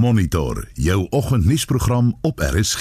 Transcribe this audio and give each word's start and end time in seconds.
Monitor 0.00 0.68
jou 0.72 1.06
oggendnuusprogram 1.10 2.18
op 2.20 2.38
RSG. 2.38 2.80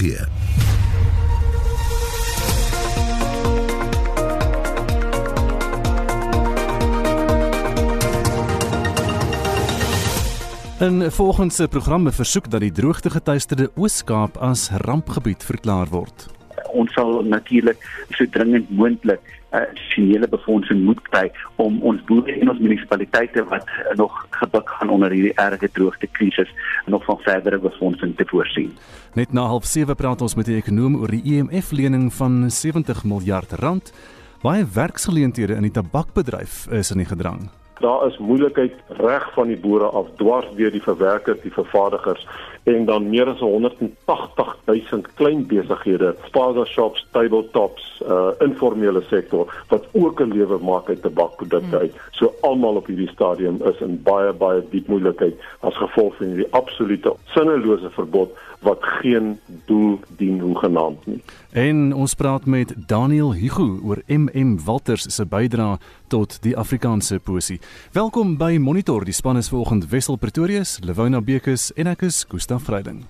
In 10.79 11.11
volgens 11.11 11.55
se 11.55 11.67
programme 11.67 12.11
versoek 12.11 12.49
dat 12.49 12.59
die 12.59 12.71
droogtegetuisterde 12.71 13.71
Oos-Kaap 13.75 14.37
as 14.37 14.69
rampgebied 14.69 15.43
verklaar 15.43 15.87
word. 15.87 16.38
Ons 16.73 16.93
sal 16.93 17.23
natuurlik 17.25 17.77
so 18.17 18.25
dringend 18.31 18.69
moontlik 18.69 19.39
finansiële 19.49 20.25
uh, 20.25 20.29
befondsing 20.29 20.83
moet 20.85 21.01
kry 21.09 21.31
om 21.55 21.81
ons 21.81 22.01
boere 22.05 22.33
en 22.39 22.49
ons 22.49 22.59
munisipaliteite 22.61 23.43
wat 23.49 23.65
uh, 23.65 23.95
nog 23.97 24.13
gebuk 24.29 24.69
gaan 24.69 24.89
onder 24.89 25.11
hierdie 25.11 25.33
erge 25.41 25.69
droogtekrisis 25.71 26.49
nog 26.85 27.03
van 27.05 27.17
verdere 27.25 27.59
befondsing 27.59 28.15
te 28.17 28.25
voorsien. 28.29 28.71
Net 29.13 29.33
na 29.33 29.47
07:30 29.49 29.95
praat 29.97 30.21
ons 30.21 30.35
met 30.35 30.45
die 30.45 30.57
ekonom 30.57 30.99
oor 31.01 31.11
die 31.11 31.23
IMF 31.23 31.71
e 31.71 31.75
lening 31.75 32.13
van 32.13 32.49
70 32.49 33.03
miljard 33.03 33.51
rand. 33.51 33.93
Baie 34.41 34.65
werksgeleenthede 34.73 35.53
in 35.53 35.67
die 35.67 35.71
tabakbedryf 35.71 36.67
is 36.71 36.91
in 36.91 36.97
die 36.97 37.09
gedrang. 37.09 37.49
Daar 37.79 38.07
is 38.07 38.17
moeilikheid 38.17 38.73
reg 38.87 39.33
van 39.33 39.47
die 39.47 39.59
boere 39.59 39.87
af 39.95 40.07
dwars 40.19 40.47
deur 40.55 40.71
die 40.71 40.83
verwerkers, 40.83 41.41
die 41.41 41.51
vervaardigers 41.51 42.27
en 42.75 42.85
dan 42.85 43.09
meer 43.09 43.27
as 43.27 43.39
180 43.39 44.57
000 44.65 45.01
klein 45.15 45.45
besighede, 45.47 46.15
spaza 46.27 46.65
shops, 46.65 47.05
tabletops, 47.11 48.01
uh 48.07 48.29
informele 48.45 49.01
sektor 49.09 49.49
wat 49.67 49.87
ook 49.91 50.21
'n 50.21 50.33
lewe 50.33 50.57
maak 50.63 50.89
uit 50.89 51.01
tabakprodukte 51.01 51.75
hmm. 51.75 51.83
uit. 51.83 51.93
So 52.11 52.33
almal 52.41 52.75
op 52.75 52.85
hierdie 52.85 53.09
stadium 53.09 53.61
is 53.63 53.79
in 53.79 54.01
baie 54.03 54.33
baie 54.33 54.63
diep 54.69 54.87
moeilikheid 54.87 55.35
as 55.59 55.75
gevolg 55.77 56.15
van 56.15 56.27
hierdie 56.27 56.51
absolute 56.51 57.13
sinnelose 57.25 57.89
verbod 57.89 58.31
wat 58.59 58.77
geen 58.81 59.39
doel 59.65 59.99
dien 60.17 60.39
hoegenaamd 60.39 61.05
nie. 61.05 61.21
En 61.51 61.93
ons 61.93 62.13
praat 62.13 62.45
met 62.45 62.73
Daniel 62.87 63.33
Hugo 63.33 63.79
oor 63.83 64.01
MM 64.07 64.59
Walters 64.65 65.07
se 65.15 65.25
bydrae 65.25 65.77
tot 66.07 66.41
die 66.41 66.57
Afrikaanse 66.57 67.19
poesie. 67.19 67.59
Welkom 67.91 68.37
by 68.37 68.57
Monitor. 68.61 69.05
Die 69.05 69.13
span 69.13 69.37
is 69.37 69.49
vanoggend 69.49 69.89
Wessel 69.89 70.15
Pretorius, 70.15 70.79
Lewona 70.83 71.21
Bekes 71.21 71.71
en 71.73 71.87
ek 71.87 72.01
is 72.01 72.25
Gustaf 72.59 72.63
Vreiding. 72.63 73.05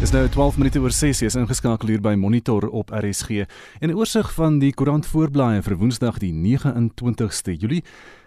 Dis 0.00 0.10
nou 0.10 0.28
12 0.28 0.56
minute 0.56 0.80
oor 0.80 0.90
6 0.90 1.22
is 1.22 1.34
ingeskakel 1.34 1.88
hier 1.88 2.00
by 2.00 2.14
Monitor 2.14 2.68
op 2.68 2.90
RSG. 2.94 3.46
En 3.80 3.90
'n 3.90 3.96
oorsig 3.96 4.32
van 4.32 4.58
die 4.58 4.74
koerant 4.74 5.06
voorblaaie 5.06 5.62
vir 5.62 5.76
Woensdag 5.76 6.18
die 6.18 6.32
29ste 6.32 7.56
Julie. 7.56 7.82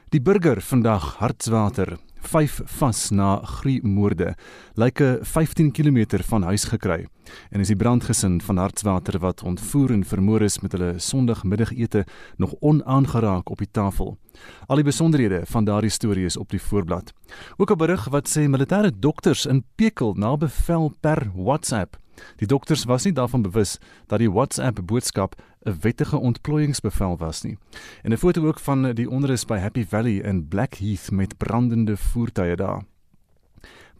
Die 0.09 0.21
burger 0.21 0.57
vandag 0.65 1.19
Hartswater, 1.19 1.91
5 2.25 2.61
vas 2.79 3.11
na 3.13 3.35
gruimoorde. 3.45 4.31
Lyke 4.73 5.19
15 5.21 5.69
km 5.71 6.17
van 6.25 6.47
huis 6.49 6.65
gekry. 6.65 7.05
En 7.53 7.61
is 7.61 7.69
die 7.69 7.77
brandgesin 7.77 8.39
van 8.41 8.57
Hartswater 8.57 9.19
wat 9.21 9.43
ontvoer 9.45 9.93
en 9.93 10.01
vermoor 10.03 10.41
is 10.41 10.57
met 10.65 10.73
hulle 10.73 10.95
Sondagmiddagete 10.97 12.07
nog 12.41 12.55
onaangeraak 12.59 13.53
op 13.53 13.61
die 13.61 13.69
tafel. 13.71 14.17
Al 14.65 14.81
die 14.81 14.89
besonderhede 14.89 15.43
van 15.45 15.69
daardie 15.69 15.93
storie 15.93 16.25
is 16.25 16.37
op 16.41 16.49
die 16.49 16.61
voorblad. 16.61 17.13
Ook 17.57 17.71
'n 17.71 17.77
berig 17.77 18.09
wat 18.09 18.29
sê 18.29 18.49
militêre 18.49 18.91
dokters 18.99 19.45
in 19.45 19.63
Pekel 19.75 20.13
na 20.13 20.37
bevel 20.37 20.91
per 21.01 21.31
WhatsApp. 21.35 21.97
Die 22.35 22.47
dokters 22.47 22.83
was 22.83 23.03
nie 23.03 23.13
daarvan 23.13 23.41
bewus 23.41 23.77
dat 24.07 24.19
die 24.19 24.31
WhatsApp 24.31 24.79
boodskap 24.85 25.35
'n 25.65 25.77
wettige 25.81 26.17
ontplooiingsbevel 26.17 27.17
was 27.17 27.41
nie. 27.43 27.57
En 28.03 28.11
'n 28.11 28.17
foto 28.17 28.47
ook 28.47 28.59
van 28.59 28.93
die 28.93 29.09
onrus 29.09 29.45
by 29.45 29.57
Happy 29.57 29.85
Valley 29.85 30.21
in 30.23 30.47
Blackheath 30.47 31.11
met 31.11 31.37
brandende 31.37 31.97
voertuie 31.97 32.55
daar. 32.55 32.83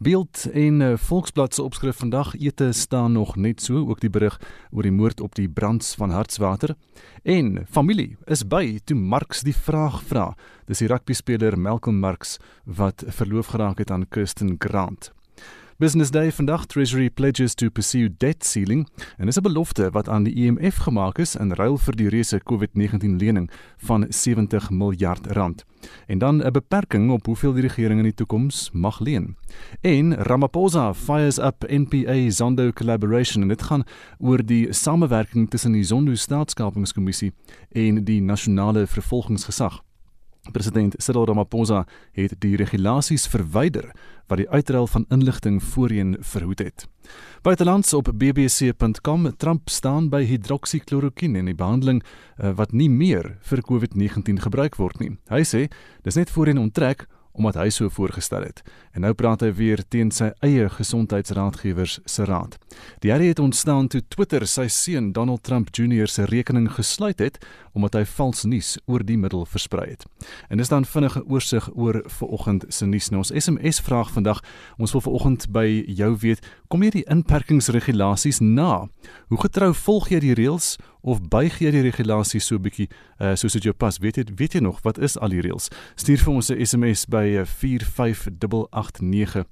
Beeld 0.02 0.46
en 0.52 0.80
uh, 0.80 0.96
Volksblad 0.96 1.54
se 1.54 1.62
opskrif 1.62 1.96
vandag 1.96 2.32
ete 2.34 2.72
staan 2.72 3.12
nog 3.12 3.36
net 3.36 3.60
so 3.60 3.76
ook 3.88 4.00
die 4.00 4.08
berig 4.10 4.40
oor 4.70 4.82
die 4.82 4.94
moord 4.96 5.20
op 5.20 5.34
die 5.36 5.48
brands 5.48 5.92
van 5.94 6.10
Hartswater 6.10 6.72
en 7.22 7.66
familie 7.68 8.16
is 8.24 8.46
by 8.48 8.78
toe 8.84 8.96
Marx 8.96 9.44
die 9.44 9.52
vraag 9.52 10.00
vra 10.08 10.30
dis 10.64 10.80
die 10.80 10.88
rugby 10.88 11.12
speler 11.12 11.58
Malcolm 11.60 12.00
Marx 12.00 12.38
wat 12.64 13.04
verloof 13.20 13.52
geraak 13.52 13.84
het 13.84 13.92
aan 13.92 14.08
Kirsten 14.08 14.56
Grant 14.56 15.12
Business 15.80 16.10
Day 16.10 16.32
vandag 16.32 16.66
Treasury 16.66 17.10
pledges 17.10 17.54
to 17.54 17.70
pursue 17.70 18.10
debt 18.16 18.44
ceiling 18.44 18.88
en 19.16 19.28
is 19.28 19.36
'n 19.36 19.42
belofte 19.42 19.90
wat 19.90 20.08
aan 20.08 20.22
die 20.22 20.34
IMF 20.34 20.76
e 20.76 20.80
gemaak 20.80 21.18
is 21.18 21.36
in 21.36 21.52
ruil 21.52 21.78
vir 21.78 21.96
die 21.96 22.08
reuse 22.08 22.40
COVID-19 22.40 23.16
lening 23.16 23.50
van 23.76 24.06
70 24.08 24.70
miljard 24.70 25.26
rand. 25.26 25.64
En 26.06 26.18
dan 26.18 26.42
'n 26.44 26.52
beperking 26.52 27.10
op 27.10 27.26
hoeveel 27.26 27.52
die 27.52 27.62
regering 27.62 27.98
in 27.98 28.04
die 28.04 28.14
toekoms 28.14 28.70
mag 28.72 29.00
leen. 29.00 29.36
En 29.80 30.14
Ramaphosa 30.14 30.94
fires 30.94 31.38
up 31.38 31.64
NPA 31.68 32.30
Zondo 32.30 32.70
collaboration 32.70 33.42
en 33.42 33.48
dit 33.48 33.62
gaan 33.62 33.82
oor 34.18 34.46
die 34.46 34.72
samewerking 34.72 35.50
tussen 35.50 35.72
die 35.72 35.84
Zondo 35.84 36.14
staatskapingskommissie 36.14 37.32
en 37.70 38.04
die 38.04 38.22
nasionale 38.22 38.86
vervolgingsgesag. 38.86 39.82
President 40.52 40.94
Cyril 40.98 41.26
Ramaphosa 41.28 41.84
het 42.16 42.34
die 42.40 42.56
regulasies 42.56 43.26
verwyder 43.28 43.90
wat 44.30 44.40
die 44.40 44.48
uitruil 44.48 44.86
van 44.86 45.04
inligting 45.10 45.58
voorheen 45.62 46.16
verhoed 46.20 46.58
het. 46.58 46.86
Buitelands 47.42 47.92
op 47.94 48.12
bbc.com 48.14 49.36
Trump 49.36 49.68
staan 49.68 50.08
by 50.08 50.22
hidroksikloroquine 50.24 51.38
en 51.38 51.50
die 51.50 51.56
behandeling 51.56 52.02
uh, 52.02 52.52
wat 52.56 52.72
nie 52.72 52.88
meer 52.90 53.36
vir 53.50 53.64
COVID-19 53.66 54.40
gebruik 54.46 54.78
word 54.78 55.00
nie. 55.02 55.16
Hy 55.30 55.42
sê 55.44 55.66
dis 56.06 56.16
net 56.16 56.30
voorheen 56.30 56.62
onttrek 56.62 57.06
omdat 57.32 57.54
hy 57.54 57.68
so 57.70 57.88
voorgestel 57.88 58.42
het. 58.42 58.62
En 58.92 59.04
nou 59.06 59.12
praat 59.14 59.40
hy 59.44 59.52
weer 59.54 59.82
teen 59.88 60.10
sy 60.10 60.30
eie 60.44 60.68
gesondheidsraadgewers 60.68 61.98
se 62.04 62.24
raad. 62.24 62.56
Die 63.04 63.12
herrie 63.12 63.30
het 63.30 63.38
ontstaan 63.38 63.88
toe 63.88 64.02
Twitter 64.08 64.46
sy 64.46 64.66
seun 64.68 65.12
Donald 65.12 65.42
Trump 65.46 65.70
Jr 65.76 66.10
se 66.10 66.26
rekening 66.30 66.70
gesluit 66.74 67.18
het 67.18 67.38
omdat 67.72 67.94
hy 67.94 68.04
vals 68.16 68.42
nuus 68.50 68.72
oor 68.90 69.04
die 69.06 69.18
middel 69.18 69.44
versprei 69.46 69.92
het. 69.92 70.06
En 70.50 70.58
dis 70.58 70.68
dan 70.68 70.84
vinnige 70.84 71.22
oorsig 71.30 71.68
oor 71.74 72.00
vanoggend 72.18 72.66
se 72.68 72.86
nuus. 72.86 73.10
Nou 73.10 73.22
ons 73.22 73.30
SMS 73.30 73.80
vraag 73.86 74.10
vandag. 74.10 74.42
Ons 74.78 74.92
wil 74.96 75.04
vanoggend 75.06 75.46
by 75.54 75.66
jou 75.86 76.10
weet, 76.18 76.42
kom 76.70 76.84
jy 76.86 76.90
die 76.94 77.06
inperkingsregulasies 77.10 78.38
na? 78.40 78.86
Hoe 79.30 79.40
getrou 79.42 79.72
volg 79.74 80.10
jy 80.12 80.20
die 80.22 80.34
reëls 80.38 80.76
of 81.02 81.18
buig 81.32 81.58
jy 81.58 81.70
die 81.74 81.82
regulasies 81.82 82.46
so 82.46 82.62
bietjie 82.62 82.86
uh, 83.18 83.34
soos 83.34 83.56
dit 83.58 83.66
jou 83.66 83.74
pas? 83.74 83.98
Weet 83.98 84.16
jy 84.20 84.24
weet 84.38 84.54
jy 84.54 84.62
nog 84.62 84.78
wat 84.86 85.00
is 85.02 85.18
al 85.18 85.34
die 85.34 85.42
reëls? 85.42 85.66
Stuur 85.98 86.22
vir 86.22 86.32
ons 86.34 86.50
'n 86.50 86.58
SMS 86.62 87.06
by 87.10 87.42
45889 87.44 89.36
eh, 89.36 89.44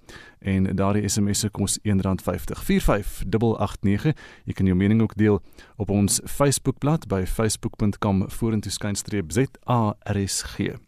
en 0.54 0.76
daardie 0.76 1.08
SMS 1.08 1.38
se 1.40 1.48
kos 1.50 1.78
R1.50. 1.82 2.54
45889. 2.62 4.14
Jy 4.44 4.52
kan 4.52 4.66
jou 4.66 4.76
mening 4.76 5.02
ook 5.02 5.16
deel 5.16 5.42
op 5.76 5.90
ons 5.90 6.20
Facebookblad 6.24 7.08
by 7.08 7.26
facebook.com 7.26 8.30
vorentoe 8.30 8.70
skynstreep 8.72 9.32
ZARSG. 9.32 10.87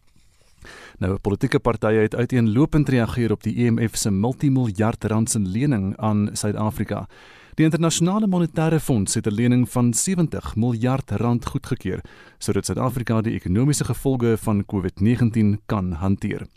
Nou, 0.99 1.17
politieke 1.17 1.59
partye 1.59 2.05
het 2.05 2.15
uiteenlopend 2.15 2.89
reageer 2.89 3.31
op 3.31 3.43
die 3.43 3.55
IMF 3.55 3.93
e 3.93 3.97
se 3.97 4.11
multimiljard 4.11 5.03
rand 5.03 5.29
se 5.29 5.39
lening 5.39 5.97
aan 5.97 6.29
Suid-Afrika. 6.33 7.07
Die 7.59 7.65
internasionale 7.67 8.27
monetaire 8.27 8.79
fonds 8.79 9.13
het 9.13 9.27
'n 9.27 9.33
lening 9.33 9.69
van 9.69 9.93
70 9.93 10.55
miljard 10.55 11.11
rand 11.11 11.45
goedgekeur 11.45 12.01
sodat 12.37 12.65
Suid-Afrika 12.65 13.21
die 13.21 13.33
ekonomiese 13.33 13.83
gevolge 13.83 14.37
van 14.37 14.65
COVID-19 14.65 15.59
kan 15.65 15.91
hanteer. 15.91 16.47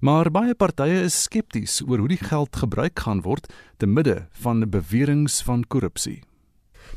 Maar 0.00 0.30
baie 0.30 0.54
partye 0.54 1.02
is 1.02 1.22
skepties 1.22 1.82
oor 1.86 1.98
hoe 1.98 2.08
die 2.08 2.24
geld 2.30 2.56
gebruik 2.56 2.98
gaan 2.98 3.20
word 3.20 3.52
te 3.76 3.86
midde 3.86 4.28
van 4.30 4.70
beweringe 4.70 5.42
van 5.44 5.64
korrupsie. 5.66 6.22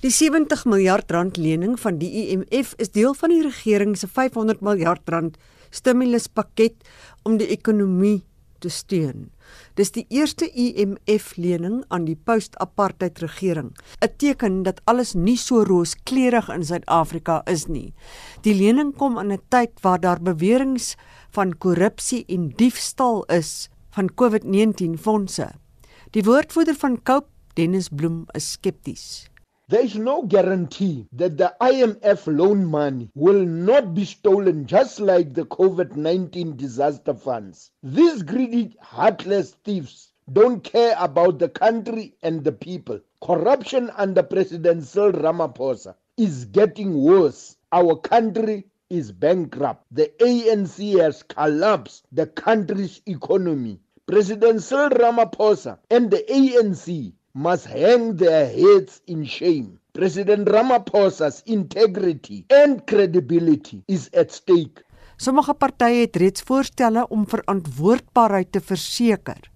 Die 0.02 0.12
70 0.12 0.66
miljard 0.66 1.12
rand 1.12 1.38
lening 1.38 1.80
van 1.80 1.98
die 1.98 2.28
IMF 2.28 2.74
is 2.78 2.92
deel 2.92 3.14
van 3.14 3.30
die 3.30 3.42
regering 3.42 3.98
se 3.98 4.08
500 4.08 4.62
miljard 4.62 5.10
rand 5.10 5.38
stimuluspakket 5.76 6.88
om 7.24 7.38
die 7.38 7.50
ekonomie 7.54 8.24
te 8.64 8.72
steun. 8.72 9.30
Dis 9.78 9.92
die 9.94 10.06
eerste 10.14 10.48
IMF-lening 10.50 11.84
aan 11.94 12.08
die 12.08 12.18
post-apartheid 12.18 13.20
regering. 13.24 13.76
'n 14.02 14.16
Teken 14.18 14.64
dat 14.64 14.82
alles 14.86 15.14
nie 15.14 15.38
so 15.38 15.64
rooskleurig 15.64 16.50
in 16.50 16.64
Suid-Afrika 16.64 17.42
is 17.46 17.68
nie. 17.68 17.94
Die 18.42 18.56
lening 18.56 18.96
kom 18.96 19.20
in 19.20 19.32
'n 19.32 19.42
tyd 19.50 19.72
waar 19.82 20.00
daar 20.00 20.22
beweringe 20.22 20.96
van 21.32 21.58
korrupsie 21.58 22.26
en 22.28 22.50
diefstal 22.50 23.24
is 23.26 23.70
van 23.92 24.10
COVID-19 24.10 24.98
fondse. 24.98 25.52
Die 26.12 26.24
woordvoerder 26.24 26.76
van 26.76 27.02
Cope, 27.04 27.28
Dennis 27.54 27.90
Bloem, 27.90 28.26
is 28.34 28.52
skepties. 28.52 29.28
There 29.68 29.82
is 29.82 29.96
no 29.96 30.22
guarantee 30.22 31.08
that 31.14 31.38
the 31.38 31.56
IMF 31.60 32.28
loan 32.38 32.66
money 32.66 33.10
will 33.16 33.44
not 33.44 33.96
be 33.96 34.06
stolen 34.06 34.68
just 34.68 35.00
like 35.00 35.34
the 35.34 35.46
COVID 35.46 35.96
19 35.96 36.56
disaster 36.56 37.16
funds. 37.16 37.72
These 37.82 38.22
greedy, 38.22 38.78
heartless 38.80 39.56
thieves 39.64 40.12
don't 40.32 40.64
care 40.64 40.96
about 41.00 41.40
the 41.40 41.50
country 41.50 42.16
and 42.22 42.44
the 42.44 42.52
people. 42.52 43.00
Corruption 43.24 43.90
under 43.98 44.22
President 44.22 44.84
Cyril 44.84 45.14
Ramaphosa 45.14 45.96
is 46.16 46.46
getting 46.46 47.02
worse 47.02 47.58
our 47.72 47.96
country 47.96 48.68
is 48.92 49.12
bankrupt. 49.12 49.84
The 49.92 50.12
ANC 50.20 51.02
has 51.02 51.24
collapsed 51.24 52.06
the 52.12 52.28
country's 52.28 53.02
economy. 53.08 53.80
President 54.06 54.62
Cyril 54.62 54.92
Ramaphosa 54.92 55.80
and 55.90 56.12
the 56.12 56.24
ANC 56.30 57.14
must 57.36 57.68
hang 57.68 58.16
their 58.16 58.48
heads 58.48 59.02
in 59.08 59.26
shame. 59.26 59.78
President 59.94 60.48
Ramaphosa's 60.48 61.44
integrity 61.46 62.46
and 62.50 62.88
credibility 62.88 63.84
is 63.88 64.10
at 64.14 64.32
stake. 64.32 64.84
Sommige 65.18 65.54
partye 65.54 66.06
het 66.06 66.16
reeds 66.16 66.42
voorstelle 66.48 67.06
om 67.08 67.28
verantwoordbaarheid 67.28 68.52
te 68.52 68.62
verseker. 68.62 69.52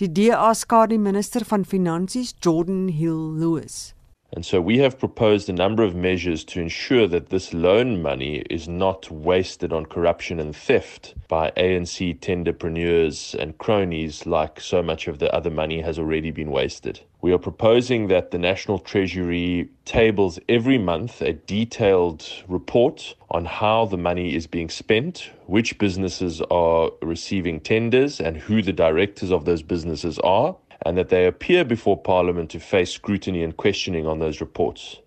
Die 0.00 0.08
DA 0.12 0.52
skadu 0.52 0.98
minister 0.98 1.44
van 1.48 1.64
Finansies, 1.64 2.34
Jordan 2.40 2.88
Hill 2.88 3.36
Lewis. 3.40 3.94
And 4.34 4.44
so 4.44 4.60
we 4.60 4.78
have 4.78 4.98
proposed 4.98 5.48
a 5.48 5.52
number 5.52 5.84
of 5.84 5.94
measures 5.94 6.44
to 6.44 6.60
ensure 6.60 7.06
that 7.06 7.28
this 7.28 7.52
loan 7.54 8.02
money 8.02 8.42
is 8.50 8.66
not 8.66 9.08
wasted 9.10 9.72
on 9.72 9.86
corruption 9.86 10.40
and 10.40 10.56
theft 10.56 11.14
by 11.28 11.52
ANC 11.56 12.18
tenderpreneurs 12.18 13.34
and 13.38 13.56
cronies 13.58 14.26
like 14.26 14.60
so 14.60 14.82
much 14.82 15.06
of 15.06 15.20
the 15.20 15.32
other 15.32 15.50
money 15.50 15.80
has 15.82 16.00
already 16.00 16.32
been 16.32 16.50
wasted. 16.50 17.00
We 17.24 17.32
are 17.32 17.38
proposing 17.38 18.08
that 18.08 18.32
the 18.32 18.38
National 18.38 18.78
Treasury 18.78 19.70
tables 19.86 20.38
every 20.46 20.76
month 20.76 21.22
a 21.22 21.32
detailed 21.32 22.22
report 22.48 23.14
on 23.30 23.46
how 23.46 23.86
the 23.86 23.96
money 23.96 24.34
is 24.34 24.46
being 24.46 24.68
spent, 24.68 25.30
which 25.46 25.78
businesses 25.78 26.42
are 26.50 26.90
receiving 27.00 27.60
tenders, 27.60 28.20
and 28.20 28.36
who 28.36 28.60
the 28.60 28.74
directors 28.74 29.32
of 29.32 29.46
those 29.46 29.62
businesses 29.62 30.18
are 30.18 30.54
and 30.84 30.98
that 30.98 31.08
they 31.08 31.24
appear 31.24 31.64
before 31.64 31.96
Parliament 31.96 32.50
to 32.50 32.60
face 32.60 32.90
scrutiny 32.90 33.42
and 33.42 33.56
questioning 33.56 34.06
on 34.06 34.18
those 34.18 34.42
reports. 34.42 35.00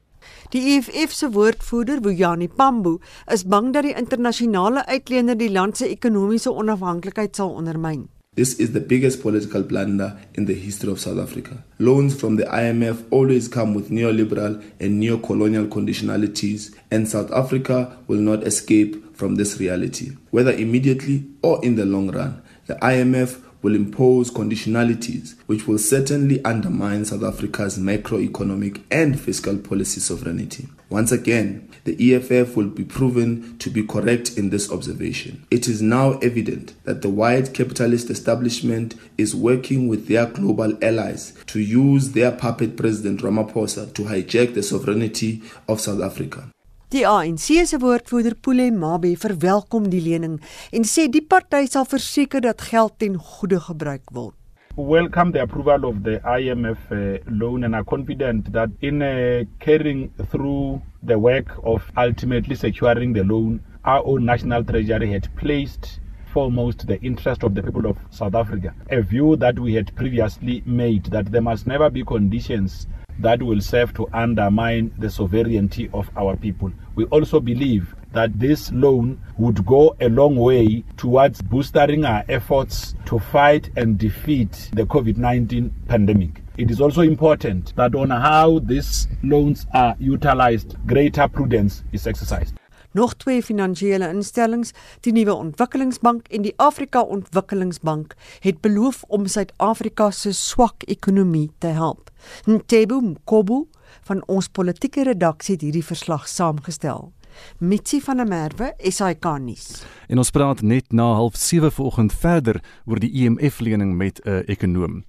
Die 0.49 0.77
EFF 0.77 1.13
se 1.13 1.27
woordvoerder, 1.27 2.01
Buyani 2.01 2.47
Pambu, 2.47 2.97
is 3.31 3.43
bang 3.43 3.71
dat 3.73 3.83
die 3.83 3.93
internasionale 3.93 4.87
uitlener 4.87 5.37
die 5.37 5.53
land 5.53 5.77
se 5.77 5.93
ekonomiese 5.93 6.49
onafhanklikheid 6.49 7.35
sal 7.35 7.53
ondermyn. 7.53 8.07
This 8.37 8.59
is 8.59 8.73
the 8.73 8.79
biggest 8.79 9.23
political 9.23 9.63
blunder 9.63 10.15
in 10.35 10.45
the 10.45 10.53
history 10.53 10.91
of 10.91 10.99
South 10.99 11.17
Africa. 11.17 11.63
Loans 11.79 12.13
from 12.21 12.35
the 12.35 12.43
IMF 12.43 13.03
always 13.09 13.47
come 13.47 13.73
with 13.73 13.89
neoliberal 13.89 14.63
and 14.79 14.99
neo-colonial 14.99 15.65
conditionalities, 15.65 16.71
and 16.91 17.09
South 17.09 17.31
Africa 17.31 17.97
will 18.05 18.19
not 18.19 18.43
escape 18.43 19.17
from 19.17 19.37
this 19.37 19.59
reality, 19.59 20.11
whether 20.29 20.51
immediately 20.51 21.25
or 21.41 21.65
in 21.65 21.77
the 21.77 21.85
long 21.87 22.11
run. 22.11 22.43
The 22.67 22.75
IMF 22.75 23.41
will 23.67 23.75
impose 23.75 24.31
conditionalities 24.31 25.35
which 25.47 25.67
will 25.67 25.77
certainly 25.77 26.41
undermine 26.45 27.03
South 27.03 27.21
Africa's 27.21 27.77
macroeconomic 27.77 28.81
and 28.89 29.19
fiscal 29.19 29.57
policy 29.57 29.99
sovereignty. 29.99 30.69
Once 30.89 31.11
again, 31.11 31.69
the 31.83 32.15
EFF 32.15 32.55
will 32.55 32.69
be 32.69 32.85
proven 32.85 33.57
to 33.57 33.69
be 33.69 33.83
correct 33.85 34.37
in 34.37 34.51
this 34.51 34.71
observation. 34.71 35.45
It 35.51 35.67
is 35.67 35.81
now 35.81 36.13
evident 36.19 36.81
that 36.85 37.01
the 37.01 37.09
white 37.09 37.53
capitalist 37.53 38.09
establishment 38.09 38.95
is 39.17 39.35
working 39.35 39.89
with 39.89 40.07
their 40.07 40.27
global 40.27 40.81
allies 40.81 41.33
to 41.47 41.59
use 41.59 42.13
their 42.13 42.31
puppet 42.31 42.77
President 42.77 43.19
Ramaphosa 43.19 43.93
to 43.95 44.03
hijack 44.03 44.53
the 44.53 44.63
sovereignty 44.63 45.41
of 45.67 45.81
South 45.81 46.01
Africa. 46.01 46.49
Die 46.87 47.01
ANC 47.03 47.49
se 47.67 47.77
woordvoerder 47.83 48.31
Pule 48.39 48.69
Mabe 48.71 49.09
verwelkom 49.19 49.89
die 49.91 49.99
lening 49.99 50.37
en 50.71 50.85
sê 50.87 51.09
die 51.11 51.19
party 51.19 51.65
sal 51.67 51.83
verseker 51.83 52.39
dat 52.45 52.63
geld 52.63 52.93
ten 53.03 53.17
goeie 53.19 53.59
gebruik 53.59 54.13
word. 54.15 54.35
welcome 54.77 55.33
the 55.33 55.41
approval 55.41 55.83
of 55.89 56.03
the 56.03 56.21
IMF 56.23 56.77
uh, 56.91 57.17
loan 57.27 57.65
and 57.65 57.75
are 57.75 57.83
confident 57.83 58.53
that 58.53 58.69
in 58.79 59.01
uh, 59.01 59.43
carrying 59.59 60.09
through 60.31 60.81
the 61.03 61.17
work 61.19 61.51
of 61.63 61.91
ultimately 61.97 62.55
securing 62.55 63.11
the 63.11 63.23
loan, 63.23 63.59
our 63.83 64.01
own 64.05 64.23
national 64.23 64.63
treasury 64.63 65.11
had 65.11 65.27
placed 65.35 65.99
foremost 66.31 66.87
the 66.87 67.01
interest 67.01 67.43
of 67.43 67.53
the 67.53 67.63
people 67.63 67.85
of 67.85 67.97
South 68.11 68.35
Africa. 68.35 68.73
A 68.91 69.01
view 69.01 69.35
that 69.35 69.59
we 69.59 69.73
had 69.73 69.93
previously 69.95 70.63
made 70.65 71.05
that 71.07 71.31
there 71.33 71.41
must 71.41 71.67
never 71.67 71.89
be 71.89 72.03
conditions 72.05 72.87
that 73.19 73.41
will 73.41 73.61
serve 73.61 73.93
to 73.95 74.07
undermine 74.13 74.93
the 74.97 75.09
sovereignty 75.09 75.89
of 75.93 76.09
our 76.17 76.35
people. 76.35 76.71
We 76.95 77.05
also 77.05 77.39
believe 77.39 77.95
that 78.13 78.39
this 78.39 78.71
loan 78.71 79.19
would 79.37 79.65
go 79.65 79.95
a 79.99 80.09
long 80.09 80.35
way 80.35 80.83
towards 80.97 81.41
boosting 81.41 82.05
our 82.05 82.23
efforts 82.29 82.95
to 83.05 83.19
fight 83.19 83.69
and 83.75 83.97
defeat 83.97 84.69
the 84.73 84.85
COVID 84.85 85.17
19 85.17 85.73
pandemic. 85.87 86.41
It 86.57 86.71
is 86.71 86.81
also 86.81 87.01
important 87.01 87.75
that 87.75 87.93
on 87.93 88.09
how 88.09 88.59
these 88.59 89.07
loans 89.23 89.67
are 89.73 89.95
utilized, 89.99 90.75
greater 90.87 91.27
prudence 91.27 91.83
is 91.91 92.07
exercised. 92.07 92.56
Nog 92.97 93.13
twee 93.15 93.43
finansiële 93.43 94.07
instellings, 94.09 94.71
die 95.05 95.11
Nuwe 95.13 95.33
Ontwikkelingsbank 95.33 96.27
en 96.33 96.41
die 96.41 96.53
Afrika 96.57 97.01
Ontwikkelingsbank, 97.01 98.15
het 98.39 98.61
beloof 98.61 99.03
om 99.07 99.27
Suid-Afrika 99.29 100.07
se 100.11 100.31
swak 100.33 100.87
ekonomie 100.89 101.51
te 101.61 101.67
help. 101.77 102.09
Ntebo 102.49 102.97
Mkobo 102.99 103.67
van 104.09 104.23
ons 104.25 104.47
politieke 104.49 105.05
redaksie 105.05 105.53
het 105.59 105.67
hierdie 105.67 105.85
verslag 105.85 106.25
saamgestel. 106.27 107.11
Mitsi 107.57 108.01
van 108.01 108.17
der 108.17 108.27
Merwe, 108.27 108.73
SAK 108.81 109.29
nuus. 109.39 109.83
En 110.09 110.17
ons 110.17 110.33
praat 110.33 110.61
net 110.61 110.89
na 110.89 111.11
07:30 111.13 111.73
vanoggend 111.77 112.13
verder 112.13 112.63
oor 112.85 112.99
die 112.99 113.11
IMF 113.11 113.59
lening 113.59 113.93
met 113.95 114.21
'n 114.25 114.43
ekonoom. 114.45 115.03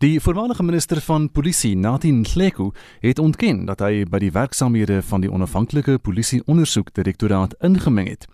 Die 0.00 0.20
voormalige 0.20 0.62
minister 0.62 1.00
van 1.00 1.30
Polisie, 1.30 1.76
Natin 1.76 2.20
Nhleko, 2.20 2.72
het 3.00 3.18
ontken 3.18 3.66
dat 3.68 3.82
hy 3.84 4.06
by 4.08 4.16
die 4.22 4.30
werksamehede 4.32 5.02
van 5.04 5.20
die 5.20 5.28
onafhanklike 5.28 5.98
polisie 6.00 6.38
ondersoekdirektoraat 6.48 7.52
ingemeng 7.60 8.06
het. 8.08 8.24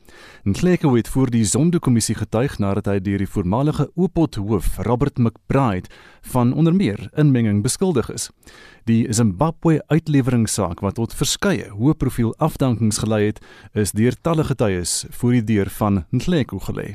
Nhleko 0.47 0.93
het 0.95 1.09
voor 1.11 1.33
die 1.35 1.43
Zondo-kommissie 1.43 2.15
getuig 2.15 2.61
nadat 2.63 2.87
hy 2.87 3.01
deur 3.03 3.19
die 3.19 3.27
voormalige 3.27 3.89
Opot 3.99 4.39
hoof, 4.39 4.77
Robert 4.87 5.19
McBride, 5.19 5.91
van 6.31 6.53
onder 6.55 6.75
meer 6.75 7.09
inmenging 7.19 7.65
beskuldig 7.65 8.13
is. 8.15 8.29
Die 8.87 9.03
Zimbabwe 9.11 9.81
uitleweringssaak 9.91 10.85
wat 10.87 11.01
tot 11.01 11.17
verskeie 11.19 11.73
hoë 11.75 11.97
profiel 11.99 12.31
afdankings 12.39 13.03
gelei 13.03 13.25
het, 13.33 13.43
is 13.75 13.91
deur 13.91 14.15
talle 14.23 14.47
getuies 14.47 15.03
voor 15.19 15.35
die 15.41 15.43
deur 15.51 15.73
van 15.81 16.05
Nhleko 16.15 16.63
gelê. 16.71 16.95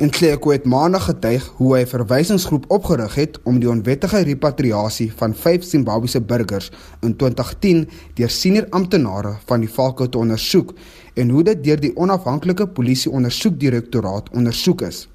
Nkleko 0.00 0.54
het 0.54 0.64
maandag 0.64 1.04
getuig 1.04 1.44
hoe 1.56 1.74
hy 1.76 1.80
'n 1.82 1.86
verwysingsgroep 1.86 2.64
opgerig 2.72 3.14
het 3.14 3.38
om 3.44 3.58
die 3.60 3.68
onwettige 3.68 4.22
repatriasie 4.24 5.12
van 5.16 5.34
5 5.34 5.64
Zimbabwese 5.64 6.20
burgers 6.20 6.70
in 7.00 7.16
2010 7.16 7.88
deur 8.14 8.30
senior 8.30 8.66
amptenare 8.70 9.34
van 9.44 9.60
die 9.60 9.68
Falco 9.68 10.08
te 10.08 10.18
ondersoek 10.18 10.72
en 11.14 11.28
hoe 11.28 11.42
dit 11.42 11.64
deur 11.64 11.80
die 11.80 11.96
onafhanklike 11.96 12.66
polisie 12.66 13.10
ondersoekdirektoraat 13.10 14.30
ondersoek 14.32 14.80
is. 14.80 15.08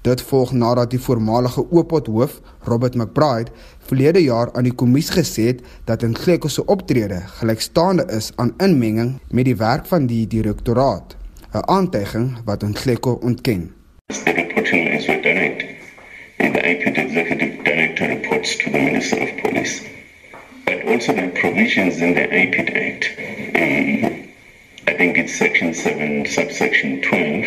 Dit 0.00 0.20
volg 0.20 0.52
nadat 0.52 0.90
die 0.90 1.00
voormalige 1.00 1.70
Opot 1.70 2.06
hoof, 2.06 2.40
Robert 2.62 2.94
McBride, 2.94 3.50
verlede 3.78 4.22
jaar 4.22 4.52
aan 4.52 4.64
die 4.64 4.74
kommissie 4.74 5.22
gesê 5.22 5.46
het 5.46 5.62
dat 5.84 6.02
Nkleko 6.02 6.48
se 6.48 6.64
optrede 6.64 7.22
gelykstaande 7.40 8.06
is 8.06 8.32
aan 8.36 8.54
inmenging 8.58 9.18
met 9.30 9.44
die 9.44 9.56
werk 9.56 9.86
van 9.86 10.06
die 10.06 10.26
direktoraat, 10.26 11.16
'n 11.52 11.68
aantuiging 11.68 12.38
wat 12.44 12.62
Nkleko 12.62 13.18
ontken. 13.22 13.79
The 14.10 14.34
reporting 14.34 14.88
is 14.88 15.06
were 15.06 15.20
direct, 15.22 15.60
the 16.38 16.44
IPD 16.44 16.98
Executive 16.98 17.64
Director 17.64 18.08
reports 18.08 18.56
to 18.56 18.68
the 18.68 18.78
Minister 18.80 19.22
of 19.22 19.38
Police. 19.38 19.86
But 20.66 20.84
also 20.84 21.12
the 21.12 21.28
provisions 21.28 22.02
in 22.02 22.14
the 22.14 22.22
IPD 22.22 22.70
Act, 22.74 23.04
um, 23.54 24.28
I 24.88 24.94
think 24.96 25.16
it's 25.16 25.38
Section 25.38 25.72
7, 25.72 26.26
subsection 26.26 27.02
12, 27.02 27.46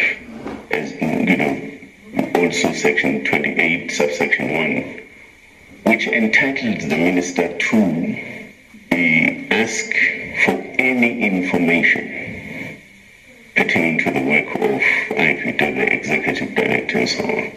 as 0.71 0.93
you 1.01 1.35
know, 1.35 2.31
also 2.35 2.71
Section 2.71 3.25
28, 3.25 3.91
subsection 3.91 4.53
1, 4.53 5.01
which 5.83 6.07
entitles 6.07 6.87
the 6.87 6.95
Minister 6.95 7.57
to 7.57 7.77
uh, 8.93 9.53
ask 9.53 9.91
for 10.45 10.63
any 10.79 11.23
information 11.23 12.22
pertaining 13.53 13.99
to 14.03 14.11
the 14.11 14.23
work 14.25 14.47
of 14.55 14.81
the 15.75 15.85
executive 15.91 16.53
director 16.55 16.99
and 16.99 17.09
so 17.09 17.23
on. 17.23 17.51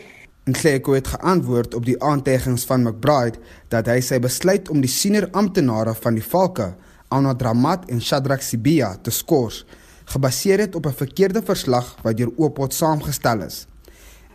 Nhleko 0.46 0.94
het 0.94 1.08
geantwoord 1.10 1.74
op 1.74 1.84
die 1.84 1.96
aantuigings 2.02 2.64
van 2.68 2.84
McBride 2.86 3.40
dat 3.72 3.88
hy 3.90 3.98
sy 4.04 4.20
besluit 4.22 4.68
om 4.70 4.78
die 4.84 4.90
senior 4.90 5.26
amptenare 5.34 5.94
van 5.98 6.14
die 6.14 6.22
Valke, 6.22 6.68
Anna 7.10 7.32
Dramat 7.34 7.88
en 7.90 7.98
Shadrack 8.02 8.44
Sibia 8.46 8.92
te 9.02 9.10
skors, 9.10 9.64
gebaseer 10.06 10.62
het 10.62 10.78
op 10.78 10.86
'n 10.86 11.00
verkeerde 11.02 11.42
verslag 11.42 11.96
wat 12.02 12.16
deur 12.16 12.30
Opot 12.36 12.74
saamgestel 12.74 13.42
is. 13.42 13.66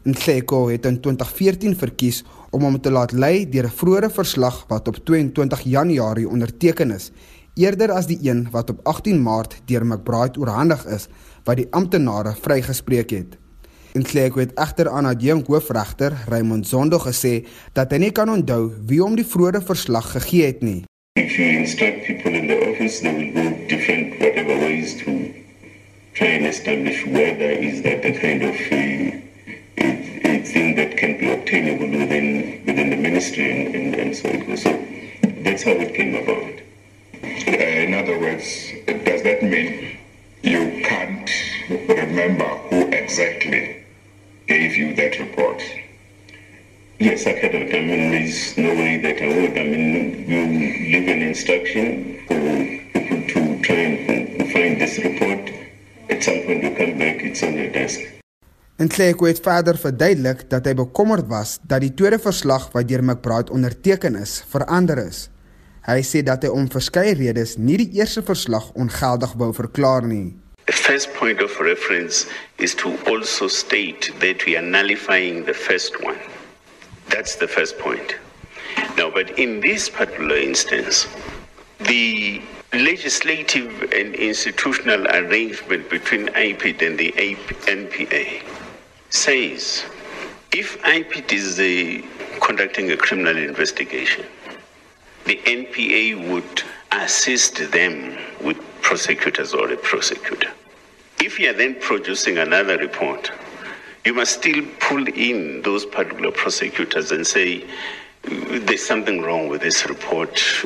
Nhleko 0.04 0.68
het 0.68 0.86
in 0.86 1.00
2014 1.00 1.76
verkies 1.78 2.24
om 2.50 2.62
hom 2.62 2.82
te 2.82 2.92
laat 2.92 3.12
lei 3.12 3.50
deur 3.50 3.66
'n 3.66 3.78
vroeëre 3.80 4.10
verslag 4.10 4.66
wat 4.68 4.88
op 4.88 4.96
22 5.06 5.62
Januarie 5.62 6.28
onderteken 6.28 6.92
is, 6.92 7.12
eerder 7.56 7.92
as 7.92 8.08
die 8.08 8.20
een 8.22 8.48
wat 8.52 8.70
op 8.70 8.80
18 8.84 9.22
Maart 9.22 9.62
deur 9.66 9.86
McBride 9.86 10.40
oorhandig 10.40 10.86
is 10.86 11.08
wat 11.46 11.62
die 11.62 11.68
amptenare 11.72 12.36
vrygespreek 12.42 13.10
het. 13.16 13.38
En 13.94 14.04
Klek 14.08 14.36
het 14.40 14.54
egter 14.56 14.90
aan 14.90 15.06
adjunk 15.06 15.48
hoofregter 15.52 16.14
Raymond 16.28 16.68
Zondo 16.68 17.00
gesê 17.00 17.42
dat 17.76 17.92
hy 17.92 17.98
nie 18.00 18.12
kan 18.16 18.30
onthou 18.32 18.72
wie 18.88 19.02
hom 19.04 19.18
die 19.20 19.28
vroeëre 19.28 19.60
verslag 19.68 20.14
gegee 20.16 20.46
het 20.48 20.62
nie. 20.64 20.84
If 21.20 21.36
you 21.36 21.48
instruct 21.60 22.06
people 22.08 22.32
in 22.32 22.48
the 22.48 22.56
office, 22.70 23.02
they 23.02 23.12
will 23.12 23.34
go 23.36 23.68
different 23.68 24.16
whatever 24.20 24.56
ways 24.64 24.96
to 25.04 25.12
try 26.16 26.38
and 26.38 26.46
establish 26.48 27.04
whether 27.06 27.52
is 27.52 27.82
that 27.84 28.02
the 28.02 28.14
kind 28.16 28.44
of 28.48 28.56
uh, 28.72 29.20
a, 29.84 29.90
a 30.24 30.40
thing 30.48 30.76
that 30.80 30.96
can 30.96 31.18
be 31.20 31.28
obtainable 31.34 31.92
within 31.92 32.64
within 32.66 32.90
the 32.90 32.96
ministry 32.96 33.52
and, 33.52 33.76
and, 33.76 33.96
and 33.96 34.16
so 34.16 34.30
on. 34.30 34.56
So 34.56 34.72
that's 35.44 35.64
how 35.64 35.76
it 35.76 35.94
came 35.94 36.16
about. 36.16 36.64
Uh, 37.24 37.86
in 37.86 37.94
other 37.94 38.18
words, 38.20 38.72
does 39.04 39.24
that 39.24 39.44
mean 39.44 40.00
you 40.44 40.82
can't 40.84 41.30
remember 41.70 42.48
who 42.70 42.88
exactly 42.88 43.84
gave 44.48 44.76
you 44.76 44.94
that 44.96 45.20
report? 45.20 45.62
Yes, 47.00 47.26
I 47.26 47.34
cannot. 47.34 47.74
I 47.74 47.80
mean, 47.82 48.12
there's 48.12 48.58
no 48.58 48.70
way 48.76 48.98
that 49.02 49.22
I 49.22 49.28
would. 49.28 49.58
I 49.58 49.64
mean, 49.64 50.30
you 50.30 50.42
leave 50.94 51.08
an 51.08 51.22
instruction 51.22 52.20
for 52.28 52.38
people 52.94 53.22
to 53.34 53.62
try 53.62 53.76
and 53.76 54.52
find 54.52 54.80
this 54.80 54.98
report. 55.00 55.50
At 56.10 56.24
some 56.24 56.42
point, 56.46 56.64
you 56.64 56.76
come 56.78 56.98
back, 57.00 57.24
it's 57.26 57.42
on 57.42 57.58
your 57.58 57.72
desk. 57.72 58.00
En 58.78 58.88
Kleko 58.88 59.26
het 59.26 59.40
verder 59.40 59.78
verduidelik 59.78 60.46
dat 60.50 60.66
hy 60.66 60.74
bekommerd 60.74 61.28
was 61.30 61.58
dat 61.70 61.82
die 61.82 61.94
tweede 61.94 62.18
verslag 62.20 62.70
wat 62.74 62.88
deur 62.90 63.04
McBride 63.04 63.54
onderteken 63.54 64.16
is, 64.18 64.44
verander 64.50 64.98
is. 64.98 65.31
Hy 65.82 66.02
sê 66.06 66.22
dat 66.22 66.44
hy 66.46 66.50
om 66.54 66.68
verskeie 66.70 67.16
redes 67.18 67.56
nie 67.58 67.80
die 67.82 67.90
eerste 67.98 68.22
verslag 68.22 68.68
ongeldig 68.78 69.34
wou 69.42 69.50
verklaar 69.58 70.06
nie. 70.06 70.30
The 70.68 70.78
first 70.78 71.14
point 71.18 71.42
of 71.42 71.58
reference 71.60 72.28
is 72.60 72.76
to 72.76 72.94
also 73.10 73.48
state 73.48 74.12
that 74.20 74.46
we 74.46 74.56
are 74.56 74.66
nullifying 74.66 75.46
the 75.46 75.58
first 75.58 75.98
one. 76.06 76.20
That's 77.10 77.36
the 77.36 77.48
first 77.48 77.80
point. 77.80 78.16
Now, 78.96 79.10
but 79.10 79.32
in 79.40 79.60
this 79.60 79.90
particular 79.90 80.38
instance, 80.38 81.08
the 81.80 82.42
legislative 82.74 83.92
and 83.92 84.14
institutional 84.16 85.08
arrangement 85.08 85.90
between 85.90 86.28
IPID 86.28 86.86
and 86.88 86.98
the 87.00 87.12
NPA 87.12 88.44
says 89.10 89.84
if 90.54 90.82
IPID 90.84 91.34
is 91.34 91.60
uh, 91.60 92.38
conducting 92.46 92.92
a 92.92 92.98
criminal 92.98 93.38
investigation, 93.38 94.26
the 95.26 95.38
NPA 95.46 96.30
would 96.30 96.64
assist 96.92 97.72
them 97.72 98.18
with 98.44 98.58
prosecutors 98.82 99.54
or 99.54 99.72
a 99.72 99.78
prosecutor. 99.78 100.52
If 101.20 101.40
you 101.40 101.50
are 101.50 101.54
then 101.54 101.76
producing 101.80 102.38
another 102.38 102.78
report, 102.78 103.32
you 104.06 104.14
must 104.14 104.40
still 104.40 104.66
pull 104.80 105.08
in 105.08 105.62
those 105.62 105.86
particular 105.86 106.32
prosecutors 106.32 107.12
and 107.12 107.26
say 107.26 107.64
there's 108.24 108.86
something 108.86 109.22
wrong 109.22 109.50
with 109.50 109.62
this 109.62 109.86
report. 109.86 110.66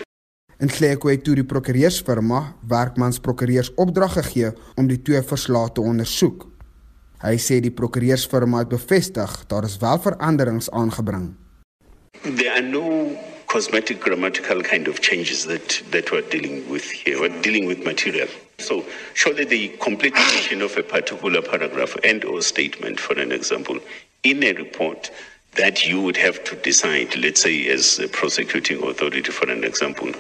En 0.58 0.72
Kleko 0.72 1.10
het 1.12 1.24
toe 1.28 1.36
die 1.36 1.44
prokureursfirma 1.44 2.56
Werkmans 2.68 3.20
Prokureurs 3.20 3.74
opdrag 3.76 4.16
gegee 4.16 4.54
om 4.80 4.88
die 4.88 5.02
twee 5.04 5.20
verslae 5.22 5.72
te 5.76 5.84
ondersoek. 5.84 6.46
Hy 7.26 7.36
sê 7.42 7.60
die 7.60 7.74
prokureursfirma 7.76 8.64
het 8.64 8.72
bevestig 8.72 9.34
daar 9.52 9.68
is 9.68 9.76
wel 9.84 10.00
veranderings 10.00 10.72
aangebring. 10.72 11.34
There 12.24 12.52
are 12.54 12.64
no 12.64 13.12
cosmetic 13.56 14.02
grammatical 14.02 14.62
kind 14.62 14.86
of 14.86 15.00
changes 15.00 15.46
that, 15.46 15.82
that 15.90 16.12
we're 16.12 16.28
dealing 16.30 16.70
with 16.70 16.84
here. 16.92 17.22
We're 17.22 17.42
dealing 17.42 17.68
with 17.68 17.86
material. 17.86 18.28
So 18.60 18.84
surely 19.14 19.46
the 19.46 19.70
complete 19.80 20.14
of 20.62 20.76
a 20.76 20.84
particular 20.84 21.42
paragraph 21.42 21.96
and 22.04 22.26
or 22.26 22.42
statement, 22.42 23.00
for 23.00 23.18
an 23.18 23.32
example, 23.32 23.80
in 24.24 24.44
a 24.44 24.52
report 24.52 25.10
that 25.54 25.88
you 25.88 26.02
would 26.02 26.18
have 26.18 26.44
to 26.44 26.58
decide, 26.58 27.16
let's 27.16 27.44
say 27.44 27.70
as 27.70 27.98
a 28.00 28.10
prosecuting 28.10 28.84
authority, 28.84 29.32
for 29.32 29.50
an 29.50 29.64
example, 29.64 30.12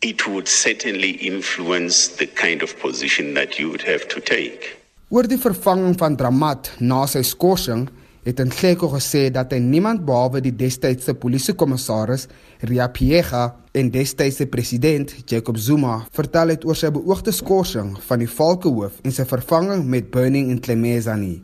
it 0.00 0.28
would 0.28 0.46
certainly 0.46 1.10
influence 1.32 2.06
the 2.06 2.28
kind 2.28 2.62
of 2.62 2.78
position 2.78 3.34
that 3.34 3.58
you 3.58 3.70
would 3.70 3.82
have 3.82 4.06
to 4.06 4.20
take. 4.20 4.78
Oor 5.10 5.26
die 5.26 5.36
vervanging 5.36 5.98
van 5.98 6.14
Dramat 6.14 6.76
na 6.78 7.06
sy 7.10 7.26
skorsing 7.26 7.88
het 8.24 8.40
Nhleko 8.40 8.88
gesê 8.94 9.28
dat 9.32 9.52
hy 9.52 9.60
niemand 9.60 10.04
behalwe 10.08 10.40
die 10.44 10.54
destydse 10.56 11.12
polisiekommissaris 11.20 12.26
Ria 12.64 12.88
Piega 12.88 13.44
en 13.76 13.90
destydse 13.92 14.46
president 14.48 15.12
Jacob 15.28 15.58
Zuma 15.60 15.98
vertel 16.16 16.54
het 16.54 16.64
oor 16.64 16.78
sy 16.78 16.90
beoogde 16.94 17.34
skorsing 17.36 17.94
van 18.08 18.22
die 18.24 18.30
Valkehoof 18.30 19.02
en 19.04 19.12
sy 19.12 19.26
vervanging 19.28 19.84
met 19.84 20.08
Burning 20.14 20.48
in 20.54 20.62
Tlemeza 20.64 21.16
nie. 21.20 21.42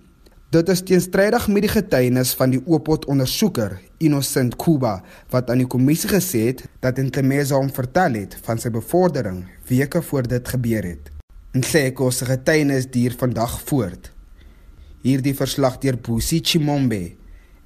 Dit 0.50 0.68
is 0.72 0.80
teenstrydig 0.82 1.44
met 1.52 1.62
die 1.62 1.70
getuienis 1.70 2.32
van 2.34 2.50
die 2.50 2.62
Oopot 2.64 3.04
ondersoeker 3.12 3.76
Innocent 4.02 4.56
Kuba 4.58 4.96
wat 5.30 5.50
aan 5.52 5.62
die 5.62 5.68
kommissie 5.70 6.10
gesê 6.10 6.46
het 6.48 6.64
dat 6.82 6.98
Tlemeza 7.12 7.60
hom 7.60 7.68
vertel 7.70 8.16
het 8.22 8.38
van 8.48 8.58
sy 8.58 8.72
bevordering 8.74 9.44
weke 9.68 10.02
voor 10.02 10.26
dit 10.26 10.48
gebeur 10.56 10.88
het. 10.94 11.12
Nhleko 11.54 12.10
se 12.10 12.26
getuienis 12.26 12.88
duur 12.90 13.14
vandag 13.18 13.60
voort. 13.68 14.10
Hierdie 15.00 15.32
verslag 15.32 15.78
deur 15.80 15.96
Busi 15.96 16.42
Chimombe 16.44 17.14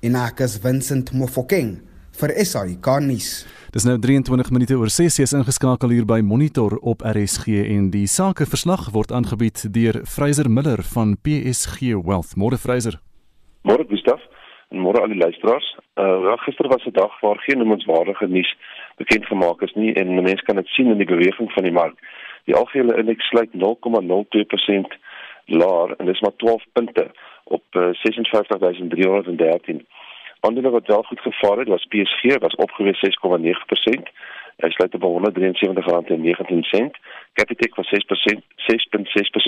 en 0.07 0.15
Akas 0.15 0.53
Vincent 0.63 1.09
Mofokeng 1.19 1.73
vir 2.15 2.31
SAK 2.47 2.87
nuus. 3.03 3.31
Dis 3.75 3.83
nou 3.89 3.97
23 3.99 4.53
minute 4.55 4.77
oor 4.79 4.87
6 4.87 5.17
is 5.25 5.33
ingeskakel 5.35 5.91
hier 5.91 6.07
by 6.07 6.21
Monitor 6.23 6.77
op 6.87 7.03
RSG 7.03 7.57
en 7.73 7.89
die 7.91 8.05
sakeverslag 8.07 8.87
word 8.95 9.11
aangebied 9.11 9.65
deur 9.75 9.99
Fraser 10.07 10.47
Miller 10.47 10.85
van 10.93 11.17
PSG 11.27 11.99
Wealth. 12.07 12.37
Môre 12.39 12.55
Fraser. 12.55 13.01
Môre 13.67 13.83
Gustaf 13.91 14.23
en 14.71 14.79
môre 14.87 15.03
al 15.03 15.11
die 15.11 15.19
luisteraars. 15.19 15.67
Uh 15.99 16.39
gister 16.47 16.71
was 16.71 16.87
'n 16.87 16.95
dag 16.95 17.11
waar 17.19 17.43
geen 17.43 17.59
noemenswaardige 17.59 18.31
nuus 18.31 18.55
bekend 19.03 19.27
gemaak 19.27 19.59
is 19.67 19.75
nie 19.75 19.91
en 19.99 20.23
mense 20.23 20.47
kan 20.47 20.63
dit 20.63 20.71
sien 20.71 20.87
in 20.87 21.03
die 21.03 21.11
beweging 21.11 21.51
van 21.51 21.67
die 21.67 21.75
mark. 21.75 21.99
Die 22.47 22.55
algehele 22.55 22.95
indeks 22.95 23.27
sluit 23.27 23.51
0,02% 23.53 24.95
laer 25.47 25.95
en 25.97 26.07
dis 26.07 26.21
maar 26.21 26.37
12 26.37 26.65
punte 26.73 27.11
op 27.45 27.65
uh, 27.71 27.89
56313. 27.93 29.87
Aandele 30.41 30.71
wat 30.71 30.87
wel 30.87 31.03
goed 31.03 31.21
gevaar 31.21 31.59
het, 31.59 31.69
was 31.69 31.87
PSG, 31.89 32.39
was 32.39 32.55
opgewees 32.55 33.01
6,9%. 33.07 33.11
Hy 34.57 34.71
sluit 34.71 34.95
op 34.95 35.03
R173.19. 35.03 35.11
Capitec 37.33 37.75
was 37.75 37.89
6% 37.89 37.97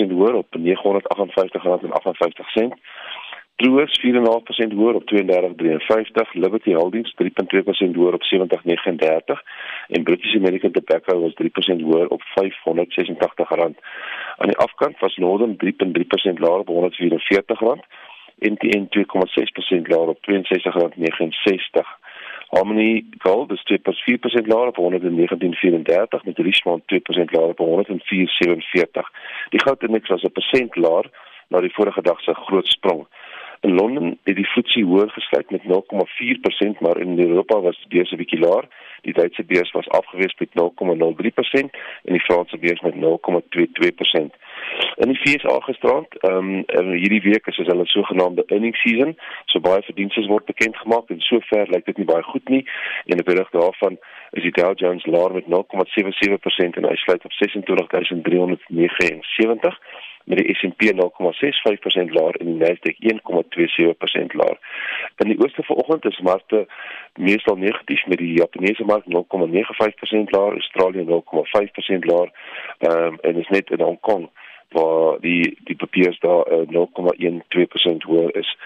6.6% 0.07 0.11
hoër 0.11 0.33
op 0.33 0.47
R958.58. 0.57 0.61
Truworths 3.57 3.99
4.5% 3.99 4.73
hoër 4.77 4.95
op 4.95 5.03
32.53, 5.13 6.31
Liberty 6.31 6.73
Holdings 6.73 7.13
3.2% 7.21 7.95
hoër 7.95 8.13
op 8.13 8.23
70.39 8.23 9.41
en 9.87 10.03
British 10.03 10.35
American 10.35 10.71
Tobacco 10.71 11.19
was 11.19 11.33
3% 11.77 11.81
hoër 11.81 12.07
op 12.07 12.21
R586. 12.21 13.57
Aan 14.37 14.51
die 14.51 14.57
afkant 14.57 14.99
was 14.99 15.15
Northern 15.15 15.55
3.3% 15.65 16.43
laer 16.43 16.59
op 16.65 16.69
R144 16.69 17.97
NTN 18.39 18.87
2,6% 18.97 19.81
laer 19.81 20.07
op 20.07 20.19
R62.69. 20.31 21.87
Harmony 22.47 23.05
Gold 23.17 23.51
is 23.51 23.63
2.4% 23.71 24.45
laer 24.45 24.67
op 24.67 24.77
119.34 24.77 26.23
met 26.23 26.37
Richmond 26.37 26.83
2% 26.93 26.95
laer 27.35 27.53
op 27.55 27.59
104.47. 27.59 27.97
Die 29.49 29.61
goudindeks 29.61 30.09
was 30.09 30.23
'n 30.23 30.31
persent 30.31 30.75
laer 30.75 31.09
na 31.47 31.59
die 31.59 31.73
vorige 31.73 32.01
dag 32.01 32.21
se 32.21 32.33
groot 32.33 32.67
sprong. 32.67 33.07
In 33.61 33.73
Londen 33.73 34.19
het 34.23 34.35
die 34.35 34.45
FTSE 34.45 34.81
hoër 34.81 35.09
gesluit 35.09 35.49
met 35.49 35.63
0,4%, 35.63 36.79
maar 36.79 36.97
in 36.97 37.19
Europa 37.19 37.59
was 37.59 37.77
die 37.77 37.97
beurs 37.97 38.11
'n 38.11 38.15
bietjie 38.15 38.39
laer. 38.39 38.67
Die 39.01 39.13
Duitse 39.13 39.43
beurs 39.43 39.71
was 39.71 39.89
afgewees 39.89 40.35
met 40.37 40.49
0,03% 40.53 41.69
en 42.03 42.13
die 42.13 42.19
Franse 42.19 42.57
beurs 42.57 42.81
met 42.81 42.95
0,22%. 42.95 44.35
In 44.95 45.07
die 45.07 45.17
FSA 45.17 45.59
gisterand, 45.59 46.17
ehm 46.17 46.63
um, 46.79 46.93
hierdie 46.93 47.21
week 47.21 47.47
is 47.47 47.55
hulle 47.55 47.85
sogenaamde 47.85 48.43
earnings 48.47 48.81
season, 48.81 49.17
so 49.45 49.59
baie 49.59 49.81
verdienste 49.81 50.27
word 50.27 50.45
bekend 50.45 50.77
gemaak 50.77 51.09
en 51.09 51.19
sover 51.19 51.67
lyk 51.69 51.85
dit 51.85 51.97
nie 51.97 52.05
baie 52.05 52.23
goed 52.23 52.49
nie. 52.49 52.69
En 53.05 53.17
'n 53.17 53.23
berig 53.23 53.49
daarvan 53.49 53.97
is 54.31 54.43
die 54.43 54.51
Dow 54.51 54.73
Jones 54.75 55.05
laer 55.05 55.33
met 55.33 55.47
0,77% 55.47 56.77
en 56.77 56.83
hy 56.83 56.95
sluit 56.95 57.25
op 57.25 57.31
26379 57.31 59.79
met 60.27 60.37
die 60.37 60.55
S&P 60.55 60.91
0,65% 60.91 62.11
laer 62.17 62.35
en 62.39 62.49
die 62.51 62.59
Nasdaq 62.59 62.97
1,27% 63.11 64.35
laer. 64.39 64.57
In 65.23 65.31
die 65.31 65.39
ooste 65.39 65.63
vanoggend 65.63 66.05
is 66.05 66.19
markte 66.19 66.65
meestal 67.15 67.55
negatief 67.55 68.05
met 68.05 68.17
die 68.17 68.33
Japannese 68.33 68.83
mark 68.85 69.05
0,95% 69.05 70.35
laer, 70.35 70.59
Australië 70.59 71.05
0,5% 71.07 72.11
laer, 72.11 72.29
ehm 72.79 73.03
um, 73.03 73.17
en 73.21 73.39
is 73.43 73.49
net 73.55 73.69
in 73.69 73.81
Hong 73.81 73.99
Kong 73.99 74.29
waar 74.69 75.19
die 75.19 75.57
die 75.63 75.75
papiers 75.75 76.19
daar 76.19 76.51
uh, 76.51 76.67
0,12% 76.67 78.07
hoër 78.09 78.35
is. 78.35 78.57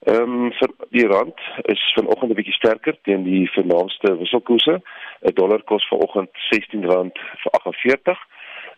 Ehm 0.00 0.50
um, 0.50 0.52
die 0.90 1.06
rand 1.06 1.40
is 1.62 1.92
vanoggend 1.94 2.30
'n 2.30 2.34
bietjie 2.34 2.58
sterker 2.60 2.96
teen 3.02 3.22
die 3.22 3.50
vernaamste 3.50 4.18
wisselkoerse. 4.18 4.80
'n 5.20 5.34
Dollar 5.34 5.62
kos 5.62 5.88
vanoggend 5.88 6.30
R16.48 6.52 8.20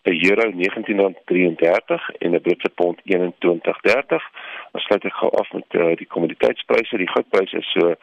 'n 0.03 0.19
euro 0.29 0.41
R19.33 0.51 2.09
en 2.19 2.31
'n 2.31 2.41
Britse 2.41 2.69
pond 2.75 2.99
R21.30. 2.99 4.23
Ons 4.71 4.83
sluit 4.83 5.05
ek 5.05 5.13
gou 5.13 5.31
af 5.31 5.51
met 5.53 5.69
uh, 5.69 5.95
die 5.95 6.07
kommoditeitspryse. 6.07 6.97
Die 6.97 7.13
goudpryse 7.13 7.57
is 7.57 7.71
so 7.71 7.95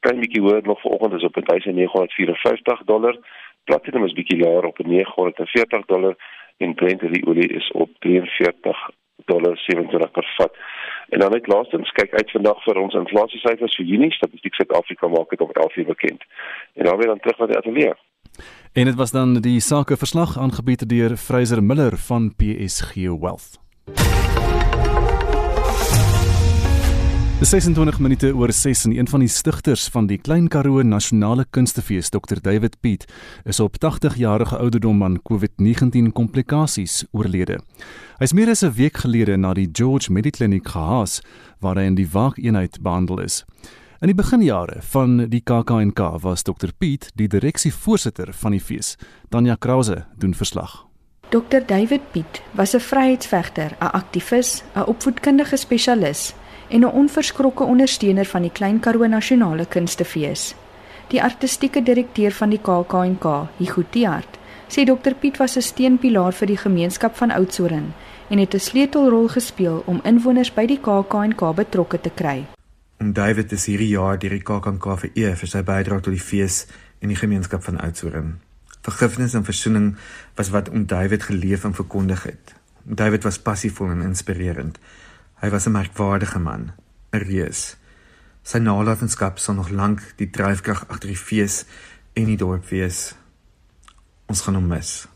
klein 0.00 0.20
bietjie 0.20 0.42
hoër 0.42 0.62
nog 0.62 0.80
vanoggend 0.80 1.12
is 1.12 1.24
op 1.24 1.34
1954 1.34 2.82
dollar. 2.84 3.16
Platinum 3.64 4.04
is 4.04 4.12
bietjie 4.12 4.38
laer 4.38 4.64
op 4.64 4.78
940 4.78 5.86
dollar 5.86 6.14
en 6.56 6.74
Brent 6.74 7.02
olie 7.26 7.48
is 7.48 7.70
op 7.70 7.90
43 7.98 8.90
dollar 9.24 9.56
27 9.56 10.10
per 10.10 10.32
vat. 10.36 10.56
En 11.08 11.18
dan 11.18 11.30
net 11.30 11.46
laastens 11.46 11.90
kyk 11.90 12.14
uit 12.14 12.30
vandag 12.30 12.62
vir 12.64 12.80
ons 12.80 12.94
inflasiesyfers 12.94 13.76
vir 13.76 13.86
Junie, 13.86 14.12
Statistiek 14.12 14.54
Suid-Afrika 14.54 15.08
maak 15.08 15.30
dit 15.30 15.40
op 15.40 15.56
11 15.56 15.76
uur 15.76 15.86
bekend. 15.94 16.24
En 16.74 16.84
dan 16.84 16.96
weer 16.96 17.06
dan 17.06 17.20
terug 17.20 17.38
na 17.38 17.46
die 17.46 17.56
ateljee. 17.56 17.94
En 18.72 18.84
dit 18.84 18.94
was 18.94 19.10
dan 19.10 19.34
die 19.40 19.60
sakeverslag 19.60 20.38
aangebied 20.38 20.88
deur 20.88 21.16
Fraser 21.16 21.62
Miller 21.62 21.98
van 21.98 22.34
PSG 22.36 22.94
Wealth. 22.94 23.58
26 27.40 27.98
minute 27.98 28.34
oor 28.36 28.52
6 28.52 28.84
en 28.84 28.98
een 28.98 29.08
van 29.08 29.22
die 29.24 29.28
stigters 29.28 29.88
van 29.88 30.06
die 30.06 30.18
Klein 30.18 30.48
Karoo 30.48 30.82
Nasionale 30.82 31.46
Kunstefees, 31.50 32.10
Dr 32.12 32.36
David 32.40 32.76
Piet, 32.80 33.06
is 33.44 33.60
op 33.60 33.76
80 33.76 34.16
jarige 34.16 34.56
ouderdom 34.56 35.04
aan 35.04 35.16
COVID-19 35.22 36.12
komplikasies 36.12 37.04
oorlede. 37.10 37.56
Hy 38.18 38.28
is 38.28 38.36
meer 38.36 38.50
as 38.50 38.62
'n 38.62 38.72
week 38.76 38.96
gelede 38.96 39.36
na 39.36 39.54
die 39.54 39.68
George 39.72 40.12
Medikliniek 40.12 40.68
gehaas 40.68 41.22
waar 41.60 41.76
hy 41.76 41.84
in 41.84 41.94
die 41.94 42.08
waakeenheid 42.12 42.82
behandel 42.82 43.20
is. 43.20 43.44
In 44.00 44.08
die 44.08 44.16
beginjare 44.16 44.78
van 44.80 45.18
die 45.28 45.42
KAKNK 45.44 45.98
was 46.22 46.40
Dr 46.42 46.70
Piet 46.72 47.10
die 47.20 47.26
direksievoorsitter 47.28 48.30
van 48.32 48.54
die 48.56 48.60
fees. 48.64 48.94
Tanya 49.28 49.58
Krause 49.60 50.06
doen 50.16 50.32
verslag. 50.32 50.86
Dr 51.28 51.60
David 51.66 52.06
Piet 52.12 52.40
was 52.56 52.72
'n 52.74 52.80
vryheidsvegter, 52.80 53.76
'n 53.78 53.92
aktivis, 54.00 54.62
'n 54.74 54.88
opvoedkundige 54.88 55.56
spesialis 55.56 56.34
en 56.68 56.80
'n 56.80 56.92
onverskrokke 57.02 57.64
ondersteuner 57.64 58.24
van 58.24 58.42
die 58.42 58.50
Klein 58.50 58.80
Karoo 58.80 59.06
Nasionale 59.06 59.66
Kunstefees. 59.66 60.54
Die 61.08 61.22
artistieke 61.22 61.82
direkteur 61.82 62.32
van 62.32 62.50
die 62.50 62.60
KAKNK, 62.62 63.24
Hugo 63.58 63.82
Tiart, 63.90 64.38
sê 64.68 64.84
Dr 64.84 65.14
Piet 65.20 65.36
was 65.36 65.56
'n 65.56 65.62
steunpilaar 65.62 66.32
vir 66.32 66.46
die 66.46 66.58
gemeenskap 66.58 67.16
van 67.16 67.30
Oudtshoorn 67.30 67.92
en 68.28 68.38
het 68.38 68.54
'n 68.54 68.58
sleutelrol 68.58 69.28
gespeel 69.28 69.82
om 69.86 70.00
inwoners 70.04 70.54
by 70.54 70.66
die 70.66 70.80
KAKNK 70.80 71.54
betrokke 71.54 72.00
te 72.00 72.10
kry. 72.10 72.46
En 73.00 73.12
David 73.12 73.52
is 73.52 73.64
hierdie 73.64 73.94
jaar 73.94 74.18
deur 74.20 74.34
die 74.36 74.44
KAKNK 74.44 74.86
vereer 75.02 75.36
vir 75.40 75.48
sy 75.48 75.60
bydrae 75.64 76.02
tot 76.04 76.12
die 76.12 76.20
fees 76.20 76.66
en 77.00 77.08
die 77.08 77.16
gemeenskap 77.16 77.62
van 77.64 77.78
Oudtshoorn. 77.80 78.34
Vergifnis 78.84 79.32
en 79.38 79.46
versoening 79.46 79.86
was 80.36 80.50
wat 80.52 80.68
om 80.68 80.84
David 80.86 81.24
geleef 81.30 81.64
en 81.64 81.76
verkondig 81.78 82.26
het. 82.28 82.52
David 82.84 83.24
was 83.24 83.38
passievol 83.40 83.94
en 83.94 84.02
inspirerend. 84.04 84.76
Hy 85.40 85.48
was 85.48 85.66
'n 85.66 85.72
merkwaardige 85.72 86.38
man, 86.38 86.72
'n 87.12 87.24
reus. 87.24 87.76
Sy 88.42 88.58
nalatenskap 88.58 89.38
sal 89.38 89.54
nog 89.54 89.70
lank 89.70 90.00
die 90.16 90.30
dryfkrag 90.30 90.84
agter 90.88 91.08
die 91.08 91.16
fees 91.16 91.64
en 92.12 92.24
die 92.24 92.36
dorp 92.36 92.68
wees. 92.68 93.14
Ons 94.26 94.40
gaan 94.40 94.54
hom 94.54 94.66
mis. 94.66 95.08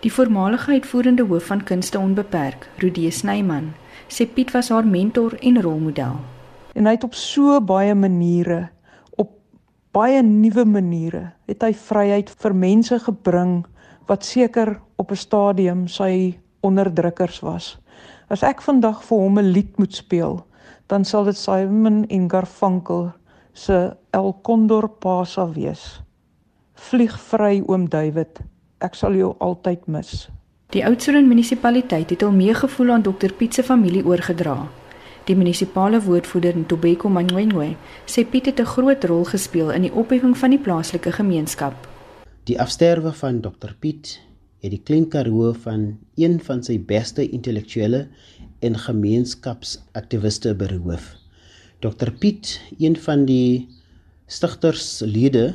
Die 0.00 0.12
voormalige 0.12 0.70
uitvoerende 0.70 1.24
hoof 1.24 1.46
van 1.46 1.64
Kunste 1.64 1.98
Onbeperk, 1.98 2.68
Rudie 2.76 3.10
Snyman, 3.10 3.74
sê 4.08 4.26
Piet 4.34 4.50
was 4.50 4.68
haar 4.68 4.86
mentor 4.86 5.34
en 5.40 5.62
rolmodel. 5.62 6.33
En 6.74 6.86
hy 6.86 6.96
het 6.96 7.04
op 7.06 7.14
so 7.14 7.60
baie 7.60 7.94
maniere, 7.94 8.68
op 9.16 9.30
baie 9.94 10.22
nuwe 10.22 10.64
maniere, 10.66 11.32
het 11.46 11.62
hy 11.62 11.72
vryheid 11.74 12.30
vir 12.30 12.54
mense 12.54 12.98
gebring 13.06 13.62
wat 14.08 14.24
seker 14.26 14.80
op 14.98 15.10
'n 15.10 15.16
stadium 15.16 15.86
sy 15.88 16.38
onderdrukkers 16.60 17.40
was. 17.40 17.78
As 18.28 18.42
ek 18.42 18.62
vandag 18.62 19.02
vir 19.04 19.18
hom 19.18 19.38
'n 19.38 19.52
lied 19.52 19.78
moet 19.78 19.94
speel, 19.94 20.46
dan 20.86 21.04
sal 21.04 21.24
dit 21.24 21.36
Simon 21.36 22.04
en 22.08 22.30
Garfunkel 22.30 23.12
se 23.52 23.96
El 24.10 24.34
Condor 24.42 24.88
Pasa 24.88 25.46
wees. 25.52 26.02
Vlieg 26.74 27.20
vry 27.20 27.62
oom 27.66 27.88
David. 27.88 28.40
Ek 28.78 28.94
sal 28.94 29.14
jou 29.14 29.34
altyd 29.38 29.86
mis. 29.86 30.28
Die 30.74 30.84
Oudtshoorn 30.84 31.28
munisipaliteit 31.28 32.10
het 32.10 32.22
al 32.22 32.32
meegevoel 32.32 32.90
aan 32.90 33.02
Dr 33.02 33.32
Piet 33.38 33.54
se 33.54 33.62
familie 33.62 34.04
oorgedra. 34.04 34.66
Die 35.24 35.32
munisipale 35.32 36.02
woordvoerder 36.04 36.52
Ntobeko 36.60 37.08
Mangwengwe 37.08 37.70
sê 38.04 38.26
Piet 38.28 38.44
het 38.50 38.58
'n 38.60 38.68
groot 38.68 39.04
rol 39.08 39.24
gespeel 39.24 39.70
in 39.72 39.82
die 39.86 39.92
opheffing 39.92 40.36
van 40.36 40.50
die 40.50 40.60
plaaslike 40.60 41.12
gemeenskap. 41.12 41.72
Die 42.44 42.60
afsterwe 42.60 43.12
van 43.12 43.40
Dr 43.40 43.72
Piet 43.80 44.20
het 44.60 44.70
die 44.70 44.82
Klein 44.84 45.08
Karoo 45.08 45.52
van 45.52 45.96
een 46.16 46.40
van 46.40 46.62
sy 46.62 46.76
beste 46.78 47.24
intellektuele 47.30 48.08
en 48.60 48.76
gemeenskapsaktiviste 48.76 50.54
beroof. 50.54 51.16
Dr 51.80 52.10
Piet, 52.10 52.60
een 52.78 52.96
van 52.96 53.24
die 53.24 53.68
stigterslede 54.26 55.54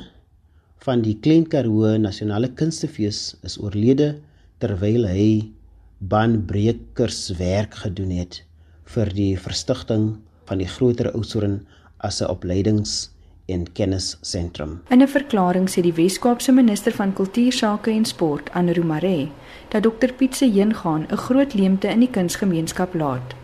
van 0.77 1.01
die 1.01 1.19
Klein 1.21 1.47
Karoo 1.47 1.97
Nasionale 1.97 2.53
Kunstefees, 2.53 3.37
is 3.43 3.61
oorlede 3.61 4.17
terwyl 4.57 5.05
hy 5.05 5.51
banbrekerswerk 5.99 7.75
gedoen 7.75 8.09
het 8.09 8.48
vir 8.89 9.11
die 9.13 9.37
verstigting 9.37 10.17
van 10.49 10.61
die 10.61 10.67
groter 10.67 11.11
Oudtshoorn 11.13 11.59
as 11.99 12.21
'n 12.21 12.29
opleidings 12.29 13.09
en 13.45 13.65
kennisentrum. 13.73 14.81
In 14.89 15.01
'n 15.01 15.07
verklaring 15.07 15.69
sê 15.69 15.81
die 15.81 15.93
Wes-Kaapse 15.93 16.51
minister 16.51 16.91
van 16.91 17.13
Kultuursake 17.13 17.91
en 17.91 18.05
Sport, 18.05 18.49
Anru 18.53 18.83
Mare, 18.83 19.29
dat 19.69 19.83
Dr 19.83 20.11
Piet 20.17 20.35
se 20.35 20.45
heengaan 20.45 21.05
'n 21.09 21.17
groot 21.17 21.53
leemte 21.53 21.87
in 21.87 21.99
die 21.99 22.09
kunsgemeenskap 22.09 22.93
laat. 22.93 23.35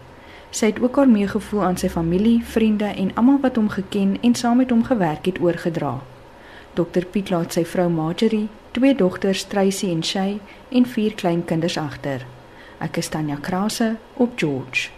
Sy 0.49 0.65
het 0.65 0.79
ook 0.81 0.95
haar 0.95 1.10
meegevoel 1.10 1.63
aan 1.63 1.77
sy 1.77 1.89
familie, 1.89 2.43
vriende 2.43 2.86
en 2.86 3.13
almal 3.15 3.39
wat 3.41 3.55
hom 3.55 3.69
geken 3.69 4.17
en 4.21 4.36
saam 4.36 4.58
met 4.58 4.69
hom 4.69 4.84
gewerk 4.84 5.25
het 5.25 5.39
oorgedra. 5.39 6.01
Dr 6.73 7.05
Piet 7.12 7.29
laat 7.29 7.53
sy 7.53 7.65
vrou 7.65 7.89
Marjorie, 7.89 8.49
twee 8.71 8.95
dogters 8.95 9.43
Tracy 9.43 9.89
en 9.89 10.03
Shay 10.03 10.39
en 10.69 10.86
vier 10.86 11.13
kleinkinders 11.13 11.77
agter. 11.77 12.25
Ek 12.79 12.97
is 12.97 13.08
Tanya 13.08 13.36
Krause 13.36 13.95
op 14.17 14.31
George. 14.36 14.94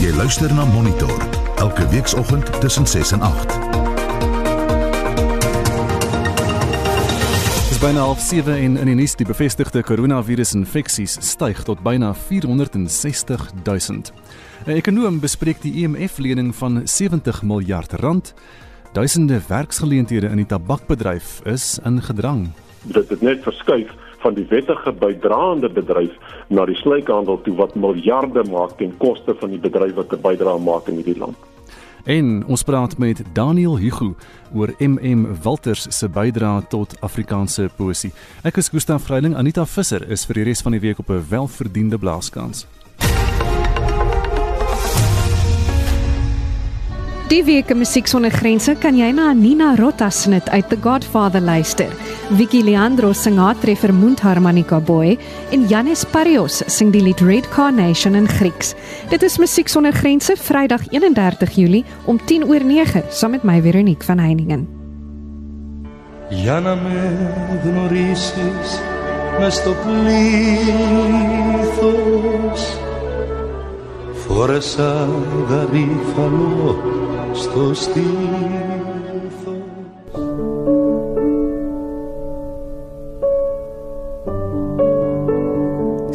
Jy 0.00 0.12
luister 0.16 0.54
na 0.54 0.64
Monitor 0.64 1.28
elke 1.56 1.88
weekoggend 1.88 2.60
tussen 2.60 2.86
6 2.86 3.12
en 3.12 3.20
8. 3.20 3.46
Dis 7.68 7.78
byna 7.80 8.00
half 8.00 8.20
7 8.20 8.54
en 8.56 8.76
in 8.76 8.88
die 8.88 8.94
nuus 8.96 9.16
die 9.16 9.26
bevestigde 9.26 9.82
koronavirusinfeksies 9.84 11.18
styg 11.20 11.58
tot 11.64 11.82
byna 11.84 12.14
460 12.14 13.50
000. 13.64 14.02
'n 14.66 14.76
Ekonom 14.76 15.20
bespreek 15.20 15.60
die 15.62 15.72
IMF-lening 15.82 16.50
e 16.50 16.56
van 16.58 16.82
70 16.84 17.42
miljard 17.42 17.92
rand. 17.92 18.34
Duisende 18.92 19.40
werksgeleenthede 19.48 20.26
in 20.26 20.36
die 20.36 20.46
tabakbedryf 20.46 21.40
is 21.44 21.78
in 21.84 22.02
gedrang. 22.02 22.48
Dit 22.86 23.08
het 23.08 23.22
net 23.22 23.42
verskuif 23.42 23.90
van 24.22 24.34
die 24.34 24.46
wettige 24.48 24.92
bydraende 24.92 25.68
bedryf 25.68 26.14
na 26.48 26.64
die 26.66 26.78
sluikhandel 26.78 27.40
toe 27.42 27.54
wat 27.58 27.74
miljarde 27.74 28.44
maak 28.50 28.78
ten 28.78 28.94
koste 29.02 29.34
van 29.40 29.50
die 29.50 29.60
bedryf 29.62 29.94
wat 29.94 30.12
'n 30.12 30.20
bydrae 30.22 30.58
maak 30.58 30.88
in 30.88 30.94
hierdie 30.94 31.18
land. 31.18 31.36
En 32.06 32.44
ons 32.46 32.62
praat 32.62 32.98
met 32.98 33.22
Daniel 33.32 33.78
Hugo 33.78 34.14
oor 34.54 34.74
MM 34.78 35.26
Walters 35.42 35.86
se 35.90 36.08
bydrae 36.08 36.62
tot 36.68 36.94
Afrikaanse 37.00 37.68
poesie. 37.76 38.12
Ek 38.42 38.56
is 38.56 38.68
Gustaf 38.68 39.02
Vreiling, 39.02 39.34
Anita 39.36 39.66
Visser 39.66 40.10
is 40.10 40.24
vir 40.26 40.34
die 40.34 40.44
res 40.44 40.62
van 40.62 40.72
die 40.72 40.80
week 40.80 40.98
op 40.98 41.10
'n 41.10 41.26
welverdiende 41.28 41.98
blaaskans. 41.98 42.66
Die 47.28 47.44
week 47.44 47.70
in 47.70 47.78
Musiek 47.78 48.06
sonder 48.06 48.30
grense 48.30 48.74
kan 48.78 48.96
jy 48.96 49.10
na 49.10 49.32
Nina 49.32 49.74
Rota 49.74 50.10
se 50.10 50.28
net 50.28 50.48
uit 50.48 50.68
The 50.68 50.78
Godfather 50.82 51.40
luister. 51.40 51.90
Vicky 52.29 52.61
Leandro 52.63 53.13
sing 53.13 53.37
haar 53.39 53.55
treffer 53.59 53.93
Mundharmonica 53.93 54.79
Boy 54.79 55.17
en 55.51 55.67
Janis 55.67 56.05
Parios 56.05 56.63
sing 56.67 56.91
die 56.91 57.01
lied 57.01 57.21
Red 57.21 57.49
Carnation 57.49 58.15
in 58.15 58.27
Grieks. 58.27 58.75
Dit 59.09 59.23
is 59.23 59.37
Musiek 59.37 59.67
sonder 59.67 59.93
grense 59.93 60.35
Vrydag 60.37 60.87
31 60.91 61.55
Julie 61.55 61.83
om 62.05 62.19
10 62.25 62.43
oor 62.47 62.63
9 62.63 63.03
saam 63.09 63.31
met 63.31 63.43
my 63.43 63.61
Veronique 63.61 64.05
van 64.05 64.19
Heiningen. 64.19 64.67
Για 66.29 66.59
να 66.59 66.75
με 66.75 67.33
γνωρίσεις 67.63 68.81
μες 69.39 69.53
στο 69.53 69.75
πλήθος 69.83 70.21
Φόρεσα 74.13 75.09
γαρίφαλο 75.49 76.83
στο 77.33 77.73
στήθο 77.73 78.84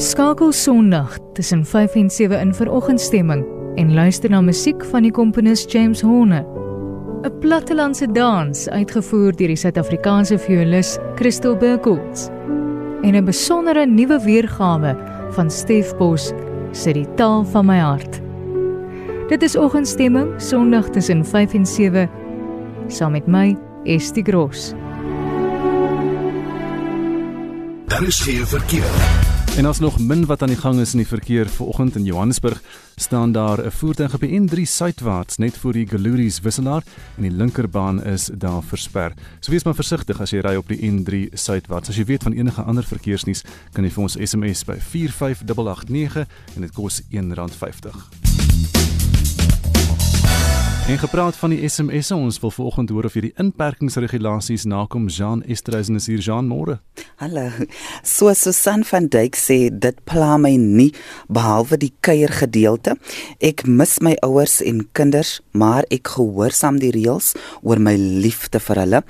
Skakel 0.02 0.52
Sondag 0.52 1.18
tussen 1.34 1.66
5 1.66 1.96
en 1.96 2.10
7 2.10 2.40
in 2.40 2.54
veroggendstemming 2.56 3.46
en 3.76 3.94
luister 3.94 4.30
na 4.30 4.40
musiek 4.42 4.82
van 4.90 5.06
die 5.06 5.12
komponis 5.12 5.62
James 5.70 6.02
Horner. 6.02 6.42
'n 7.22 7.40
Plattelandse 7.40 8.08
dans 8.12 8.70
uitgevoer 8.70 9.36
deur 9.38 9.54
die 9.54 9.56
Suid-Afrikaanse 9.56 10.40
violis 10.40 10.98
Christel 11.16 11.56
Burkholz 11.56 12.30
en 13.04 13.14
'n 13.16 13.26
besondere 13.26 13.86
nuwe 13.86 14.18
weergawe 14.26 14.98
van 15.38 15.52
Stef 15.52 15.94
Bos 15.98 16.34
se 16.72 16.94
Die 16.94 17.08
taal 17.16 17.46
van 17.46 17.66
my 17.66 17.78
hart. 17.78 18.22
Dit 19.30 19.44
is 19.44 19.58
oggendstemming 19.58 20.42
Sondag 20.42 20.90
tussen 20.90 21.26
5 21.26 21.54
en 21.54 21.66
7 21.66 22.10
saam 22.88 23.12
met 23.12 23.28
my 23.28 23.58
Estie 23.84 24.24
Gros. 24.24 24.74
Daar 27.86 28.04
is 28.04 28.20
geen 28.20 28.48
verkeer. 28.48 29.21
En 29.58 29.66
as 29.66 29.80
nog 29.80 30.00
min 30.00 30.26
wat 30.26 30.42
aan 30.42 30.48
die 30.48 30.58
gang 30.58 30.80
is 30.80 30.92
in 30.92 30.98
die 30.98 31.08
verkeer 31.08 31.50
vanoggend 31.50 31.96
in 31.96 32.04
Johannesburg, 32.04 32.62
staan 32.96 33.32
daar 33.32 33.66
'n 33.66 33.72
voertuig 33.72 34.14
op 34.14 34.20
die 34.20 34.40
N3 34.40 34.66
suidwaarts 34.66 35.38
net 35.38 35.58
voor 35.58 35.74
die 35.74 35.88
Galories 35.88 36.40
wisselaar 36.40 36.84
en 37.16 37.22
die 37.22 37.32
linkerbaan 37.32 38.04
is 38.04 38.30
daar 38.34 38.64
versper. 38.64 39.14
So 39.40 39.52
wees 39.52 39.64
maar 39.64 39.76
versigtig 39.76 40.22
as 40.22 40.30
jy 40.30 40.40
ry 40.40 40.56
op 40.56 40.68
die 40.68 40.92
N3 40.92 41.30
suidwaarts. 41.34 41.90
As 41.90 41.96
jy 41.96 42.06
weet 42.06 42.24
van 42.24 42.34
enige 42.34 42.62
ander 42.62 42.84
verkeersnuus, 42.84 43.44
kan 43.72 43.84
jy 43.84 43.90
vir 43.90 44.04
ons 44.04 44.18
SMS 44.20 44.64
by 44.64 44.78
45889 44.80 46.28
en 46.56 46.62
dit 46.62 46.72
kos 46.72 47.02
R1.50. 47.02 48.31
En 50.89 50.98
gepraat 50.98 51.36
van 51.38 51.54
die 51.54 51.70
SMS'e, 51.70 52.15
ons 52.15 52.39
wil 52.41 52.52
vanoggend 52.52 52.89
hoor 52.89 53.06
of 53.06 53.13
jy 53.15 53.22
die 53.28 53.36
inperkingsregulasies 53.39 54.63
nakom. 54.65 55.06
Jean 55.13 55.44
Estreisen 55.46 56.00
is 56.00 56.08
hier, 56.10 56.20
Jean, 56.20 56.50
môre. 56.50 56.80
Hallo. 57.22 57.44
So 58.04 58.34
Susan 58.34 58.82
van 58.89 59.06
Dijk 59.13 59.38
sê 59.38 59.60
dit 59.70 60.02
pla 60.10 60.39
my 60.41 60.56
nie 60.58 60.89
behalwe 61.30 61.78
die 61.84 61.91
kuiergedeelte. 62.02 62.98
Ek 63.39 63.63
mis 63.70 64.00
my 64.02 64.15
ouers 64.26 64.58
en 64.65 64.82
kinders, 64.98 65.38
maar 65.54 65.86
ek 65.94 66.15
gehoorsaam 66.17 66.82
die 66.82 66.91
reëls 66.98 67.36
oor 67.62 67.80
my 67.80 67.94
liefde 67.96 68.60
vir 68.60 68.84
hulle. 68.84 69.06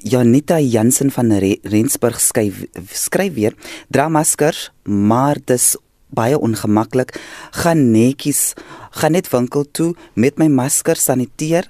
Janita 0.00 0.60
Jansen 0.62 1.10
van 1.12 1.34
Rensburg 1.34 2.22
skryf 2.22 2.62
skryf 2.94 3.34
weer: 3.34 3.58
Dra 3.90 4.08
maskers, 4.08 4.70
maar 4.86 5.42
dis 5.44 5.74
baie 6.16 6.38
ongemaklik. 6.38 7.14
Gaan 7.62 7.90
netjies, 7.94 8.54
gaan 9.00 9.16
net 9.16 9.30
winkel 9.32 9.66
toe 9.72 9.90
met 10.14 10.38
my 10.38 10.48
masker 10.52 10.98
saniteer 10.98 11.68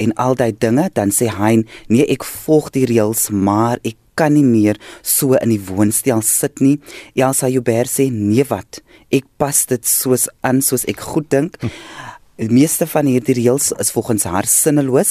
en 0.00 0.14
al 0.20 0.36
daai 0.38 0.52
dinge, 0.52 0.88
dan 0.96 1.12
sê 1.14 1.30
hy, 1.30 1.62
nee, 1.88 2.06
ek 2.10 2.24
volg 2.26 2.72
die 2.74 2.86
reëls, 2.88 3.30
maar 3.30 3.80
ek 3.84 3.98
kan 4.18 4.34
nie 4.36 4.44
meer 4.44 4.78
so 5.00 5.38
in 5.40 5.54
die 5.54 5.62
woonstel 5.68 6.20
sit 6.26 6.60
nie. 6.60 6.78
Elsa 7.16 7.48
Joubert 7.48 7.90
sê, 7.90 8.10
nee 8.12 8.44
wat? 8.48 8.82
Ek 9.12 9.24
pas 9.40 9.64
dit 9.68 9.88
soos 9.88 10.28
aan 10.44 10.60
soos 10.64 10.84
ek 10.90 11.04
goed 11.12 11.30
dink. 11.32 11.60
Hm. 11.60 11.72
Die 12.40 12.48
meeste 12.48 12.86
van 12.88 13.04
hierdie 13.04 13.34
reëls 13.36 13.74
is 13.76 13.90
volgens 13.92 14.22
haar 14.24 14.46
sinneloos. 14.48 15.10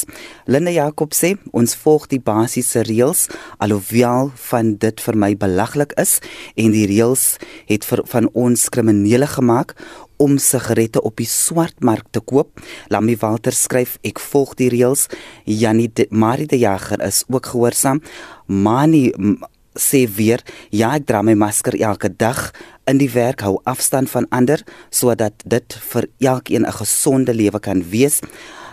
Linda 0.49 0.71
Jakob 0.73 1.13
sê 1.13 1.35
ons 1.53 1.75
volg 1.77 2.07
die 2.09 2.17
basiese 2.17 2.81
reëls 2.87 3.27
alhoewel 3.61 4.31
van 4.49 4.71
dit 4.81 5.03
vir 5.05 5.19
my 5.21 5.29
belaglik 5.37 5.93
is 6.01 6.15
en 6.57 6.73
die 6.73 6.87
reëls 6.89 7.35
het 7.69 7.85
vir, 7.85 8.01
van 8.09 8.31
ons 8.33 8.65
kriminele 8.73 9.29
gemaak 9.29 9.75
om 10.17 10.39
sigarette 10.41 11.05
op 11.05 11.21
die 11.21 11.29
swartmark 11.29 12.09
te 12.09 12.25
koop. 12.25 12.57
Lammy 12.89 13.13
Walter 13.21 13.53
skryf 13.53 13.99
ek 14.01 14.17
volg 14.17 14.57
die 14.57 14.71
reëls. 14.73 15.05
Janie 15.45 15.91
Marie 16.09 16.49
de 16.49 16.57
Jager 16.57 17.05
is 17.05 17.21
ook 17.29 17.53
gehoorsaam. 17.53 18.01
Mani 18.49 19.11
sê 19.77 20.07
weer 20.17 20.43
ja 20.69 20.95
ek 20.95 21.07
dra 21.07 21.21
my 21.21 21.33
masker 21.33 21.77
elke 21.81 22.09
dag 22.09 22.51
in 22.87 22.97
die 22.97 23.11
werk 23.13 23.41
hou 23.41 23.59
afstand 23.63 24.09
van 24.09 24.27
ander 24.31 24.63
sodat 24.89 25.33
dit 25.45 25.77
vir 25.91 26.07
elkeen 26.19 26.65
'n 26.65 26.79
gesonde 26.79 27.33
lewe 27.33 27.59
kan 27.59 27.83
wees 27.89 28.21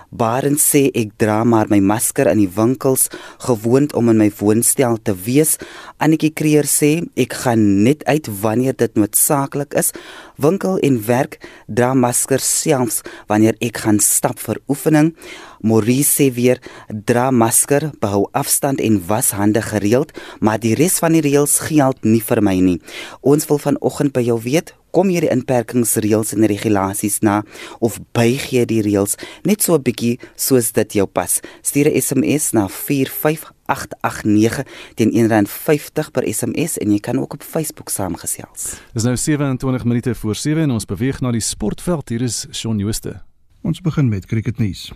Baren 0.08 0.56
sê 0.56 0.88
ek 0.96 1.10
dra 1.20 1.42
maar 1.44 1.68
my 1.68 1.82
masker 1.84 2.30
in 2.30 2.40
die 2.40 2.48
winkels 2.56 3.10
gewoond 3.44 3.92
om 3.92 4.08
in 4.08 4.16
my 4.16 4.30
woonstel 4.38 4.96
te 5.04 5.12
wees. 5.12 5.58
Annetjie 6.00 6.32
Kreer 6.32 6.64
sê 6.64 7.04
ek 7.12 7.36
gaan 7.44 7.84
net 7.84 8.06
uit 8.08 8.30
wanneer 8.40 8.72
dit 8.72 8.96
noodsaaklik 8.96 9.76
is. 9.76 9.92
Winkel 10.40 10.80
en 10.80 10.96
werk 11.04 11.36
dra 11.68 11.92
maskers 11.92 12.48
selfs 12.48 13.02
wanneer 13.28 13.58
ek 13.60 13.84
gaan 13.84 14.00
stap 14.00 14.40
vir 14.40 14.62
oefening. 14.72 15.12
Maurice 15.60 16.10
sê 16.10 16.30
weer 16.34 16.60
dra 16.88 17.30
masker, 17.30 17.90
behou 18.00 18.28
afstand 18.32 18.80
en 18.80 19.00
was 19.06 19.30
hande 19.30 19.62
gereeld, 19.62 20.12
maar 20.40 20.58
die 20.58 20.74
res 20.74 20.98
van 20.98 21.12
die 21.12 21.24
reëls 21.24 21.58
geld 21.68 22.04
nie 22.04 22.22
vir 22.22 22.42
my 22.42 22.58
nie. 22.60 22.80
Ons 23.20 23.46
wil 23.48 23.58
vanoggend 23.58 24.12
by 24.12 24.22
jou 24.22 24.40
weet 24.42 24.74
Kom 24.94 25.10
jy 25.12 25.20
die 25.20 25.32
inperkingsreëls 25.32 26.32
en 26.32 26.46
regulasies 26.48 27.18
na 27.26 27.42
of 27.84 27.98
buig 28.16 28.46
jy 28.54 28.64
die 28.68 28.80
reëls 28.86 29.18
net 29.44 29.62
so 29.62 29.74
'n 29.76 29.82
bietjie 29.84 30.18
soos 30.34 30.72
dit 30.72 30.92
jou 30.94 31.06
pas? 31.06 31.40
Stuur 31.62 31.88
'n 31.88 32.00
SMS 32.00 32.52
na 32.52 32.68
45889 32.68 34.64
teen 34.96 35.12
R1.50 35.12 36.10
per 36.10 36.24
SMS 36.24 36.78
en 36.78 36.90
jy 36.90 37.00
kan 37.00 37.18
ook 37.18 37.34
op 37.34 37.42
Facebook 37.42 37.90
saamgesels. 37.90 38.80
Dis 38.94 39.04
nou 39.04 39.16
27 39.16 39.84
minute 39.84 40.14
voor 40.14 40.34
7 40.34 40.62
en 40.62 40.70
ons 40.70 40.84
beweeg 40.84 41.20
na 41.20 41.30
die 41.30 41.40
sportveld. 41.40 42.08
Hier 42.08 42.22
is 42.22 42.46
Shaun 42.52 42.78
Jooste. 42.78 43.22
Ons 43.62 43.80
begin 43.80 44.08
met 44.08 44.26
cricketnuus. 44.26 44.92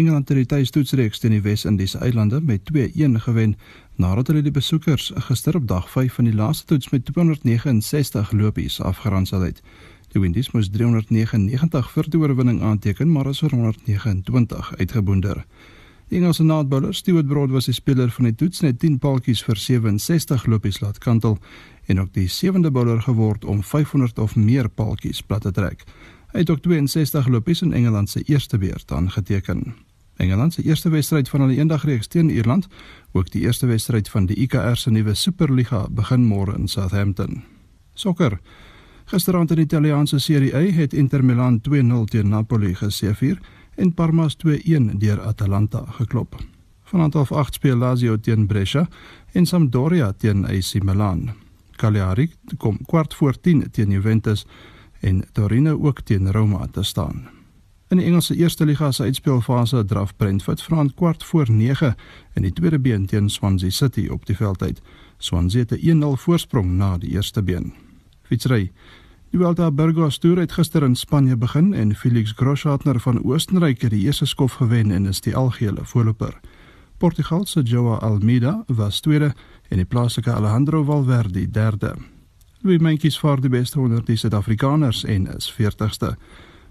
Engeland 0.00 0.30
het 0.32 0.38
die 0.38 0.48
tuistoetsreeks 0.48 1.18
teen 1.20 1.34
die 1.34 1.42
Wes-Indiese 1.44 1.98
eilande 2.00 2.38
met 2.40 2.70
2-1 2.72 3.18
gewen 3.20 3.50
nadat 4.00 4.30
hulle 4.30 4.40
die 4.46 4.52
besoekers 4.54 5.10
gister 5.26 5.58
op 5.58 5.66
dag 5.68 5.90
5 5.92 6.14
van 6.16 6.24
die 6.24 6.34
laaste 6.34 6.64
toets 6.70 6.88
met 6.88 7.04
269 7.04 8.30
lopies 8.32 8.78
afgeronsel 8.80 9.44
het. 9.44 9.60
Die 10.14 10.22
Windies 10.22 10.48
moes 10.54 10.70
399 10.72 11.90
vir 11.92 12.08
die 12.08 12.20
oorwinning 12.20 12.62
aanteken, 12.64 13.12
maar 13.12 13.28
is 13.28 13.42
vir 13.44 13.52
129 13.52 14.72
uitgeboonder. 14.78 15.42
Die 16.08 16.18
Engelse 16.18 16.48
naadbouler 16.48 16.94
Stuart 16.94 17.28
Broad 17.28 17.52
was 17.52 17.68
die 17.68 17.76
speler 17.76 18.08
van 18.10 18.30
die 18.30 18.34
toets 18.34 18.64
net 18.64 18.80
10 18.80 18.96
paaltjies 19.04 19.44
vir 19.44 19.60
67 19.60 20.48
lopies 20.48 20.80
laat 20.80 20.98
kantel 20.98 21.36
en 21.86 22.00
ook 22.00 22.14
die 22.16 22.28
sewende 22.28 22.72
bouler 22.72 23.04
geword 23.04 23.44
om 23.44 23.60
500 23.62 24.18
of 24.18 24.34
meer 24.36 24.72
paaltjies 24.72 25.20
plat 25.20 25.44
te 25.44 25.52
trek. 25.52 25.84
Hy 26.32 26.46
het 26.46 26.50
ook 26.50 26.64
62 26.64 27.28
lopies 27.28 27.62
in 27.62 27.76
Engeland 27.76 28.10
se 28.10 28.24
eerste 28.24 28.58
beurt 28.58 28.92
aangeteken. 28.92 29.74
Engeland 30.20 30.52
se 30.52 30.62
eerste 30.62 30.90
wedstryd 30.92 31.28
van 31.28 31.40
hulle 31.40 31.56
eendagreeks 31.56 32.10
teen 32.12 32.30
Ierland, 32.30 32.68
ook 33.12 33.30
die 33.32 33.42
eerste 33.46 33.66
wedstryd 33.66 34.08
van 34.08 34.26
die 34.28 34.36
IKR 34.36 34.76
se 34.76 34.90
nuwe 34.90 35.14
Superliga 35.14 35.86
begin 35.90 36.26
môre 36.28 36.56
in 36.58 36.68
Southampton. 36.68 37.42
Sokker. 37.94 38.38
Gisteraand 39.10 39.50
in 39.50 39.56
die 39.56 39.64
Italiaanse 39.64 40.18
Serie 40.18 40.54
A 40.54 40.60
het 40.76 40.92
Inter 40.94 41.24
Milan 41.24 41.60
2-0 41.68 42.04
teen 42.12 42.28
Napoli 42.28 42.74
geseëvier 42.74 43.40
en 43.76 43.94
Parma 43.94 44.28
2-1 44.28 44.96
deur 45.00 45.20
Atalanta 45.20 45.84
geklop. 45.98 46.36
Vanaand 46.84 47.14
half 47.14 47.32
8 47.32 47.54
speel 47.54 47.76
Lazio 47.76 48.16
teen 48.20 48.46
Brescia 48.46 48.88
en 49.32 49.46
Sampdoria 49.46 50.12
teen 50.12 50.44
AC 50.44 50.82
Milan. 50.82 51.30
Cagliari 51.76 52.30
kom 52.58 52.78
kwart 52.86 53.14
voor 53.14 53.40
10 53.40 53.70
teen 53.70 53.90
Juventus 53.90 54.46
en 55.00 55.24
Torino 55.32 55.78
ook 55.80 56.00
teen 56.00 56.32
Roma 56.32 56.66
te 56.66 56.82
staan. 56.82 57.39
In 57.90 57.98
die 57.98 58.06
Engelse 58.06 58.36
Eerste 58.36 58.64
Liga 58.64 58.92
se 58.92 59.02
uitspelfase 59.02 59.84
draf 59.84 60.12
Brentford 60.16 60.62
vanaand 60.62 60.94
kwart 60.94 61.24
voor 61.24 61.50
9 61.50 61.94
in 62.34 62.42
die 62.42 62.52
tweede 62.52 62.78
been 62.78 63.06
teen 63.06 63.30
Swansea 63.30 63.70
City 63.70 64.06
op 64.08 64.26
die 64.26 64.36
veld 64.36 64.62
uit. 64.62 64.80
Swansea 65.18 65.60
het 65.60 65.70
'n 65.70 66.02
1-0 66.02 66.16
voorsprong 66.16 66.70
na 66.76 66.98
die 66.98 67.10
eerste 67.10 67.42
been. 67.42 67.72
Fietsry. 68.22 68.70
Die 69.30 69.38
Vuelta 69.38 69.70
Burgos 69.70 70.18
Tour 70.18 70.38
het 70.38 70.52
gister 70.52 70.82
in 70.82 70.94
Spanje 70.94 71.36
begin 71.36 71.74
en 71.74 71.94
Felix 71.94 72.32
Groschartner 72.36 73.00
van 73.00 73.24
Oostenryk 73.24 73.80
het 73.80 73.90
die 73.90 74.04
eerste 74.04 74.26
skof 74.26 74.52
gewen 74.52 74.90
en 74.90 75.06
is 75.06 75.20
die 75.20 75.36
algehele 75.36 75.84
voorloper. 75.84 76.40
Portugal 76.96 77.46
se 77.46 77.62
Joao 77.62 77.98
Almeida 77.98 78.64
was 78.66 79.00
tweede 79.00 79.34
en 79.68 79.76
die 79.76 79.84
plaaslike 79.84 80.32
Alejandro 80.32 80.84
Valverde 80.84 81.50
derde. 81.50 81.94
Louis 82.60 82.78
Mentjes 82.80 83.18
vaar 83.18 83.40
die 83.40 83.50
beste 83.50 83.80
onder 83.80 84.04
die 84.04 84.16
Suid-Afrikaners 84.16 85.04
en 85.04 85.36
is 85.36 85.52
40ste. 85.52 86.16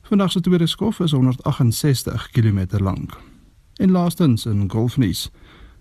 Vandag 0.09 0.31
se 0.31 0.41
tweede 0.41 0.67
skof 0.67 0.99
is 0.99 1.11
168 1.11 2.29
km 2.29 2.65
lank. 2.77 3.17
En 3.75 3.91
laastens 3.91 4.45
in 4.45 4.71
golfnuus. 4.71 5.31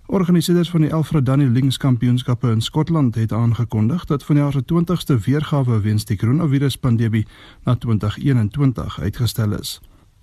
Organiseerders 0.07 0.71
van 0.71 0.81
die 0.81 0.95
Alfred 0.95 1.29
Links 1.29 1.77
Kampioenskappe 1.77 2.51
in 2.51 2.61
Skotland 2.61 3.15
het 3.15 3.33
aangekondig 3.33 4.05
dat 4.05 4.25
vanjaar 4.25 4.53
se 4.53 4.63
20ste 4.73 5.25
weergawe 5.25 5.81
weens 5.81 6.05
die 6.05 6.17
koronaviruspandemie 6.17 7.27
na 7.65 7.77
2021 7.77 9.01
uitgestel 9.01 9.53
is. 9.53 9.81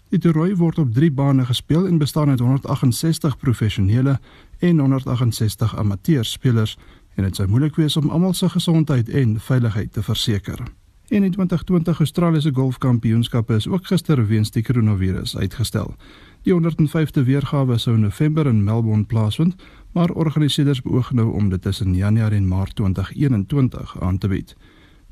Die 0.09 0.19
toernooi 0.19 0.55
word 0.55 0.77
op 0.79 0.93
3 0.93 1.11
bane 1.11 1.45
gespeel 1.45 1.87
en 1.87 1.97
bestaan 1.97 2.29
uit 2.29 2.39
168 2.39 3.37
professionele 3.37 4.19
en 4.59 4.79
168 4.79 5.77
amateurspelers 5.77 6.77
en 7.15 7.23
dit 7.23 7.35
sou 7.35 7.47
moeilik 7.47 7.75
wees 7.75 7.97
om 7.97 8.09
almal 8.09 8.33
se 8.33 8.49
gesondheid 8.49 9.09
en 9.09 9.39
veiligheid 9.39 9.93
te 9.93 10.03
verseker. 10.03 10.63
En 11.07 11.21
die 11.21 11.29
2020 11.29 11.99
Australiese 11.99 12.51
Golfkampioenskappe 12.53 13.55
is 13.55 13.67
ook 13.67 13.85
gister 13.85 14.27
weens 14.27 14.51
die 14.51 14.63
koronavirus 14.63 15.37
uitgestel. 15.37 15.95
Die 16.41 16.53
105de 16.53 17.23
weergawe 17.23 17.77
sou 17.77 17.95
in 17.95 18.01
November 18.01 18.47
in 18.47 18.63
Melbourne 18.63 19.05
plaasvind, 19.05 19.55
maar 19.91 20.09
organiseerders 20.09 20.81
beoog 20.81 21.11
nou 21.11 21.33
om 21.33 21.49
dit 21.49 21.61
tussen 21.61 21.93
Januarie 21.95 22.37
en 22.37 22.47
Maart 22.47 22.75
2021 22.75 24.01
aan 24.01 24.17
te 24.17 24.27
bied. 24.27 24.55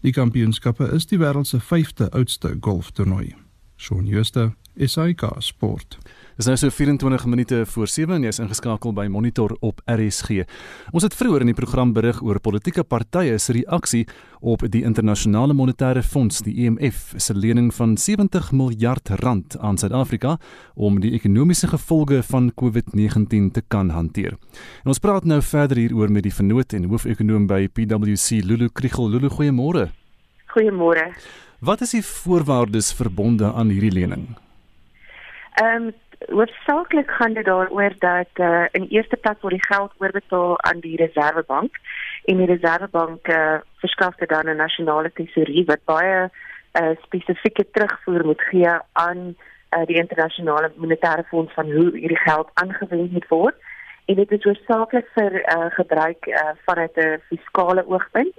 Die 0.02 0.12
kampioenskappe 0.12 0.90
is 0.92 1.06
die 1.06 1.20
wêreld 1.20 1.48
se 1.48 1.62
5de 1.62 2.10
oudste 2.10 2.58
golftoernooi. 2.60 3.36
Shaun 3.78 4.08
Schuster, 4.08 4.56
SAK 4.76 5.30
Sport. 5.38 5.98
Dis 6.34 6.48
nou 6.50 6.56
so 6.58 6.74
24 6.74 7.26
minute 7.30 7.66
voor 7.66 7.88
7 7.88 8.16
en 8.16 8.24
jy 8.26 8.32
is 8.34 8.40
ingeskakel 8.42 8.94
by 8.98 9.04
Monitor 9.06 9.52
op 9.62 9.84
RSG. 9.86 10.48
Ons 10.90 11.06
het 11.06 11.14
vroeër 11.14 11.44
in 11.46 11.52
die 11.52 11.58
program 11.58 11.92
berig 11.94 12.24
oor 12.26 12.40
politieke 12.42 12.82
partye 12.82 13.36
se 13.38 13.54
reaksie 13.54 14.08
op 14.42 14.66
die 14.74 14.82
internasionale 14.82 15.54
monetaire 15.54 16.02
fonds, 16.02 16.42
die 16.42 16.56
IMF, 16.66 17.14
e 17.14 17.22
se 17.22 17.36
lening 17.38 17.70
van 17.78 17.94
70 18.02 18.50
miljard 18.52 19.14
rand 19.22 19.60
aan 19.62 19.78
Suid-Afrika 19.78 20.40
om 20.74 20.98
die 21.04 21.14
ekonomiese 21.14 21.70
gevolge 21.70 22.24
van 22.32 22.50
COVID-19 22.58 23.52
te 23.54 23.62
kan 23.68 23.94
hanteer. 23.94 24.34
En 24.82 24.90
ons 24.90 25.02
praat 25.04 25.30
nou 25.30 25.38
verder 25.38 25.78
hieroor 25.78 26.10
met 26.10 26.26
die 26.26 26.34
vernoot 26.34 26.74
en 26.74 26.90
hoofekonoom 26.90 27.46
by 27.46 27.68
PwC, 27.70 28.42
Lulu 28.42 28.72
Kriel. 28.74 29.12
Lulu, 29.14 29.30
goeiemôre. 29.30 29.92
Goeiemôre. 30.58 31.12
Wat 31.62 31.86
is 31.86 31.94
die 31.94 32.02
voorwaardes 32.02 32.90
verbonde 32.98 33.54
aan 33.54 33.70
hierdie 33.70 33.94
lening? 33.94 34.32
Ehm 35.62 35.92
um, 35.92 35.92
hoofsaaklik 36.28 37.12
gaan 37.12 37.34
dit 37.34 37.46
daaroor 37.46 37.94
dat 38.00 38.28
uh, 38.34 38.66
in 38.72 38.88
eerste 38.90 39.16
plek 39.16 39.42
word 39.42 39.54
die 39.54 39.66
geld 39.68 39.92
oorbetaal 39.98 40.62
aan 40.62 40.80
die 40.80 40.96
Reservebank 40.96 41.76
en 42.26 42.38
die 42.38 42.46
Reservebank 42.46 43.28
uh, 43.28 43.58
verskaf 43.84 44.16
dit 44.16 44.30
dan 44.30 44.50
'n 44.50 44.56
nasionale 44.56 45.12
tesourier 45.14 45.66
wat 45.66 45.86
baie 45.86 46.30
uh, 46.30 46.90
spesifieke 47.02 47.66
terugvoer 47.72 48.26
moet 48.26 48.42
gee 48.42 48.70
aan 48.92 49.36
uh, 49.76 49.86
die 49.86 49.96
internasionale 49.96 50.72
monetaire 50.76 51.24
fonds 51.24 51.54
van 51.54 51.72
hoe 51.72 51.90
hierdie 51.98 52.24
geld 52.26 52.50
aangewend 52.54 53.12
moet 53.12 53.28
word. 53.28 53.56
En 54.06 54.16
dit 54.16 54.32
is 54.32 54.44
hoofsaaklik 54.44 55.08
vir 55.14 55.34
uh, 55.34 55.66
gebruik 55.70 56.26
uh, 56.26 56.50
vanuit 56.66 56.98
'n 56.98 57.22
fiskale 57.28 57.88
oogpunt. 57.88 58.36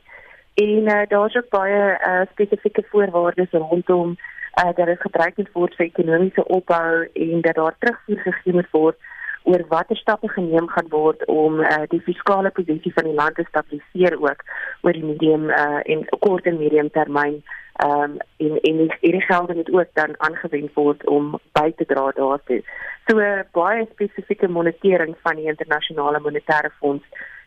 En 0.54 0.82
uh, 0.86 1.02
daar's 1.08 1.36
ook 1.36 1.48
baie 1.48 1.98
uh, 2.06 2.20
spesifieke 2.30 2.84
voorwaardes 2.90 3.50
rondom 3.50 4.10
uh, 4.10 4.33
dat 4.54 4.86
dit 4.86 5.00
gebruik 5.00 5.36
moet 5.36 5.52
word 5.52 5.74
vir 5.74 5.86
ekonomiese 5.86 6.46
opbou 6.46 7.08
en 7.12 7.40
dat 7.40 7.54
daar 7.54 7.76
terugvoer 7.78 8.22
gegee 8.28 8.52
moet 8.52 8.70
word 8.70 8.96
oor 9.44 9.64
watter 9.68 9.96
stappe 9.96 10.28
geneem 10.28 10.68
gaan 10.68 10.88
word 10.88 11.24
om 11.28 11.60
uh, 11.60 11.82
die 11.88 12.00
fiskale 12.00 12.50
posisie 12.50 12.92
van 12.94 13.04
die 13.04 13.16
land 13.18 13.36
te 13.36 13.44
stabiliseer 13.48 14.16
ook 14.20 14.44
oor 14.80 14.96
die 14.96 15.04
medium 15.04 15.50
uh, 15.50 15.82
en 15.84 16.06
kort 16.24 16.46
en 16.46 16.58
medium 16.58 16.90
termyn 16.90 17.42
um, 17.84 18.16
en 18.36 18.56
en 18.70 18.80
hierdie 19.00 19.26
geld 19.26 19.54
moet 19.54 19.72
ook 19.72 19.92
dan 19.92 20.16
aangewend 20.18 20.72
word 20.74 21.06
om 21.06 21.34
by 21.52 21.70
te 21.76 21.84
dra 21.84 22.10
daartoe. 22.16 22.62
So 23.08 23.20
uh, 23.20 23.44
baie 23.52 23.86
spesifieke 23.92 24.48
monitering 24.48 25.16
van 25.26 25.36
die 25.36 25.50
internasionale 25.52 26.20
monetaire 26.20 26.72
fonds 26.78 27.04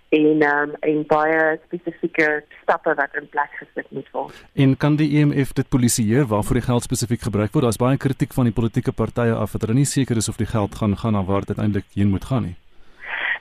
en 0.09 0.43
um, 0.43 0.75
en 0.79 1.03
baie 1.07 1.59
spesifieke 1.65 2.43
stappe 2.61 2.93
wat 2.95 3.15
in 3.19 3.27
plek 3.29 3.51
gesit 3.59 3.89
moet 3.91 4.07
word. 4.11 4.43
En 4.53 4.77
kan 4.77 4.95
die 4.95 5.09
IMF 5.19 5.51
e 5.51 5.59
dit 5.61 5.69
polisieer 5.69 6.25
waarvoor 6.25 6.59
die 6.61 6.67
geld 6.67 6.83
spesifiek 6.83 7.21
gebruik 7.21 7.51
word? 7.51 7.67
Daar's 7.67 7.81
baie 7.81 7.97
kritiek 7.97 8.33
van 8.33 8.47
die 8.47 8.53
politieke 8.53 8.91
partye 8.91 9.35
af 9.35 9.51
dat 9.51 9.67
hulle 9.67 9.81
nie 9.81 9.89
seker 9.89 10.17
is 10.17 10.29
of 10.29 10.39
die 10.39 10.47
geld 10.47 10.75
gaan 10.75 10.95
gaan 10.97 11.13
na 11.13 11.23
waar 11.23 11.45
dit 11.45 11.57
eintlik 11.57 11.85
heen 11.93 12.09
moet 12.09 12.25
gaan 12.25 12.43
nie. 12.43 12.55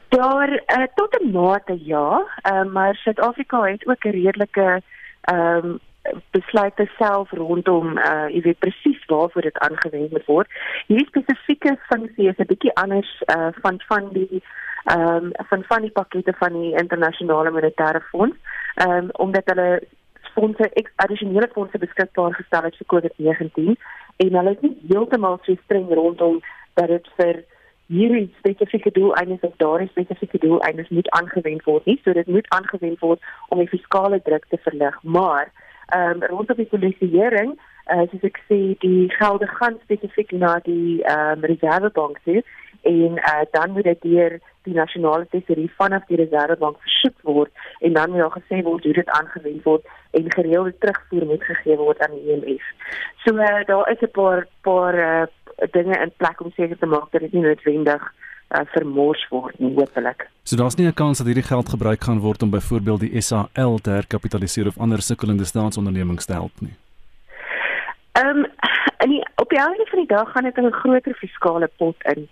Daar 0.08 0.50
uh, 0.50 0.86
tot 0.94 1.16
'n 1.20 1.30
mate 1.30 1.78
ja, 1.84 2.22
uh, 2.50 2.64
maar 2.64 2.94
Suid-Afrika 2.94 3.62
het 3.62 3.86
ook 3.86 4.04
'n 4.04 4.10
redelike 4.10 4.82
ehm 5.20 5.66
um, 5.66 5.78
besluite 6.30 6.86
self 6.98 7.30
rondom 7.30 7.98
uh 7.98 8.28
jy 8.30 8.40
weet 8.40 8.58
presies 8.58 9.04
waarvoor 9.06 9.42
dit 9.42 9.58
aangewend 9.58 10.10
moet 10.10 10.26
word. 10.26 10.48
Hierdie 10.86 11.06
spesifieke 11.06 11.76
funksie 11.88 12.28
is 12.28 12.38
'n 12.38 12.50
bietjie 12.52 12.74
anders 12.74 13.22
uh 13.36 13.48
van 13.62 13.80
van 13.88 14.08
die 14.12 14.42
ehm 14.86 15.24
um, 15.24 15.30
van 15.50 15.64
van 15.68 15.82
die 15.82 15.90
pakkette 15.90 16.32
van 16.38 16.52
die 16.52 16.72
internasionale 16.78 17.50
monetaire 17.50 18.00
fonds. 18.10 18.36
Ehm 18.74 18.90
um, 18.90 19.08
omdat 19.12 19.42
hulle 19.44 19.82
fondse 20.34 20.70
addisionele 20.96 21.48
fondse 21.52 21.78
beskikbaar 21.78 22.34
gestel 22.34 22.62
het 22.62 22.76
vir 22.76 22.86
COVID-19 22.92 23.76
en 24.24 24.38
hulle 24.38 24.54
is 24.56 24.64
nie 24.64 24.76
heeltemal 24.88 25.38
so 25.42 25.54
streng 25.64 25.92
rondom 26.00 26.40
dat 26.74 26.88
dit 26.92 27.08
vir 27.16 27.44
hierdie 27.86 28.28
spesifieke 28.38 28.90
doeleindes 28.90 29.40
of 29.48 29.54
daardie 29.62 29.88
spesifieke 29.88 30.38
doeleindes 30.38 30.88
moet 30.88 31.10
aangewend 31.18 31.64
word 31.64 31.84
nie. 31.86 32.00
So 32.04 32.12
dit 32.12 32.26
moet 32.26 32.48
aangewend 32.48 33.00
word 33.00 33.22
om 33.48 33.62
die 33.62 33.70
fiskale 33.70 34.20
druk 34.22 34.46
te 34.50 34.58
verlig, 34.68 34.98
maar 35.02 35.50
ehm 35.94 36.22
um, 36.22 36.28
rondom 36.34 36.56
die 36.56 36.70
polisieering, 36.70 37.56
uh, 37.94 38.04
soos 38.10 38.24
ek 38.26 38.40
sê, 38.48 38.58
die 38.82 39.06
gelde 39.18 39.46
gaan 39.58 39.78
spesifiek 39.84 40.32
na 40.34 40.56
die 40.66 41.02
ehm 41.02 41.38
um, 41.38 41.50
reservebank 41.52 42.18
toe 42.24 42.42
en 42.86 43.18
uh, 43.18 43.44
dan 43.50 43.70
moet 43.70 43.88
dit 43.90 44.02
deur 44.02 44.38
die 44.66 44.74
nasionale 44.74 45.26
tesourier 45.30 45.72
vanaf 45.78 46.04
die 46.10 46.18
reservebank 46.20 46.76
versoek 46.84 47.18
word 47.22 47.50
en 47.80 47.92
dan 47.98 48.10
moet 48.10 48.24
daar 48.24 48.36
gesê 48.38 48.62
word 48.66 48.84
hoe 48.84 48.98
dit 48.98 49.10
aangewend 49.18 49.62
word 49.62 49.88
en 50.18 50.32
gereelde 50.38 50.74
terugvoer 50.78 51.26
moet 51.26 51.44
gegee 51.44 51.76
word 51.76 52.00
aan 52.04 52.14
die 52.14 52.32
IMF. 52.34 52.68
So 53.24 53.34
uh, 53.34 53.64
daar 53.70 53.90
is 53.92 54.02
'n 54.02 54.12
paar 54.20 54.46
paar 54.60 54.94
uh, 54.94 55.26
dinge 55.70 55.98
in 56.04 56.12
plek 56.16 56.40
om 56.40 56.52
seker 56.56 56.78
te 56.78 56.86
maak 56.86 57.10
dat 57.10 57.20
dit 57.20 57.32
nie 57.32 57.42
noodwendig 57.42 58.02
uh, 58.54 58.60
vermors 58.74 59.28
word 59.28 59.58
nie 59.58 59.74
hopelik. 59.74 60.28
So 60.42 60.56
daar's 60.56 60.76
nie 60.76 60.86
'n 60.86 60.94
kans 60.94 61.18
dat 61.18 61.26
hierdie 61.26 61.50
geld 61.52 61.68
gebruik 61.68 62.00
gaan 62.00 62.20
word 62.20 62.42
om 62.42 62.50
byvoorbeeld 62.50 63.00
die 63.00 63.20
SAL 63.20 63.78
te 63.78 63.90
herkapitaliseer 63.90 64.66
of 64.66 64.78
ander 64.78 65.02
sukkelende 65.02 65.44
staatsondernemings 65.44 66.26
te 66.26 66.32
help 66.32 66.54
nie. 66.60 66.76
Ehm 68.12 68.28
um, 68.28 68.46
en 69.06 69.12
die, 69.12 69.28
op 69.36 69.48
die 69.48 69.58
einde 69.58 69.86
van 69.86 69.98
die 69.98 70.08
dag 70.08 70.30
gaan 70.32 70.42
dit 70.42 70.56
in 70.56 70.66
'n 70.66 70.80
groter 70.82 71.14
fiskale 71.14 71.70
pot 71.76 71.96
in. 72.14 72.28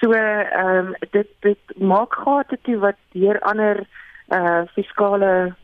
So 0.00 0.10
ehm 0.10 0.86
um, 0.86 0.94
dit 1.10 1.28
dit 1.40 1.62
maak 1.76 2.14
gate 2.14 2.58
toe 2.62 2.78
wat 2.78 2.98
deur 3.12 3.40
ander 3.40 3.86
uh 4.28 4.62
fiskale 4.74 5.54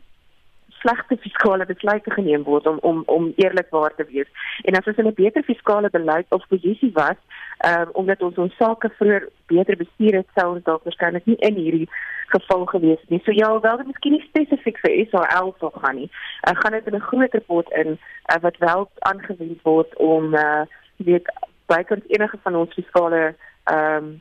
slegte 0.83 1.17
fiskale 1.25 1.67
besluite 1.67 2.11
geneem 2.11 2.45
word 2.49 2.67
om 2.67 2.79
om 2.91 3.03
om 3.07 3.33
eerlikwaar 3.37 3.95
te 3.97 4.07
wees. 4.11 4.31
En 4.67 4.79
as 4.79 4.87
ons 4.87 4.99
'n 4.99 5.15
beter 5.15 5.43
fiskale 5.43 5.91
beleid 5.91 6.27
of 6.29 6.49
posisie 6.49 6.93
was, 6.95 7.19
ehm 7.59 7.83
um, 7.83 7.89
omdat 7.93 8.23
ons 8.23 8.39
ons 8.45 8.57
sake 8.57 8.91
vroeër 8.99 9.29
beter 9.47 9.77
bestuur 9.77 10.15
het, 10.21 10.29
sou 10.35 10.49
ons 10.55 10.65
dalk 10.65 10.85
waarskynlik 10.85 11.27
nie 11.27 11.41
in 11.49 11.55
hierdie 11.55 11.89
geval 12.35 12.65
gewees 12.67 13.03
nie. 13.09 13.21
So 13.25 13.31
ja, 13.31 13.61
wel 13.61 13.77
dit 13.77 13.87
miskien 13.87 14.13
nie 14.13 14.27
spesifiek 14.27 14.79
vir 14.85 15.07
SAL 15.11 15.55
sou 15.59 15.71
gaan 15.75 15.97
nie. 15.97 16.11
Ek 16.51 16.57
uh, 16.57 16.61
gaan 16.61 16.73
dit 16.73 16.87
in 16.87 16.97
'n 16.97 17.09
groter 17.11 17.41
pot 17.41 17.73
in 17.83 17.99
uh, 18.33 18.39
wat 18.41 18.57
wel 18.59 18.91
aangewend 18.99 19.63
word 19.63 19.97
om 19.97 20.35
uh 20.35 20.65
weet 20.97 21.27
bykans 21.67 22.05
enige 22.09 22.39
van 22.43 22.57
ons 22.57 22.75
fiskale 22.75 23.35
ehm 23.65 24.05
um, 24.05 24.21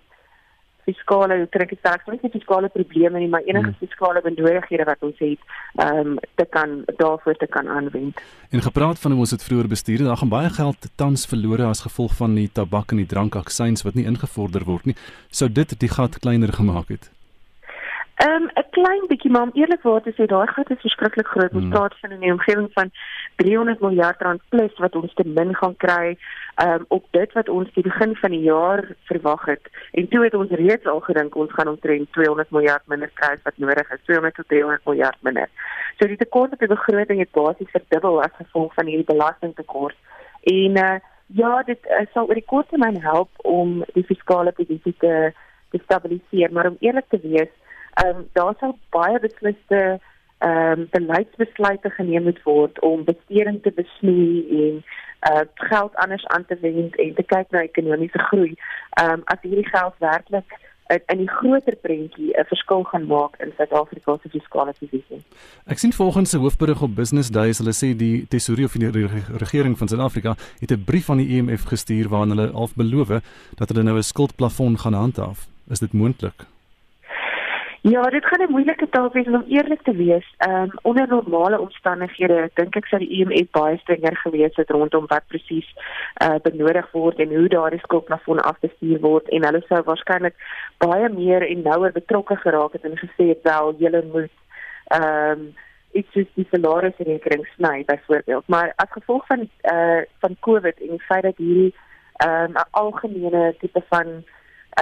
fiskale 0.85 1.47
trek 1.53 1.71
ek 1.75 2.03
sê 2.05 2.17
nie 2.17 2.33
fiskale 2.33 2.69
probleme 2.69 3.19
nie 3.19 3.29
maar 3.29 3.45
enige 3.45 3.71
hmm. 3.71 3.79
fiskale 3.79 4.21
benodigdhede 4.25 4.85
wat 4.89 5.05
ons 5.07 5.19
het 5.19 5.39
ehm 5.77 6.13
um, 6.13 6.19
te 6.35 6.45
kan 6.45 6.83
daarvoor 6.97 7.35
te 7.35 7.47
kan 7.47 7.67
aanwend. 7.67 8.21
En 8.49 8.61
gepraat 8.61 8.99
van 8.99 9.11
hoe 9.11 9.19
ons 9.19 9.29
dit 9.29 9.43
vroeër 9.43 9.67
bestuur, 9.67 10.03
daar 10.03 10.17
gaan 10.17 10.29
baie 10.29 10.49
geld 10.49 10.89
tans 10.95 11.25
verlore 11.25 11.65
as 11.65 11.85
gevolg 11.87 12.15
van 12.15 12.35
die 12.35 12.49
tabak 12.51 12.91
en 12.91 12.97
die 13.03 13.09
drankaksies 13.13 13.83
wat 13.87 13.95
nie 13.95 14.05
ingevorder 14.05 14.63
word 14.65 14.85
nie. 14.85 14.95
Sou 15.29 15.49
dit 15.51 15.79
die 15.79 15.89
gat 15.89 16.19
kleiner 16.19 16.53
gemaak 16.53 16.89
het? 16.89 17.11
Ehm 18.21 18.41
um, 18.41 18.49
'n 18.53 18.69
klein 18.69 19.07
bietjie 19.07 19.31
maar 19.31 19.41
om 19.41 19.53
eerlikwaar 19.53 20.01
te 20.01 20.11
sê 20.15 20.25
daai 20.25 20.47
gat 20.47 20.69
is 20.69 20.81
verskriklik 20.85 21.27
groot. 21.27 21.53
Ons 21.53 21.63
hmm. 21.63 21.73
praat 21.73 21.93
van 21.99 22.11
'n 22.13 22.31
omgewing 22.31 22.69
van 22.73 22.91
300 23.35 23.79
miljard 23.79 24.21
rand 24.21 24.41
plus 24.49 24.73
wat 24.77 24.95
ons 24.95 25.13
te 25.13 25.23
min 25.25 25.55
gaan 25.55 25.75
kry 25.77 26.17
um, 26.65 26.85
op 26.87 27.05
dit 27.11 27.33
wat 27.33 27.49
ons 27.49 27.73
die 27.73 27.83
begin 27.83 28.15
van 28.15 28.31
die 28.31 28.41
jaar 28.41 28.81
verwag 29.03 29.45
het. 29.45 29.65
En 29.91 30.07
toe 30.07 30.23
het 30.23 30.33
ons 30.33 30.49
reeds 30.49 30.85
al 30.85 30.99
gedink 30.99 31.35
ons 31.35 31.53
gaan 31.53 31.67
omtrent 31.67 32.11
200 32.11 32.51
miljard 32.51 32.83
minder 32.85 33.11
kry 33.13 33.39
wat 33.43 33.57
nodig 33.57 33.91
is, 33.91 34.03
200 34.03 34.35
tot 34.35 34.47
300 34.47 34.85
miljard 34.85 35.17
minder. 35.19 35.49
So 35.97 36.07
die 36.07 36.17
tekort 36.17 36.53
op 36.53 36.59
die 36.59 36.67
begroting 36.75 37.19
het 37.19 37.31
basies 37.31 37.71
verdubbel 37.71 38.21
as 38.21 38.37
gevolg 38.37 38.73
van 38.73 38.85
hierdie 38.85 39.13
belastingtekort. 39.13 39.97
En 40.43 40.77
uh, 40.77 40.99
ja, 41.25 41.63
dit 41.63 41.89
uh, 41.89 42.05
sal 42.13 42.27
oor 42.27 42.37
die 42.37 42.51
kort 42.53 42.69
termyn 42.69 43.01
help 43.01 43.29
om 43.37 43.83
die 43.93 44.05
fiskale 44.05 44.51
posisie 44.51 44.95
te, 44.97 45.33
te 45.69 45.79
stabiliseer, 45.83 46.51
maar 46.51 46.69
om 46.69 46.77
eerlik 46.79 47.09
te 47.09 47.19
wees 47.23 47.49
ehm 47.93 48.17
um, 48.17 48.29
daar 48.33 48.55
sal 48.59 48.77
baie 48.89 49.19
besliste 49.19 49.99
ehm 50.37 50.79
um, 50.79 50.87
beleidsbesluite 50.91 51.89
geneem 51.89 52.23
moet 52.23 52.43
word 52.43 52.79
om 52.79 53.03
besteding 53.03 53.61
te 53.61 53.71
besnoei 53.71 54.45
en 54.63 54.83
uh 55.31 55.45
geld 55.53 55.95
anders 55.95 56.25
aan 56.27 56.45
te 56.45 56.57
wend 56.61 56.95
en 56.95 57.13
te 57.13 57.23
kyk 57.23 57.49
na 57.49 57.61
ekonomiese 57.61 58.19
groei. 58.19 58.53
Ehm 58.89 59.11
um, 59.11 59.21
as 59.23 59.41
hierdie 59.41 59.69
geld 59.69 59.93
werklik 59.97 60.59
in 60.99 61.17
die 61.17 61.29
groter 61.29 61.75
prentjie 61.75 62.31
'n 62.37 62.45
verskil 62.45 62.83
gaan 62.83 63.05
maak 63.05 63.35
in 63.39 63.53
Suid-Afrika 63.57 64.17
se 64.21 64.29
fiskale 64.29 64.73
posisie. 64.79 65.21
Ek 65.65 65.77
sien 65.77 65.93
volgens 65.93 66.33
'n 66.33 66.37
hoofberig 66.37 66.81
op 66.81 66.95
Business 66.95 67.29
Days, 67.29 67.57
hulle 67.57 67.73
sê 67.73 67.95
die 67.95 68.27
tesourier 68.27 68.69
van 68.69 68.79
die 68.79 69.07
regering 69.37 69.77
van 69.77 69.87
Suid-Afrika 69.87 70.35
het 70.59 70.71
'n 70.71 70.83
brief 70.83 71.09
aan 71.09 71.17
die 71.17 71.37
IMF 71.37 71.63
gestuur 71.63 72.09
waarin 72.09 72.29
hulle 72.29 72.51
half 72.51 72.75
beloof 72.75 73.07
dat 73.55 73.69
hulle 73.69 73.83
nou 73.83 73.97
'n 73.97 74.03
skuldplafon 74.03 74.77
gaan 74.77 74.93
handhaaf. 74.93 75.47
Is 75.69 75.79
dit 75.79 75.93
moontlik? 75.93 76.45
Ja, 77.83 78.01
dit 78.01 78.25
gaan 78.25 78.41
'n 78.41 78.51
moeilike 78.51 78.89
taak 78.89 79.13
wees 79.13 79.27
om 79.27 79.43
eerlik 79.47 79.81
te 79.81 79.95
wees. 79.95 80.33
Ehm 80.37 80.61
um, 80.61 80.71
onder 80.81 81.07
normale 81.07 81.59
omstandighede 81.59 82.49
dink 82.53 82.75
ek 82.75 82.85
sou 82.85 82.99
die 83.01 83.09
IMF 83.09 83.49
baie 83.51 83.77
strenger 83.77 84.17
gewees 84.17 84.55
het 84.55 84.69
rondom 84.69 85.05
wat 85.07 85.27
presies 85.27 85.73
eh 86.13 86.27
uh, 86.27 86.35
benodig 86.41 86.91
word 86.91 87.19
en 87.19 87.35
hoe 87.35 87.47
daardie 87.47 87.79
skuldplafon 87.79 88.39
afgestuur 88.39 88.99
word 88.99 89.29
en 89.29 89.45
hulle 89.45 89.63
sou 89.67 89.81
waarskynlik 89.83 90.35
baie 90.77 91.09
meer 91.09 91.47
en 91.47 91.61
nouer 91.61 91.91
betrokke 91.91 92.35
geraak 92.35 92.73
het 92.73 92.85
en 92.85 92.97
gesê 92.97 93.27
het 93.27 93.41
wel 93.43 93.73
julle 93.77 94.03
moet 94.13 94.35
ehm 94.87 95.31
um, 95.31 95.55
iets 95.91 96.11
soos 96.11 96.29
die 96.33 96.47
salarisrekening 96.51 97.47
sny 97.55 97.83
byvoorbeeld. 97.85 98.47
Maar 98.47 98.73
as 98.75 98.91
gevolg 98.91 99.25
van 99.25 99.49
eh 99.61 99.73
uh, 99.73 100.01
van 100.19 100.35
COVID 100.39 100.81
en 100.81 100.87
die 100.87 101.07
feit 101.09 101.23
dat 101.23 101.37
hierdie 101.37 101.73
ehm 102.15 102.43
um, 102.43 102.51
'n 102.51 102.69
algemene 102.71 103.55
tipe 103.59 103.83
van 103.89 104.07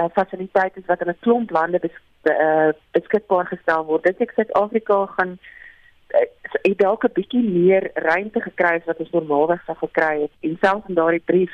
uh, 0.00 0.08
fasiliteite 0.12 0.82
wat 0.86 1.00
in 1.00 1.08
'n 1.08 1.20
klomp 1.20 1.50
lande 1.50 1.78
bes, 1.78 1.96
uh, 2.24 2.72
beskikbaar 2.96 3.46
gestel 3.46 3.84
word. 3.84 4.04
Dit 4.04 4.20
ek 4.20 4.34
Suid-Afrika 4.36 5.06
gaan 5.16 5.38
uh, 5.38 6.26
het 6.62 6.78
dalk 6.78 7.04
'n 7.04 7.16
bietjie 7.18 7.42
meer 7.42 7.90
ruimte 7.94 8.40
gekry 8.40 8.76
as 8.76 8.88
wat 8.90 9.00
ons 9.00 9.10
normaalweg 9.10 9.64
sou 9.64 9.76
gekry 9.76 10.20
het. 10.22 10.32
En 10.40 10.56
selfs 10.60 10.88
in 10.88 10.94
daardie 10.94 11.24
brief 11.24 11.52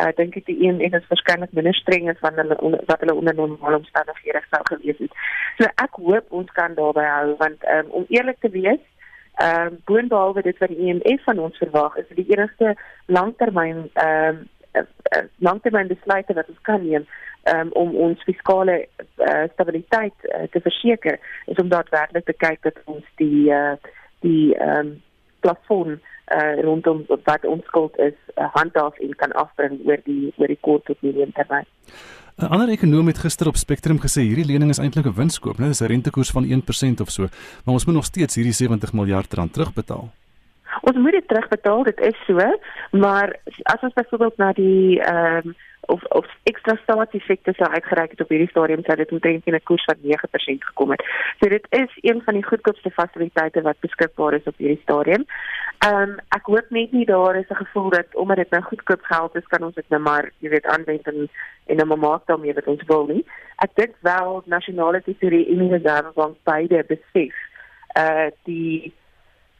uh, 0.00 0.12
dink 0.16 0.36
ek 0.36 0.46
die 0.46 0.60
een 0.64 0.80
en 0.80 0.90
dit 0.90 1.02
is 1.02 1.08
waarskynlik 1.08 1.52
minder 1.52 1.74
streng 1.74 2.10
as 2.10 2.20
van 2.20 2.34
hulle 2.34 2.56
wat 2.86 3.00
hulle 3.00 3.14
onder 3.14 3.34
normale 3.34 3.76
omstandighede 3.76 4.42
sou 4.50 4.62
gewees 4.64 4.98
het. 4.98 5.12
So 5.58 5.64
ek 5.64 5.94
hoop 6.00 6.26
ons 6.30 6.52
kan 6.52 6.74
daarby 6.74 7.04
hou 7.04 7.36
want 7.38 7.64
um, 7.64 7.90
om 7.90 8.04
eerlik 8.08 8.40
te 8.40 8.50
wees 8.50 8.84
Ehm 9.36 9.66
um, 9.66 9.80
boonbehalwe 9.84 10.42
dit 10.42 10.58
wat 10.58 10.68
die 10.68 10.78
IMF 10.78 11.24
van 11.24 11.38
ons 11.38 11.56
verwag, 11.56 11.96
is 11.96 12.06
dit 12.08 12.16
die 12.16 12.36
enigste 12.36 12.76
langtermyn 13.06 13.90
ehm 13.92 14.38
um, 14.72 15.28
langtermyn 15.44 15.90
besluite 15.92 16.32
wat 16.32 16.48
ons 16.48 16.62
kan 16.62 16.80
neem 16.80 17.04
um, 17.54 17.70
om 17.72 17.94
ons 18.08 18.22
fiskale 18.28 18.76
uh, 18.82 19.44
stabiliteit 19.52 20.28
uh, 20.30 20.46
te 20.50 20.60
verseker, 20.60 21.18
is 21.46 21.62
om 21.62 21.68
daadwerklik 21.68 22.26
te 22.26 22.36
kyk 22.36 22.62
dat 22.62 22.80
ons 22.84 23.04
die 23.22 23.50
uh, 23.52 23.76
die 24.24 24.56
um, 24.62 24.96
plafon 25.44 25.96
uh, 25.96 26.62
rondom 26.64 27.04
wat 27.24 27.44
ons 27.46 27.64
skuld 27.70 27.96
is 28.02 28.16
uh, 28.34 28.48
handhaaf 28.54 28.98
en 28.98 29.14
kan 29.22 29.32
afbring 29.32 29.78
oor 29.86 30.00
die 30.04 30.32
oor 30.36 30.50
die 30.50 30.60
kort 30.60 30.86
tot 30.90 31.02
medium 31.06 31.32
termyn. 31.36 31.66
'n 32.36 32.50
Ander 32.52 32.68
ekonom 32.68 33.06
het 33.08 33.22
gister 33.24 33.48
op 33.48 33.56
Spectrum 33.56 33.96
gesê 33.96 34.20
hierdie 34.20 34.44
lening 34.44 34.70
is 34.70 34.78
eintlik 34.78 35.06
'n 35.06 35.16
winskoop, 35.16 35.56
né? 35.58 35.72
Dis 35.72 35.80
'n 35.80 35.88
rentekoers 35.88 36.30
van 36.30 36.44
1% 36.44 37.00
of 37.00 37.10
so, 37.10 37.22
maar 37.64 37.74
ons 37.74 37.86
moet 37.86 37.94
nog 37.94 38.04
steeds 38.04 38.34
hierdie 38.34 38.52
70 38.52 38.92
miljard 38.92 39.32
rand 39.34 39.52
terugbetaal. 39.52 40.10
Ons 40.82 40.96
moet 40.96 41.12
dit 41.12 41.28
terugbetaal, 41.28 41.82
dit 41.82 42.00
is 42.00 42.18
so, 42.26 42.38
maar 42.90 43.36
as 43.62 43.80
ons 43.80 43.94
byvoorbeeld 43.94 44.36
na 44.36 44.52
die 44.52 45.00
ehm 45.00 45.46
um, 45.46 45.54
of 45.86 46.04
of 46.04 46.26
ekstra 46.42 46.76
staatseffekte 46.82 47.52
sou 47.56 47.68
uitgereik 47.70 48.10
het 48.10 48.20
op 48.20 48.28
hierdie 48.28 48.50
stadium 48.50 48.82
sou 48.84 48.96
dit 48.96 49.12
omtrent 49.12 49.46
'n 49.46 49.60
koers 49.62 49.84
van 49.84 49.98
9% 50.02 50.64
gekom 50.64 50.90
het. 50.90 51.02
So 51.40 51.48
dit 51.48 51.66
is 51.70 51.92
een 52.00 52.22
van 52.24 52.34
die 52.34 52.44
goedkoopste 52.44 52.90
fasiliteite 52.90 53.62
wat 53.62 53.80
beskikbaar 53.80 54.34
is 54.34 54.46
op 54.50 54.56
hierdie 54.56 54.82
stadium. 54.82 55.24
Ehm 55.78 56.02
um, 56.02 56.16
ek 56.28 56.46
hoop 56.46 56.70
net 56.70 56.92
nie 56.92 57.06
daar 57.06 57.36
is 57.36 57.48
'n 57.48 57.62
gevoel 57.64 57.90
dat 57.90 58.14
omdat 58.14 58.36
dit 58.36 58.50
nou 58.50 58.62
goedkoop 58.62 59.02
geld 59.02 59.36
is, 59.36 59.46
kan 59.46 59.62
ons 59.62 59.74
dit 59.74 59.88
nou 59.88 60.02
maar, 60.02 60.30
jy 60.38 60.48
weet, 60.48 60.66
aanwend 60.66 61.06
en 61.06 61.28
en 61.66 61.76
nou 61.76 61.96
maak 61.96 62.26
daarmee 62.26 62.54
wat 62.54 62.66
ons 62.66 62.82
wil 62.86 63.06
nie. 63.06 63.24
Ek 63.56 63.70
dink 63.74 63.94
wel 64.00 64.42
nasionale 64.44 65.02
tesorie 65.02 65.48
en 65.48 65.58
die 65.58 65.70
reservebank 65.70 66.36
beide 66.44 66.84
besef 66.88 67.34
uh 67.98 68.28
die 68.44 68.92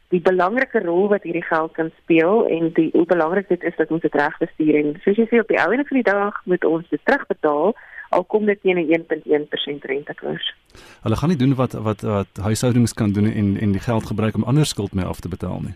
die 0.09 0.21
belangrike 0.23 0.79
rol 0.79 1.07
wat 1.11 1.23
hierdie 1.23 1.43
geld 1.43 1.73
kan 1.75 1.91
speel 2.01 2.45
en 2.47 2.71
die 2.73 2.89
hoe 2.93 3.05
belangrik 3.05 3.47
dit 3.49 3.63
is 3.63 3.75
dat 3.75 3.91
ons 3.91 4.01
dit 4.01 4.13
reg 4.15 4.37
bestuur 4.39 4.75
en 4.79 4.93
soos 5.03 5.19
jy 5.19 5.27
sê 5.27 5.39
op 5.39 5.51
die 5.51 5.59
ou 5.59 5.71
en 5.75 5.85
van 5.89 5.99
die 5.99 6.09
dag 6.09 6.41
moet 6.45 6.65
ons 6.65 6.89
dit 6.89 7.01
terugbetaal 7.03 7.75
al 8.09 8.23
kom 8.23 8.45
dit 8.45 8.61
teen 8.61 8.77
'n 8.77 8.87
1.1% 8.87 9.83
rentekoers. 9.83 10.55
Hulle 11.03 11.15
gaan 11.15 11.29
nie 11.29 11.37
doen 11.37 11.55
wat 11.55 11.73
wat 11.73 12.01
wat 12.01 12.31
huishoudings 12.41 12.93
kan 12.93 13.11
doen 13.11 13.25
en 13.31 13.57
en 13.59 13.71
die 13.71 13.85
geld 13.89 14.05
gebruik 14.05 14.35
om 14.35 14.43
ander 14.43 14.65
skuld 14.65 14.93
mee 14.93 15.05
af 15.05 15.19
te 15.19 15.29
betaal 15.29 15.59
nie. 15.61 15.75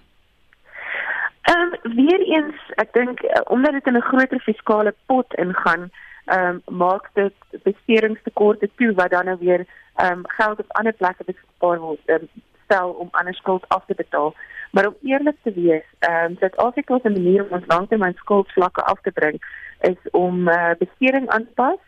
Ehm 1.42 1.74
um, 1.74 1.96
weer 1.96 2.22
eens 2.22 2.56
ek 2.76 2.94
dink 2.94 3.24
uh, 3.24 3.42
omdat 3.46 3.72
dit 3.72 3.88
in 3.88 3.98
'n 3.98 4.10
groter 4.12 4.40
fiskale 4.40 4.94
pot 5.06 5.34
ingaan 5.34 5.92
ehm 6.26 6.62
um, 6.68 6.78
maak 6.78 7.10
dit 7.14 7.34
besteringstekorte 7.64 8.70
toe 8.76 8.94
wat 8.94 9.12
dan 9.12 9.26
nou 9.26 9.38
weer 9.40 9.66
ehm 9.96 10.12
um, 10.12 10.22
geld 10.24 10.60
op 10.60 10.72
ander 10.72 10.94
plekke 10.94 11.24
beskikbaar 11.24 11.80
word. 11.80 12.00
Um, 12.06 12.28
stel 12.72 12.90
om 13.04 13.08
ander 13.12 13.34
skuld 13.34 13.68
af 13.68 13.84
te 13.86 13.96
betaal. 13.96 14.34
Maar 14.72 14.88
om 14.88 14.96
eerlik 15.04 15.36
te 15.44 15.54
wees, 15.54 15.88
ehm 16.00 16.32
um, 16.32 16.36
Suid-Afrika 16.40 17.00
se 17.04 17.10
manier 17.10 17.44
om 17.44 17.58
ons 17.58 17.68
langtermyn 17.68 18.14
skuldvlakke 18.16 18.82
af 18.82 19.02
te 19.02 19.12
bring 19.12 19.42
is 19.82 20.12
om 20.12 20.48
uh, 20.48 20.72
besteding 20.80 21.30
aan 21.30 21.46
te 21.46 21.54
pas 21.56 21.82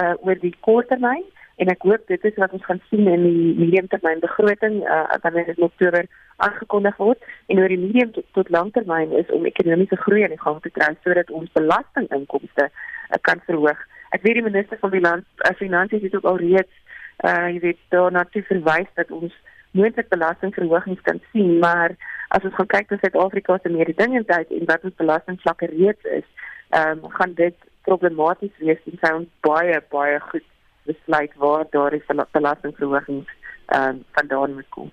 uh 0.00 0.14
oor 0.26 0.38
die 0.40 0.54
korttermyn 0.60 1.24
en 1.56 1.70
ek 1.72 1.84
hoop 1.88 2.02
dit 2.10 2.24
is 2.28 2.38
wat 2.42 2.52
ons 2.52 2.64
gaan 2.64 2.80
sien 2.90 3.06
in 3.08 3.22
die 3.22 3.54
mediumtermyn 3.60 4.20
begroting 4.20 4.80
uh 4.82 5.16
wanneer 5.22 5.46
dit 5.46 5.56
in 5.56 5.68
Oktober 5.68 6.08
aangekondig 6.36 6.96
word 6.96 7.22
en 7.46 7.60
oor 7.62 7.72
die 7.72 7.80
medium 7.84 8.10
tot, 8.12 8.26
tot 8.32 8.50
langtermyn 8.50 9.14
is 9.22 9.30
om 9.30 9.46
ekonomiese 9.46 9.96
groei 10.04 10.24
aan 10.24 10.34
die 10.34 10.42
gang 10.42 10.58
te 10.62 10.74
kry 10.78 10.90
sodat 11.04 11.30
ons 11.30 11.54
belastinginkomste 11.60 12.68
uh, 12.68 13.20
kan 13.20 13.40
verhoog. 13.46 13.78
Ek 14.10 14.26
weet 14.26 14.40
die 14.42 14.48
minister 14.50 14.82
van 14.82 14.92
Finans 14.98 15.46
uh, 15.46 15.54
Finansies 15.62 16.04
het 16.08 16.18
ook 16.18 16.28
al 16.32 16.42
reeds 16.42 16.82
uh 17.24 17.46
jy 17.48 17.60
weet 17.62 17.80
daarna 17.94 18.26
toe 18.32 18.42
verwys 18.50 18.90
dat 19.00 19.10
ons 19.10 19.32
moontlik 19.78 20.08
belastingverhogings 20.12 21.02
kan 21.08 21.20
sien, 21.32 21.58
maar 21.62 21.94
as 22.34 22.44
ons 22.48 22.56
gaan 22.58 22.72
kyk 22.74 22.90
na 22.90 22.98
Suid-Afrika 23.02 23.58
se 23.62 23.72
mededingendheid 23.72 24.52
en 24.58 24.68
wat 24.70 24.84
ons 24.88 25.00
belastingvlakke 25.02 25.70
reeds 25.72 26.12
is, 26.18 26.28
ehm 26.74 27.04
um, 27.04 27.10
gaan 27.18 27.34
dit 27.38 27.56
problematies 27.86 28.54
wees 28.58 28.80
en 28.90 28.98
sou 29.02 29.14
ons 29.20 29.32
baie 29.46 29.80
baie 29.94 30.20
goed 30.30 30.46
besluit 30.86 31.34
waar 31.42 31.66
daar 31.70 31.94
is 31.94 32.08
belastingverhogings 32.38 33.30
ehm 33.66 33.88
um, 33.88 34.02
vandaan 34.18 34.54
moet 34.54 34.68
kom. 34.68 34.90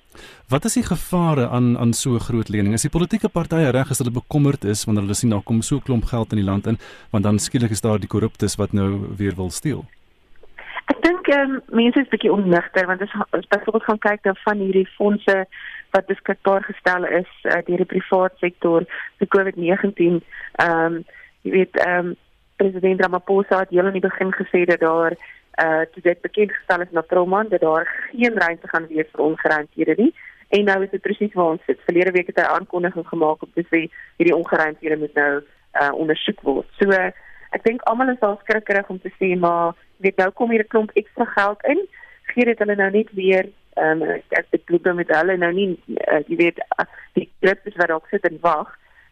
Wat 0.50 0.66
is 0.66 0.78
die 0.80 0.86
gevare 0.86 1.48
aan 1.50 1.78
aan 1.78 1.94
so 1.94 2.14
'n 2.14 2.26
groot 2.30 2.50
lening? 2.50 2.74
Is 2.74 2.86
die 2.86 2.96
politieke 2.98 3.30
partye 3.30 3.70
reg 3.72 3.90
as 3.90 3.98
hulle 3.98 4.20
bekommerd 4.22 4.64
is 4.64 4.86
wanneer 4.86 5.04
hulle 5.04 5.20
sien 5.22 5.30
daar 5.30 5.44
kom 5.44 5.62
so 5.62 5.76
'n 5.76 5.82
klomp 5.82 6.06
geld 6.06 6.32
in 6.32 6.38
die 6.38 6.50
land 6.52 6.68
in, 6.68 6.78
want 7.12 7.24
dan 7.24 7.40
skielik 7.40 7.72
is 7.72 7.82
daar 7.82 8.00
die 8.00 8.14
korruptes 8.16 8.56
wat 8.56 8.74
nou 8.74 9.16
weer 9.18 9.36
wil 9.36 9.50
steel? 9.50 9.86
Um, 11.34 11.62
mense 11.72 12.00
is 12.00 12.10
bietjie 12.12 12.32
onnigter 12.32 12.86
want 12.86 13.02
as 13.02 13.14
ons 13.32 13.48
byvoorbeeld 13.48 13.84
gaan 13.84 14.02
kyk 14.06 14.24
dan 14.24 14.36
van 14.44 14.60
hierdie 14.62 14.88
fondse 14.98 15.36
wat 15.96 16.06
beskikbaar 16.06 16.66
gestel 16.68 17.08
is 17.20 17.30
uh, 17.44 17.62
deur 17.68 17.82
die 17.82 17.90
private 17.94 18.38
sektor 18.44 18.86
vir 19.22 19.30
COVID-19. 19.36 20.20
Ehm 20.66 20.84
um, 20.86 21.00
jy 21.48 21.54
weet 21.56 21.80
ehm 21.86 22.12
um, 22.12 22.12
president 22.62 23.02
Ramaphosa 23.02 23.64
het 23.64 23.74
heel 23.74 23.90
aan 23.90 23.98
die 23.98 24.04
begin 24.04 24.36
gesê 24.36 24.66
dat 24.70 24.84
daar 24.84 25.16
eh 25.16 25.66
uh, 25.66 26.04
dit 26.10 26.22
bekend 26.22 26.52
gestel 26.52 26.86
is 26.86 26.92
na 26.92 27.02
Proman 27.02 27.50
dat 27.50 27.62
daar 27.62 27.88
geen 28.12 28.38
ruimte 28.46 28.68
gaan 28.68 28.88
wees 28.88 29.10
vir 29.12 29.26
ongeruimdhede 29.30 29.96
nie. 29.98 30.14
En 30.50 30.64
nou 30.64 30.84
is 30.84 30.90
dit 30.90 31.02
presies 31.02 31.34
waar 31.34 31.56
ons 31.56 31.66
sit. 31.66 31.80
Verlede 31.86 32.12
week 32.12 32.28
het 32.28 32.40
hy 32.42 32.46
aankondiging 32.46 33.08
gemaak 33.08 33.44
om 33.44 33.52
te 33.54 33.66
sê 33.72 33.88
hierdie 34.18 34.36
ongeruimdhede 34.36 34.98
moet 34.98 35.14
nou 35.14 35.34
eh 35.38 35.88
uh, 35.88 35.94
ondersoek 35.94 36.42
word. 36.42 36.68
So 36.80 36.90
uh, 36.90 37.12
ek 37.54 37.64
dink 37.68 37.84
almal 37.90 38.10
is 38.14 38.22
al 38.26 38.40
skrikkerig 38.44 38.90
om 38.90 39.00
te 39.00 39.12
sê 39.20 39.34
maar 39.40 39.74
weet 40.04 40.18
nou 40.18 40.30
kom 40.32 40.52
hier 40.52 40.64
'n 40.64 40.74
klomp 40.74 40.92
ekstra 40.94 41.26
geld 41.26 41.64
in. 41.74 41.80
Gee 42.34 42.46
dit 42.46 42.60
hulle 42.60 42.76
nou 42.76 42.92
net 42.92 43.10
weer 43.14 43.50
ehm 43.76 44.02
um, 44.02 44.22
ek 44.30 44.50
bedoel 44.52 44.94
met 44.94 45.10
hulle 45.10 45.38
nou 45.38 45.52
nie 45.54 45.70
uh, 46.12 46.22
jy 46.28 46.36
weet 46.38 46.60
uh, 46.78 46.86
die 47.18 47.30
groepies 47.42 47.78
wat 47.82 47.88
dalk 47.88 48.08
sit 48.10 48.26
en 48.30 48.38
wag. 48.42 48.70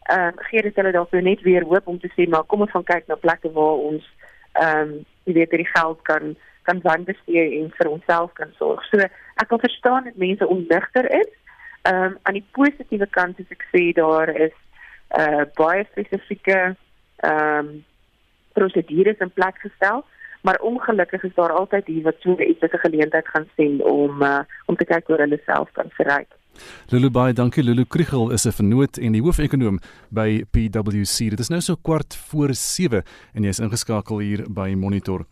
Ehm 0.09 0.27
um, 0.27 0.45
gee 0.49 0.61
dit 0.61 0.75
hulle 0.75 0.91
dalk 0.91 1.11
net 1.11 1.41
weer 1.41 1.63
hoop 1.63 1.87
om 1.87 1.99
te 1.99 2.11
sê 2.15 2.27
maar 2.29 2.43
kom 2.43 2.61
ons 2.61 2.71
gaan 2.71 2.89
kyk 2.93 3.07
na 3.07 3.15
plekke 3.15 3.51
waar 3.57 3.85
ons 3.89 4.05
ehm 4.53 4.79
um, 4.79 5.05
jy 5.25 5.33
weet 5.33 5.51
die 5.51 5.73
geld 5.73 6.01
kan 6.01 6.35
kan 6.63 6.81
wanbestee 6.81 7.59
en 7.59 7.71
vir 7.77 7.89
onsself 7.89 8.33
kan 8.33 8.51
sorg. 8.57 8.83
So 8.89 8.97
ek 9.01 9.47
kan 9.49 9.59
verstaan 9.59 10.03
dat 10.03 10.15
mense 10.15 10.47
ondigter 10.47 11.09
is. 11.21 11.31
Ehm 11.81 12.03
um, 12.03 12.17
aan 12.23 12.37
die 12.37 12.49
positiewe 12.57 13.07
kant 13.09 13.39
is 13.39 13.49
ek 13.49 13.65
sê 13.73 13.91
daar 13.97 14.29
is 14.29 14.57
uh 15.17 15.45
baie 15.57 15.85
spesifieke 15.91 16.59
ehm 17.17 17.57
um, 17.57 17.71
prosedures 18.53 19.19
in 19.19 19.31
plek 19.31 19.57
gestel 19.57 20.05
maar 20.41 20.59
ongelukkig 20.59 21.23
is 21.23 21.33
daar 21.35 21.51
altyd 21.51 21.87
hier 21.87 22.03
wat 22.03 22.15
so 22.19 22.37
iets 22.39 22.61
as 22.61 22.71
'n 22.71 22.85
geleentheid 22.87 23.27
gaan 23.27 23.47
sien 23.55 23.83
om 23.83 24.21
uh, 24.21 24.39
om 24.65 24.75
te 24.75 24.85
kyk 24.85 25.07
hoe 25.07 25.17
hulle 25.17 25.41
self 25.45 25.71
kan 25.71 25.89
verryk. 25.89 26.27
Lulu 26.89 27.09
Bey, 27.09 27.33
dankie 27.33 27.63
Lulu 27.63 27.85
Kriegel 27.85 28.31
is 28.31 28.45
'n 28.45 28.51
vernoot 28.51 28.97
en 28.97 29.11
die 29.11 29.21
hoofekonoom 29.21 29.79
by 30.09 30.43
PwC. 30.51 31.29
Dit 31.29 31.39
is 31.39 31.49
nou 31.49 31.61
so 31.61 31.75
kwart 31.75 32.15
voor 32.15 32.53
7 32.53 33.03
en 33.33 33.43
jy 33.43 33.49
is 33.49 33.59
ingeskakel 33.59 34.19
hier 34.19 34.45
by 34.49 34.73
Monitor. 34.77 35.25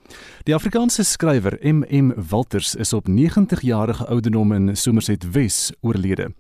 Die 0.43 0.55
Afrikaanse 0.55 1.03
skrywer 1.03 1.58
MM 1.62 2.13
Walters 2.29 2.75
is 2.75 2.93
op 2.93 3.08
90 3.08 3.62
jarige 3.62 4.05
ouderdom 4.05 4.53
in 4.53 4.75
Somerset 4.75 5.32
Wes 5.32 5.73
oorlede. 5.82 6.32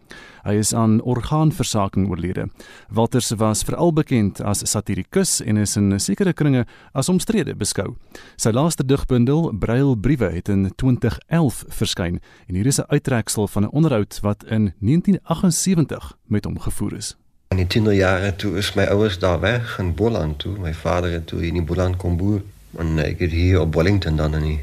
Hy 0.43 0.53
is 0.59 0.73
aan 0.73 1.01
orgaanversaking 1.01 2.09
oorlede. 2.09 2.49
Walters 2.89 3.31
was 3.37 3.63
veral 3.63 3.93
bekend 3.93 4.41
as 4.41 4.63
satirikus 4.63 5.41
en 5.41 5.57
is 5.57 5.75
in 5.75 5.99
sekere 5.99 6.33
kringe 6.33 6.65
as 6.93 7.09
omstrede 7.09 7.55
beskou. 7.55 7.95
Sy 8.35 8.51
laaste 8.55 8.85
digbundel, 8.85 9.51
Brailbriewe, 9.59 10.31
het 10.35 10.49
in 10.49 10.69
2011 10.75 11.63
verskyn 11.67 12.19
en 12.47 12.55
hier 12.55 12.65
is 12.65 12.79
'n 12.79 12.87
uittreksel 12.87 13.47
van 13.47 13.63
'n 13.63 13.71
onderhoud 13.71 14.19
wat 14.21 14.43
in 14.43 14.73
1978 14.79 16.17
met 16.27 16.45
hom 16.45 16.59
gevoer 16.59 16.93
is. 16.93 17.15
In 17.49 17.57
die 17.57 17.67
tienerjare 17.67 18.35
toe 18.35 18.57
is 18.57 18.73
my 18.73 18.83
ouers 18.83 19.19
daar 19.19 19.39
weg 19.39 19.79
in 19.79 19.95
Boland 19.95 20.39
toe. 20.39 20.57
My 20.59 20.73
vader 20.73 21.11
het 21.11 21.27
toe 21.27 21.47
in 21.47 21.53
die 21.53 21.63
Boland 21.63 21.95
kom 21.97 22.17
boer 22.17 22.41
en 22.77 22.99
ek 22.99 23.19
het 23.19 23.31
hier 23.31 23.61
op 23.61 23.73
Wellington 23.75 24.15
dan 24.15 24.35
in 24.37 24.43
die 24.43 24.59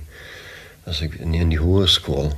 as 0.86 1.00
ek 1.02 1.16
in 1.18 1.34
in 1.34 1.48
die 1.48 1.58
hoërskool. 1.58 2.30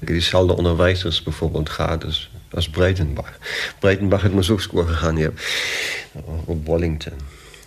Ek 0.00 0.08
het 0.08 0.18
dieselfde 0.18 0.56
onderwysers 0.56 1.22
byvoorbeeld 1.22 1.70
gehad 1.70 2.04
as 2.04 2.30
as 2.54 2.68
Breitenbach. 2.68 3.38
Breitenbach 3.78 4.22
het 4.22 4.32
mos 4.32 4.50
ook 4.50 4.60
skool 4.60 4.84
gegaan 4.84 5.16
hier 5.16 5.32
op 6.44 6.66
Wellington. 6.66 7.18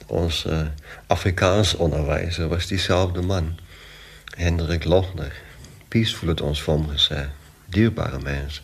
Ons 0.05 0.45
uh, 0.45 0.61
Afrikaans 1.07 1.73
onderwyser 1.73 2.47
was 2.47 2.67
dieselfde 2.67 3.21
man. 3.21 3.59
Hendrik 4.36 4.84
Lochner. 4.84 5.34
Peaceful 5.88 6.28
het 6.28 6.41
ons 6.41 6.63
van 6.63 6.89
gesê. 6.95 7.28
Dierbare 7.65 8.19
mens. 8.23 8.61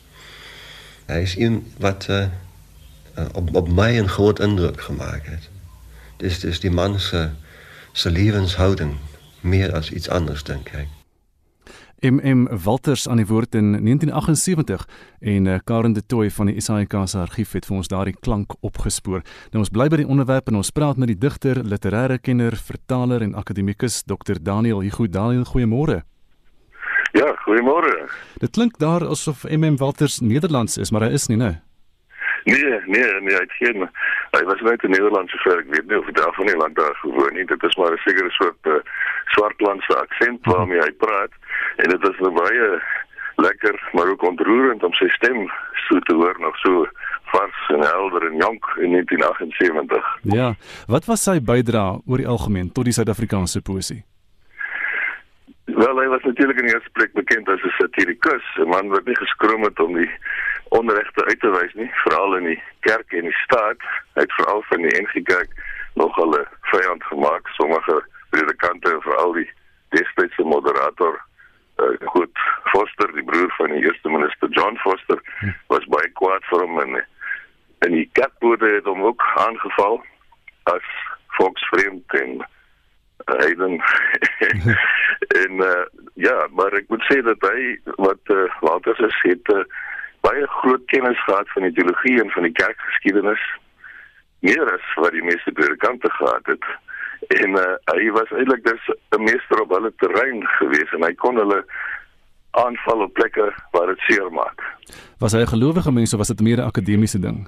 Hy 1.05 1.19
is 1.19 1.35
een 1.37 1.73
wat 1.77 2.07
uh, 2.09 2.25
op, 3.31 3.55
op 3.55 3.67
my 3.69 3.99
'n 3.99 4.07
groot 4.07 4.39
indruk 4.39 4.81
gemaak 4.81 5.25
het. 5.25 5.49
Dis 6.17 6.39
dis 6.39 6.59
die 6.59 6.71
man 6.71 6.99
se 6.99 7.29
se 7.91 8.11
lewenshouding 8.11 8.97
meer 9.39 9.73
as 9.73 9.91
iets 9.91 10.09
anders 10.09 10.43
dink 10.43 10.69
ek. 10.69 11.02
MM 12.03 12.47
Walters 12.63 13.07
aan 13.07 13.17
die 13.21 13.25
woord 13.25 13.55
in 13.55 13.71
1978 13.71 14.85
en 15.19 15.45
uh, 15.45 15.57
Karen 15.63 15.93
de 15.93 16.05
Tooy 16.05 16.29
van 16.35 16.51
die 16.51 16.61
SAIK 16.61 16.95
se 17.05 17.17
argief 17.17 17.53
het 17.55 17.65
vir 17.65 17.77
ons 17.77 17.87
daardie 17.87 18.15
klank 18.19 18.57
opgespoor. 18.59 19.23
Nou 19.53 19.63
ons 19.63 19.71
bly 19.71 19.87
by 19.87 20.01
die 20.01 20.07
onderwerp 20.07 20.51
en 20.51 20.59
ons 20.59 20.71
praat 20.75 20.99
met 20.99 21.13
die 21.13 21.17
digter, 21.17 21.63
literêre 21.63 22.19
kenner, 22.19 22.59
vertaler 22.59 23.23
en 23.23 23.35
akademikus 23.39 24.03
Dr 24.03 24.41
Daniel 24.41 24.83
Hugo 24.83 25.07
Daniel. 25.07 25.45
Goeiemôre. 25.47 26.01
Ja, 27.15 27.29
goeiemôre. 27.45 28.09
Dit 28.41 28.51
klink 28.51 28.79
daar 28.83 29.07
asof 29.07 29.45
MM 29.47 29.77
Walters 29.79 30.19
Nederlands 30.19 30.77
is, 30.77 30.91
maar 30.91 31.07
hy 31.07 31.13
is 31.15 31.29
nie, 31.31 31.37
né? 31.37 31.51
Nee, 31.51 31.72
nee, 32.43 33.11
nee, 33.21 33.35
hy 33.35 33.43
het 33.43 33.57
geen 33.59 33.89
hy 34.33 34.43
was 34.49 34.61
net 34.61 34.83
in 34.83 34.95
Nederland 34.95 35.29
so 35.29 35.37
ver 35.45 35.61
ek 35.61 35.69
weet 35.75 35.87
nie 35.87 35.99
of 35.99 36.05
hy 36.09 36.15
daarvan 36.17 36.45
nie 36.49 36.57
land 36.57 36.75
daar 36.75 36.95
gewoon 37.01 37.33
nie. 37.33 37.45
Dit 37.45 37.63
is 37.63 37.75
maar 37.75 37.93
'n 37.93 38.05
sekere 38.05 38.31
soort 38.31 38.71
uh, 38.73 38.81
swartlandse 39.35 39.95
aksent 39.97 40.45
waarmee 40.45 40.81
hy 40.81 40.91
praat 40.91 41.33
en 41.77 41.89
dit 41.89 42.09
is 42.09 42.19
nou 42.19 42.33
baie 42.33 42.81
lekker, 43.35 43.89
maar 43.91 44.07
ook 44.07 44.23
ontroerend 44.23 44.83
om 44.83 44.93
sy 44.93 45.09
stem 45.09 45.49
so 45.87 45.99
te 45.99 46.13
hoor 46.13 46.35
nog 46.39 46.57
so 46.57 46.87
vars 47.33 47.67
en 47.67 47.81
helder 47.81 48.25
en 48.29 48.37
jonk 48.37 48.65
in 48.77 48.91
1978. 48.91 50.17
Ja. 50.21 50.53
Wat 50.87 51.05
was 51.05 51.23
sy 51.23 51.39
bydrae 51.41 52.01
oor 52.05 52.21
die 52.21 52.29
algemeen 52.29 52.71
tot 52.71 52.85
die 52.85 52.93
Suid-Afrikaanse 52.93 53.61
poesie? 53.61 54.03
Wel, 55.65 55.97
hy 55.97 56.07
was 56.11 56.25
natuurlik 56.27 56.59
in 56.59 56.67
die 56.67 56.75
eerste 56.75 56.91
plek 56.93 57.13
bekend 57.17 57.49
as 57.49 57.63
'n 57.63 57.73
satirikus, 57.79 58.45
'n 58.59 58.69
man 58.69 58.89
wat 58.89 59.05
nie 59.05 59.15
geskroom 59.15 59.63
het 59.63 59.79
om 59.79 59.93
die 59.95 60.11
onregte 60.77 61.25
uit 61.25 61.39
te 61.39 61.51
wys 61.53 61.73
nie, 61.79 61.89
veral 62.03 62.37
in 62.39 62.47
die 62.51 62.61
kerk 62.87 63.13
en 63.13 63.27
die 63.29 63.39
staat. 63.43 63.83
Hy 64.17 64.25
het 64.25 64.37
veral 64.39 64.63
van 64.69 64.85
die 64.85 64.95
NG 65.01 65.21
Kerk 65.29 65.51
nogal 65.99 66.33
'n 66.39 66.47
vyand 66.71 67.03
gemaak, 67.03 67.47
sommige 67.57 68.01
predikante, 68.29 68.95
veral 69.05 69.33
die 69.33 69.49
destydse 69.89 70.43
moderator 70.43 71.21
uh, 71.77 72.07
goed 72.15 72.37
Foster, 72.71 73.13
die 73.13 73.23
broer 73.23 73.53
van 73.57 73.69
die 73.75 73.83
eerste 73.85 74.09
minister 74.09 74.49
John 74.49 74.77
Foster, 74.77 75.21
was 75.67 75.85
baie 75.93 76.09
kwaad 76.19 76.45
vir 76.49 76.65
hom 76.65 76.79
en 76.79 77.01
en 77.83 77.91
die 77.91 78.09
kerkbode 78.17 78.69
het 78.75 78.85
hom 78.87 79.03
ook 79.03 79.23
aangeval 79.35 79.97
as 80.71 80.85
volksvreemd 81.37 82.13
en 82.21 82.37
hy 83.41 83.49
dan 83.59 83.73
en 85.43 85.63
uh, 85.67 85.85
ja, 86.13 86.47
maar 86.51 86.73
ek 86.79 86.87
moet 86.93 87.03
sê 87.09 87.19
dat 87.25 87.43
hy 87.49 87.75
wat 88.07 88.31
uh, 88.35 88.45
later 88.61 89.03
is 89.07 89.19
het 89.27 89.51
uh, 89.53 89.65
baie 90.25 90.47
groot 90.47 90.85
kennis 90.85 91.19
gehad 91.27 91.49
van 91.53 91.67
die 91.67 91.73
teologie 91.75 92.21
en 92.21 92.31
van 92.35 92.47
die 92.47 92.55
kerkgeskiedenis 92.61 93.43
meer 94.47 94.73
as 94.73 94.85
wat 94.99 95.15
die 95.15 95.23
meeste 95.23 95.51
predikante 95.51 96.11
gehad 96.19 96.45
het. 96.51 96.65
En 97.39 97.55
uh, 97.59 97.65
hy 97.95 98.09
was 98.15 98.31
eintlik 98.35 98.63
dus 98.67 98.83
'n 99.15 99.23
meester 99.23 99.61
op 99.61 99.71
hulle 99.75 99.91
terrein 100.03 100.43
gewees 100.59 100.91
en 100.91 101.03
hy 101.07 101.13
kon 101.15 101.39
hulle 101.39 101.63
aanval 102.51 103.07
op 103.07 103.13
plekke 103.13 103.53
waar 103.71 103.87
dit 103.87 103.99
seer 104.07 104.31
maak. 104.31 104.63
Was 105.19 105.33
hy 105.33 105.41
'n 105.43 105.53
gelowige 105.55 105.91
mens 105.91 106.13
of 106.13 106.19
was 106.19 106.33
dit 106.33 106.41
meer 106.41 106.57
'n 106.57 106.71
akademiese 106.71 107.19
ding? 107.19 107.47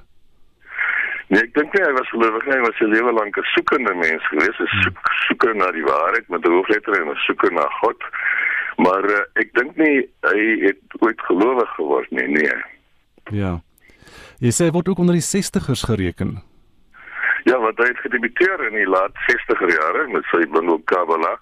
Nee, 1.28 1.42
ek 1.42 1.54
dink 1.54 1.72
hy 1.74 1.92
was 1.92 2.08
gelowig 2.14 2.44
hy 2.44 2.58
was 2.62 2.80
'n 2.80 2.92
lewe 2.94 3.12
lank 3.12 3.36
'n 3.36 3.52
soekende 3.54 3.94
mens 3.94 4.26
gewees, 4.28 4.58
'n 4.58 4.82
soek, 4.82 4.98
soeker 5.26 5.56
na 5.56 5.70
die 5.70 5.84
waarheid 5.84 6.28
met 6.28 6.46
'n 6.46 6.50
hoofletter 6.50 7.00
en 7.00 7.10
'n 7.10 7.24
soeker 7.26 7.52
na 7.52 7.66
God. 7.80 8.00
Maar 8.76 9.04
uh, 9.04 9.22
ek 9.40 9.54
dink 9.56 9.76
nie 9.80 10.04
hy 10.26 10.40
het 10.66 10.98
ooit 11.00 11.20
gelowig 11.28 11.70
geword 11.78 12.10
nie, 12.10 12.28
nee. 12.28 12.58
Ja. 13.32 13.60
Jy 14.44 14.52
sê 14.52 14.68
word 14.70 14.88
ook 14.88 15.00
onder 15.00 15.16
die 15.16 15.24
60ers 15.24 15.86
gereken. 15.88 16.36
Ja, 17.46 17.58
want 17.62 17.78
hy 17.78 17.86
het 17.86 18.00
gedebuteer 18.02 18.64
in 18.66 18.74
die 18.74 18.88
laat 18.90 19.14
60er 19.30 19.70
jare 19.70 20.06
met 20.10 20.24
sy 20.32 20.42
bundel 20.50 20.80
Kabbalah, 20.90 21.36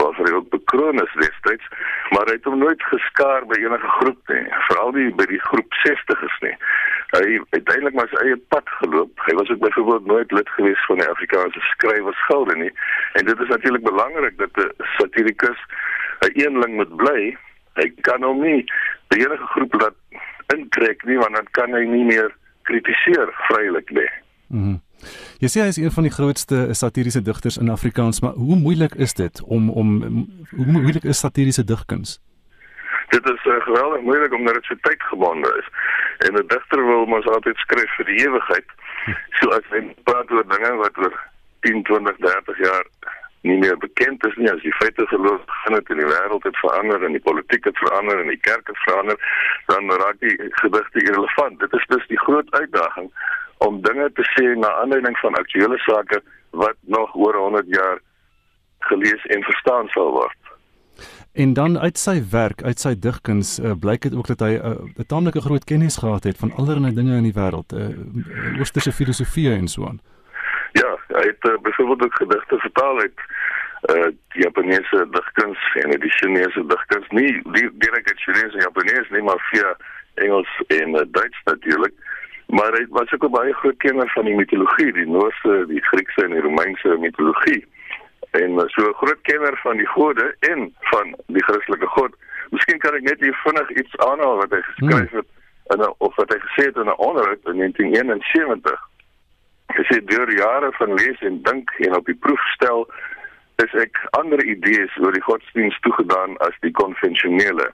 waarvoor 0.00 0.28
hy 0.28 0.32
ook 0.38 0.48
bekroon 0.54 1.02
is 1.02 1.16
destyds, 1.20 1.66
maar 2.14 2.30
hy 2.30 2.38
het 2.38 2.48
hom 2.48 2.56
nooit 2.62 2.82
geskaar 2.88 3.44
by 3.50 3.58
enige 3.60 3.90
groep 3.98 4.32
nie, 4.32 4.46
veral 4.70 4.94
nie 4.96 5.10
by 5.18 5.26
die 5.28 5.42
groep 5.50 5.76
60ers 5.82 6.38
nie. 6.46 6.54
Hy 7.10 7.20
het 7.26 7.58
uiteindelik 7.58 7.98
maar 7.98 8.08
sy 8.08 8.24
eie 8.24 8.38
pad 8.54 8.72
geloop. 8.80 9.20
Hy 9.26 9.36
was 9.36 9.52
ook 9.52 9.60
byvoorbeeld 9.66 10.08
nooit 10.08 10.32
lid 10.32 10.50
gewees 10.56 10.84
van 10.88 11.02
die 11.02 11.08
Afrikaanse 11.12 11.62
Skrywersgilde 11.74 12.56
nie. 12.56 12.72
En 13.20 13.28
dit 13.28 13.40
is 13.44 13.52
natuurlik 13.52 13.84
belangrik 13.84 14.38
dat 14.38 14.64
'n 14.64 14.70
satirikus 14.96 15.60
'n 16.20 16.32
eenling 16.34 16.74
moet 16.76 16.96
bly. 16.96 17.36
Hy 17.74 17.92
kan 18.00 18.22
hom 18.22 18.40
nie 18.42 18.64
by 19.08 19.16
enige 19.16 19.46
groep 19.46 19.74
laat 19.80 19.96
intrek 20.54 21.04
nie, 21.04 21.18
want 21.18 21.34
dan 21.34 21.46
kan 21.50 21.72
hy 21.72 21.84
nie 21.84 22.04
meer 22.04 22.34
kritiseer 22.62 23.28
vrylik 23.48 23.90
nie. 23.90 24.10
Mhm. 24.48 24.68
Mm 24.68 24.80
Jy 25.40 25.48
sê 25.48 25.62
hy 25.64 25.70
is 25.72 25.78
een 25.80 25.92
van 25.94 26.04
die 26.04 26.12
grootste 26.12 26.56
satiriese 26.76 27.22
digters 27.24 27.56
in 27.56 27.70
Afrikaans, 27.72 28.20
maar 28.20 28.34
hoe 28.36 28.56
moeilik 28.56 28.94
is 28.94 29.14
dit 29.16 29.42
om 29.42 29.70
om 29.70 29.88
hoe 30.50 30.66
moeilik 30.66 31.04
is 31.04 31.22
satiriese 31.24 31.64
digkuns? 31.64 32.18
Dit 33.08 33.24
is 33.24 33.46
uh, 33.48 33.56
geweldig 33.64 34.00
moeilik 34.00 34.34
omdat 34.34 34.54
dit 34.54 34.64
so 34.64 34.74
tydgebonde 34.80 35.50
is. 35.60 35.68
En 36.26 36.34
'n 36.34 36.46
digter 36.46 36.86
wil 36.86 37.06
mos 37.06 37.26
altyd 37.26 37.56
skryf 37.56 37.96
vir 37.96 38.06
die 38.12 38.20
ewigheid. 38.26 38.68
So 39.40 39.48
as 39.56 39.64
hy 39.70 39.80
praat 40.04 40.30
oor 40.30 40.44
dinge 40.48 40.72
wat 40.76 40.98
oor 40.98 41.14
10, 41.60 41.82
20, 41.82 42.16
30 42.16 42.58
jaar 42.58 42.84
nie 43.48 43.58
meer 43.58 43.76
bekend 43.78 44.26
is 44.26 44.36
nie. 44.36 44.50
As 44.52 44.62
die 44.62 44.74
feite 44.78 45.06
geloof 45.06 45.44
begin 45.52 45.76
het 45.78 45.92
in 45.92 46.00
die 46.02 46.10
wêreld 46.10 46.44
het 46.48 46.56
verander 46.60 47.04
en 47.06 47.16
die 47.16 47.26
politiek 47.28 47.64
het 47.64 47.78
verander 47.78 48.20
en 48.20 48.28
die 48.32 48.42
kerk 48.48 48.66
het 48.68 48.82
verander 48.86 49.16
dan 49.70 49.90
raak 50.02 50.20
die 50.20 50.36
gedigte 50.62 51.04
irrelevant. 51.04 51.60
Dit 51.60 51.72
is 51.78 51.86
dus 51.94 52.06
die 52.12 52.20
groot 52.26 52.50
uitdaging 52.50 53.08
om 53.66 53.80
dinge 53.86 54.10
te 54.16 54.26
sê 54.34 54.52
na 54.58 54.74
aanleiding 54.82 55.16
van 55.18 55.40
aktuelle 55.40 55.78
sake 55.86 56.22
wat 56.50 56.76
nog 56.80 57.14
oor 57.14 57.36
100 57.36 57.66
jaar 57.68 57.98
gelees 58.90 59.26
en 59.26 59.42
verstaan 59.42 59.88
sal 59.88 60.12
word. 60.12 60.36
En 61.32 61.52
dan 61.52 61.78
uit 61.78 61.98
sy 61.98 62.18
werk, 62.30 62.62
uit 62.62 62.80
sy 62.80 62.94
digkuns, 62.98 63.58
uh, 63.60 63.72
blyk 63.78 64.02
dit 64.02 64.14
ook 64.18 64.26
dat 64.26 64.40
hy 64.40 64.56
'n 64.58 64.92
uh, 64.98 65.04
taamlike 65.06 65.40
groot 65.40 65.64
kennis 65.64 65.96
gehad 65.96 66.24
het 66.24 66.36
van 66.36 66.52
allerlei 66.52 66.94
dinge 66.94 67.16
in 67.16 67.28
die 67.28 67.36
wêreld, 67.36 67.72
uh, 67.72 68.60
oosterse 68.60 68.92
filosofie 68.92 69.52
en 69.52 69.68
so 69.68 69.86
aan. 69.86 70.00
Ja, 70.02 70.19
hy 71.20 71.26
het 71.26 71.44
uh, 71.50 71.58
byvoorbeeld 71.62 72.04
ook 72.04 72.16
gedigte 72.22 72.58
vertaal 72.58 73.00
uit 73.00 73.20
uh 73.90 74.08
die 74.32 74.42
Japaneese 74.44 75.06
digkuns 75.10 75.60
en 75.82 75.90
die 76.00 76.10
Chinese 76.10 76.66
digkuns, 76.66 77.08
nie 77.08 77.40
direk 77.84 78.08
uit 78.08 78.20
Chinese 78.20 78.52
en 78.52 78.66
Japanees 78.66 79.08
nie, 79.10 79.22
maar 79.22 79.40
via 79.50 79.76
Engels 80.14 80.62
en 80.66 80.88
uh, 80.94 81.04
Duits 81.08 81.40
natuurlik. 81.44 81.94
Maar 82.46 82.72
hy 82.72 82.86
was 82.90 83.12
ook 83.12 83.24
'n 83.24 83.30
baie 83.30 83.52
groot 83.52 83.76
kenner 83.76 84.10
van 84.14 84.24
die 84.24 84.34
mitologie, 84.34 84.92
die 84.92 85.06
Noorse, 85.06 85.64
die 85.68 85.84
Griekse 85.84 86.24
en 86.24 86.30
die 86.30 86.40
Romeinse 86.40 86.96
mitologie 86.98 87.64
en 88.30 88.50
so 88.66 88.88
'n 88.88 89.00
groot 89.02 89.20
kenner 89.22 89.58
van 89.62 89.76
die 89.76 89.86
gode 89.86 90.34
en 90.40 90.74
van 90.80 91.14
die 91.26 91.42
Christelike 91.42 91.86
God. 91.86 92.12
Miskien 92.50 92.78
kan 92.78 92.94
ek 92.94 93.02
net 93.02 93.20
hier 93.20 93.34
vinnig 93.34 93.70
iets 93.70 93.96
aanhaal 93.96 94.36
wat 94.36 94.50
hy 94.50 94.60
geskryf 94.62 95.10
het 95.10 95.28
in 95.74 95.80
'n 95.80 95.94
of 95.98 96.16
wat 96.16 96.32
hy 96.32 96.38
gesê 96.38 96.66
het 96.66 96.76
in 96.76 96.90
'n 96.90 97.02
onderhoud 97.08 97.44
in 97.44 97.56
1971. 97.56 98.88
Hy 99.76 99.84
sê 99.88 100.00
deur 100.10 100.30
jare 100.34 100.72
van 100.78 100.94
lees 100.98 101.20
en 101.26 101.42
dink 101.46 101.70
en 101.86 101.96
op 101.96 102.06
die 102.10 102.18
proef 102.26 102.42
stel 102.54 102.86
is 103.64 103.74
ek 103.82 103.98
ander 104.18 104.40
idees 104.44 104.96
oor 105.02 105.14
die 105.14 105.26
godsdiens 105.26 105.76
toegedaan 105.84 106.36
as 106.46 106.56
die 106.64 106.72
konvensionele. 106.80 107.68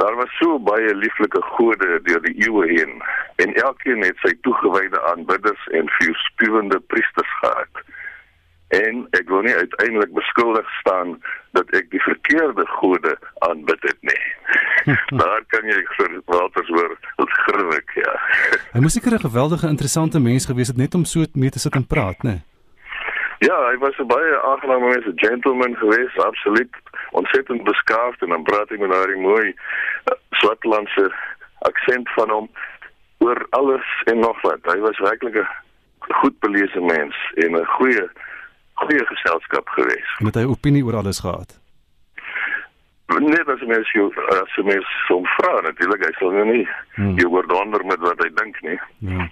Daar 0.00 0.16
was 0.18 0.32
so 0.40 0.58
baie 0.58 0.94
lieflike 0.96 1.40
gode 1.54 2.00
deur 2.08 2.22
die 2.26 2.34
eeue 2.44 2.66
heen 2.72 2.94
en 3.44 3.54
elkeen 3.64 4.04
het 4.04 4.20
sy 4.24 4.32
toegewyde 4.46 5.00
aanbidders 5.12 5.66
en 5.78 5.90
vuurspuwende 5.98 6.80
priesters 6.92 7.34
gehad 7.40 7.82
en 8.72 9.06
ek 9.18 9.28
wil 9.28 9.42
nie 9.44 9.54
uiteindelik 9.54 10.12
beskuldig 10.16 10.68
staan 10.80 11.16
dat 11.56 11.68
ek 11.76 11.90
die 11.92 12.00
verkeerde 12.00 12.64
gode 12.78 13.16
aanbid 13.48 13.82
het 13.84 13.98
nie. 14.00 14.22
Daar 15.22 15.44
kan 15.52 15.68
jy 15.68 15.80
vir 15.98 16.14
Walters 16.30 16.70
hoor, 16.72 16.94
dit 17.20 17.34
gruwlik, 17.46 17.92
ja. 18.00 18.14
Hy 18.72 18.80
moes 18.80 18.96
seker 18.96 19.18
'n 19.18 19.28
geweldige 19.28 19.68
interessante 19.68 20.20
mens 20.20 20.48
gewees 20.48 20.72
het 20.72 20.80
net 20.80 20.94
om 20.94 21.04
so 21.04 21.24
mee 21.34 21.50
te 21.50 21.58
sit 21.58 21.76
en 21.76 21.86
praat, 21.86 22.24
né? 22.24 22.40
Ja, 23.44 23.58
hy 23.68 23.76
was 23.78 23.98
'n 23.98 24.06
baie 24.06 24.40
aangename 24.42 24.88
mens, 24.88 25.06
'n 25.06 25.18
gentleman 25.26 25.76
geweest, 25.76 26.18
absoluut 26.18 26.74
ontsettend 27.10 27.64
beskaafd 27.64 28.22
en 28.22 28.28
dan 28.28 28.42
praat 28.42 28.68
hy 28.68 28.76
met 28.76 28.90
daai 28.90 29.16
mooi 29.16 29.54
Swartlandse 30.30 31.12
aksent 31.58 32.08
van 32.16 32.30
hom 32.30 32.50
oor 33.18 33.46
alles 33.50 33.86
en 34.04 34.18
nog 34.18 34.40
wat. 34.40 34.58
Hy 34.62 34.78
was 34.78 34.98
werklik 34.98 35.34
'n 35.34 35.48
goed 36.20 36.38
belese 36.38 36.80
mens 36.80 37.16
en 37.34 37.56
'n 37.56 37.64
goeie 37.64 38.08
goeie 38.84 39.04
geselskap 39.06 39.68
gewees. 39.78 40.14
En 40.20 40.30
het 40.30 40.40
hy 40.40 40.46
opinie 40.50 40.84
oor 40.84 41.00
alles 41.02 41.20
gehad? 41.24 41.58
Dat 43.12 43.60
is 43.60 43.66
mens 43.68 43.90
jy 43.92 44.04
as 44.32 44.56
mens 44.64 44.88
som 45.06 45.26
vra 45.36 45.60
natuurlik, 45.66 46.04
hy 46.06 46.12
sal 46.16 46.32
nou 46.32 46.44
nie 46.48 46.64
hmm. 46.96 47.16
jy 47.20 47.28
word 47.28 47.52
onder 47.52 47.84
met 47.84 48.00
wat 48.00 48.20
hy 48.24 48.30
dink 48.40 48.60
nie. 48.64 48.78
Ja. 48.98 49.28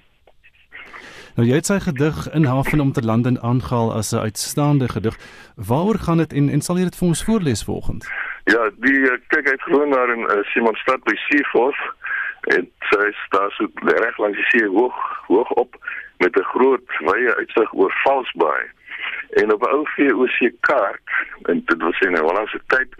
Nou 1.38 1.46
jy 1.48 1.60
het 1.60 1.68
sy 1.70 1.78
gedig 1.80 2.18
in 2.36 2.44
Haven 2.44 2.82
om 2.84 2.92
te 2.92 3.04
land 3.06 3.26
en 3.26 3.38
aangehaal 3.40 3.92
as 3.94 4.12
'n 4.12 4.26
uitstaande 4.26 4.88
gedig. 4.88 5.16
Waaroor 5.56 5.98
gaan 5.98 6.18
dit 6.18 6.32
en 6.32 6.50
en 6.50 6.60
sal 6.60 6.76
jy 6.76 6.84
dit 6.90 6.98
vir 6.98 7.08
ons 7.08 7.24
voorlees 7.24 7.64
volgens? 7.64 8.10
Ja, 8.44 8.70
die 8.76 9.00
kyk 9.28 9.48
uit 9.48 9.62
gewoon 9.62 9.90
daar 9.90 10.10
in 10.12 10.20
uh, 10.20 10.42
Simonstad 10.52 11.02
by 11.04 11.14
Seeforth 11.16 11.82
en 12.40 12.68
sy 12.90 13.10
staan 13.26 13.50
so 13.50 13.66
reg 13.84 14.18
langs 14.18 14.36
die 14.36 14.48
see 14.50 14.68
hoog 14.68 14.96
hoog 15.26 15.50
op 15.50 15.76
met 16.18 16.36
'n 16.36 16.50
groot 16.52 16.88
wye 16.98 17.34
uitsig 17.36 17.72
oor 17.72 17.92
Valsbaai. 18.04 18.64
En 19.30 19.52
op 19.52 19.62
'n 19.62 19.72
ou 19.74 19.86
VOC 19.94 20.50
kaart 20.60 21.08
en 21.42 21.62
dit 21.64 21.82
was 21.82 22.00
in 22.00 22.12
'n 22.12 22.26
Hollandse 22.26 22.60
tyd 22.66 22.94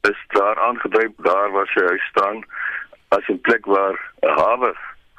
is 0.00 0.24
daar 0.26 0.58
aangedui 0.58 1.14
daar 1.16 1.50
waar 1.50 1.66
sy 1.66 1.84
huis 1.84 2.06
staan 2.10 2.44
as 3.08 3.28
'n 3.28 3.40
plek 3.40 3.64
waar 3.66 3.96
'n 4.20 4.28
hawe 4.28 4.74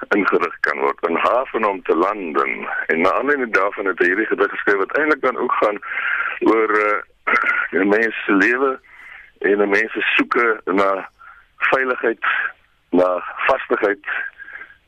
ingerig 0.10 0.60
kan 0.60 0.80
word, 0.80 1.10
'n 1.10 1.16
haven 1.16 1.66
om 1.66 1.84
te 1.84 1.96
landen. 1.96 2.68
En 2.86 3.02
na 3.02 3.12
aanleiding 3.14 3.54
daarvan 3.54 3.86
het 3.86 4.00
hy 4.00 4.06
hierdie 4.06 4.26
gedig 4.26 4.50
geskryf 4.50 4.78
wat 4.78 4.98
eintlik 4.98 5.22
dan 5.22 5.38
ook 5.38 5.52
gaan 5.52 5.80
oor 6.40 6.72
'n 7.72 7.78
uh, 7.78 7.86
mens 7.86 8.24
se 8.26 8.34
lewe 8.34 8.80
en 9.40 9.70
mense 9.70 10.02
soeke 10.16 10.62
na 10.66 11.10
veiligheid, 11.58 12.26
na 12.90 13.24
vastigheid, 13.36 14.06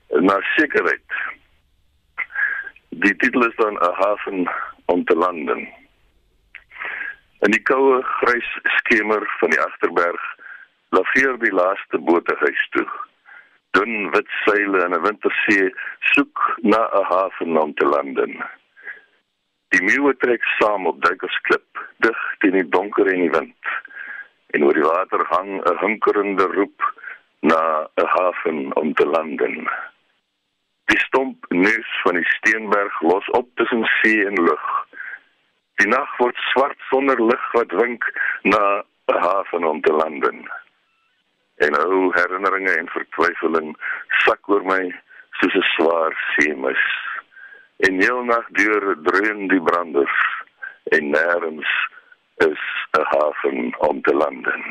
na 0.09 0.37
sekerheid. 0.55 1.09
Die 2.89 3.15
titel 3.15 3.45
is 3.45 3.55
dan 3.55 3.73
'n 3.73 3.93
haven 3.93 4.49
om 4.85 5.03
te 5.05 5.15
landen. 5.15 5.67
In 7.45 7.51
die 7.51 7.61
koue 7.61 8.01
grys 8.19 8.51
skemer 8.79 9.25
van 9.39 9.53
die 9.53 9.61
agterberg 9.61 10.21
laveer 10.95 11.37
die 11.41 11.53
laaste 11.53 11.99
bote 12.09 12.35
huis 12.39 12.67
toe. 12.75 12.87
Dun 13.77 14.11
wit 14.13 14.29
seile 14.43 14.85
in 14.85 14.95
'n 14.95 15.05
wintersee 15.07 15.73
soek 16.13 16.43
na 16.61 16.81
'n 16.99 17.05
haven 17.11 17.57
om 17.63 17.73
te 17.73 17.85
landen. 17.85 18.33
Die 19.73 19.83
meeuwe 19.83 20.13
trek 20.17 20.43
saam 20.59 20.87
op 20.87 21.01
duikersklip, 21.01 21.67
dig 21.97 22.19
teen 22.39 22.55
die 22.55 22.69
donker 22.69 23.07
en 23.13 23.21
die 23.25 23.35
wind. 23.39 23.63
En 24.53 24.63
oor 24.63 24.73
die 24.73 24.87
water 24.87 25.25
hang 25.29 25.51
'n 25.61 25.77
hunkerende 25.83 26.47
roep 26.57 26.79
na 27.41 27.61
'n 27.95 28.07
haven 28.17 28.75
om 28.75 28.93
te 28.93 29.05
landen. 29.05 29.69
Die 30.91 30.99
stomp 30.99 31.45
neus 31.49 32.01
van 32.03 32.19
die 32.19 32.27
steenberg 32.37 33.01
los 33.01 33.29
op 33.29 33.47
tussen 33.55 33.85
see 34.01 34.25
en 34.25 34.43
lug. 34.43 34.65
Die 35.81 35.87
nag 35.87 36.11
word 36.17 36.37
swart 36.51 36.79
sonder 36.89 37.19
lig 37.21 37.47
wat 37.53 37.71
wink 37.81 38.05
na 38.43 38.61
'n 39.13 39.19
haven 39.23 39.63
om 39.63 39.81
te 39.81 39.93
landen. 39.93 40.51
En 41.65 41.77
ou 41.79 42.11
herinneringe 42.13 42.77
en 42.77 42.89
vertwyfeling 42.97 43.75
sak 44.25 44.49
oor 44.49 44.63
my 44.63 44.83
soos 45.39 45.55
'n 45.55 45.67
swaar 45.75 46.13
seemis. 46.35 46.83
En 47.77 48.01
heel 48.01 48.23
nag 48.23 48.45
deur 48.49 48.95
dreun 49.03 49.47
die 49.47 49.61
branders 49.61 50.19
en 50.83 51.09
nêrens 51.15 51.71
is 52.51 52.63
'n 52.99 53.05
haven 53.13 53.75
om 53.89 54.01
te 54.01 54.13
landen. 54.13 54.63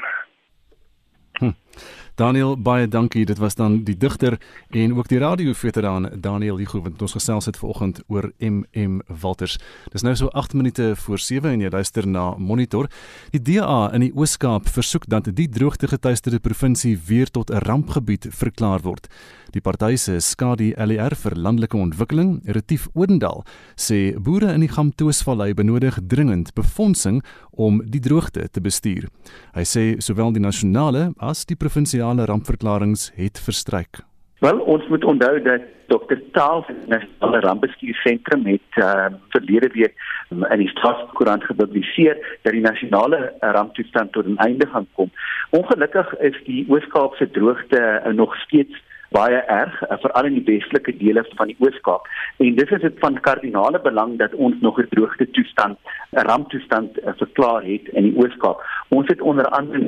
Daniel 2.15 2.55
baie 2.55 2.89
dankie. 2.89 3.25
Dit 3.27 3.39
was 3.39 3.55
dan 3.55 3.81
die 3.85 3.97
digter 3.97 4.39
en 4.71 4.95
ook 4.95 5.09
die 5.09 5.19
radioveteraan 5.19 6.21
Daniel 6.21 6.59
Hugo 6.59 6.83
wat 6.83 7.03
ons 7.03 7.13
gesels 7.13 7.49
het 7.51 7.57
vanoggend 7.59 8.03
oor 8.07 8.31
MM 8.39 9.01
Walters. 9.21 9.59
Dis 9.91 10.07
nou 10.07 10.15
so 10.15 10.31
8 10.31 10.55
minute 10.55 10.93
voor 10.97 11.19
7 11.19 11.51
en 11.51 11.61
jy 11.61 11.71
luister 11.75 12.07
na 12.07 12.37
Monitor. 12.39 12.87
Die 13.31 13.43
DA 13.43 13.91
in 13.93 14.07
die 14.07 14.13
Oos-Kaap 14.15 14.71
versoek 14.71 15.09
dat 15.11 15.33
die 15.35 15.49
droogtegetuisterde 15.49 16.39
provinsie 16.39 16.95
weer 17.07 17.31
tot 17.31 17.51
'n 17.51 17.67
rampgebied 17.67 18.27
verklaar 18.31 18.81
word. 18.83 19.09
Die 19.51 19.61
party 19.61 19.97
se 19.97 20.21
skadu 20.21 20.73
LER 20.77 21.15
vir 21.15 21.35
landelike 21.35 21.77
ontwikkeling, 21.77 22.41
Retief 22.45 22.89
Odendaal, 22.93 23.45
sê 23.77 24.19
boere 24.19 24.53
in 24.53 24.61
die 24.61 24.69
Gamtoosvallei 24.69 25.55
benodig 25.55 25.99
dringend 26.09 26.55
befondsing 26.55 27.23
om 27.51 27.83
die 27.87 28.01
droogte 28.01 28.49
te 28.51 28.61
bestuur. 28.61 29.09
Hy 29.55 29.63
sê 29.63 30.01
sowel 30.03 30.33
die 30.33 30.41
nasionale 30.41 31.13
as 31.19 31.45
die 31.45 31.57
provinsiale 31.57 32.04
rampverklaringe 32.13 33.11
het 33.15 33.41
verstryk. 33.41 34.03
Wel, 34.39 34.59
ons 34.59 34.87
moet 34.89 35.05
onthou 35.05 35.43
dat 35.43 35.61
Dr. 35.87 36.17
Taal 36.33 36.63
van 36.63 36.75
Nasionale 36.87 37.41
Rampbestuursentrum 37.41 38.47
het 38.47 38.71
uh, 38.75 39.07
verlede 39.29 39.69
week 39.73 39.95
in 40.31 40.59
die 40.59 40.69
Staatskoerant 40.69 41.45
gepubliseer 41.45 42.39
dat 42.43 42.53
die 42.53 42.61
nasionale 42.61 43.33
ramptoestand 43.41 44.13
tot 44.13 44.27
'n 44.27 44.37
einde 44.37 44.67
gaan 44.67 44.87
kom. 44.93 45.11
Ongelukkig 45.51 46.17
is 46.19 46.37
die 46.45 46.67
Oos-Kaapse 46.69 47.31
droogte 47.31 48.03
uh, 48.07 48.13
nog 48.13 48.37
steeds 48.37 48.83
baie 49.17 49.41
erg 49.57 49.75
uh, 49.87 49.97
veral 50.03 50.29
in 50.31 50.39
die 50.39 50.47
westelike 50.49 50.97
dele 50.99 51.25
van 51.39 51.53
die 51.53 51.57
Oos-Kaap 51.63 52.09
en 52.43 52.57
dis 52.59 52.75
is 52.77 52.85
dit 52.87 53.01
van 53.05 53.21
kardinale 53.27 53.81
belang 53.87 54.17
dat 54.23 54.35
ons 54.35 54.61
nog 54.67 54.81
'n 54.83 54.91
droogte 54.95 55.31
toestand 55.31 55.79
'n 56.13 56.27
ramptoestand 56.31 56.99
uh, 56.99 57.15
verklaar 57.23 57.63
het 57.63 57.89
in 57.99 58.05
die 58.09 58.17
Oos-Kaap. 58.17 58.63
Ons 58.89 59.09
het 59.09 59.21
onder 59.21 59.47
andere 59.49 59.83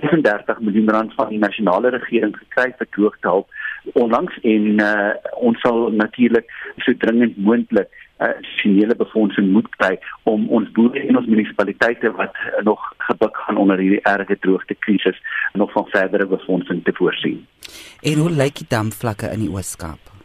35 0.00 0.60
miljoen 0.60 0.90
rand 0.90 1.14
van 1.14 1.28
die 1.28 1.38
nasionale 1.38 1.88
regering 1.88 2.36
gekry 2.36 2.74
vir 2.78 2.88
droogtehulp 2.90 3.46
onlangs 3.94 4.38
en 4.42 4.80
uh, 4.80 5.14
ons 5.32 5.60
sal 5.60 5.90
natuurlik 5.92 6.46
so 6.76 6.92
dringend 6.98 7.36
moontlik 7.36 7.88
finansiële 8.18 8.92
uh, 8.92 8.98
befondsing 8.98 9.50
moet 9.52 9.68
kry 9.76 9.98
om 10.22 10.48
ons 10.48 10.70
boere 10.76 11.00
en 11.00 11.16
ons 11.16 11.26
munisipaliteite 11.26 12.10
wat 12.18 12.34
uh, 12.34 12.64
nog 12.64 12.82
gebuk 13.10 13.36
gaan 13.36 13.56
onder 13.56 13.78
hierdie 13.78 14.02
erge 14.02 14.38
droogte 14.38 14.74
krisis 14.74 15.22
nog 15.52 15.72
van 15.72 15.86
verdere 15.86 16.26
befondsing 16.26 16.84
te 16.84 16.92
voorsien. 16.94 17.46
En 18.00 18.18
hoe 18.18 18.30
lyk 18.30 18.62
die 18.62 18.68
damvlakke 18.68 19.30
in 19.32 19.46
die 19.46 19.50
Oos-Kaap? 19.50 20.17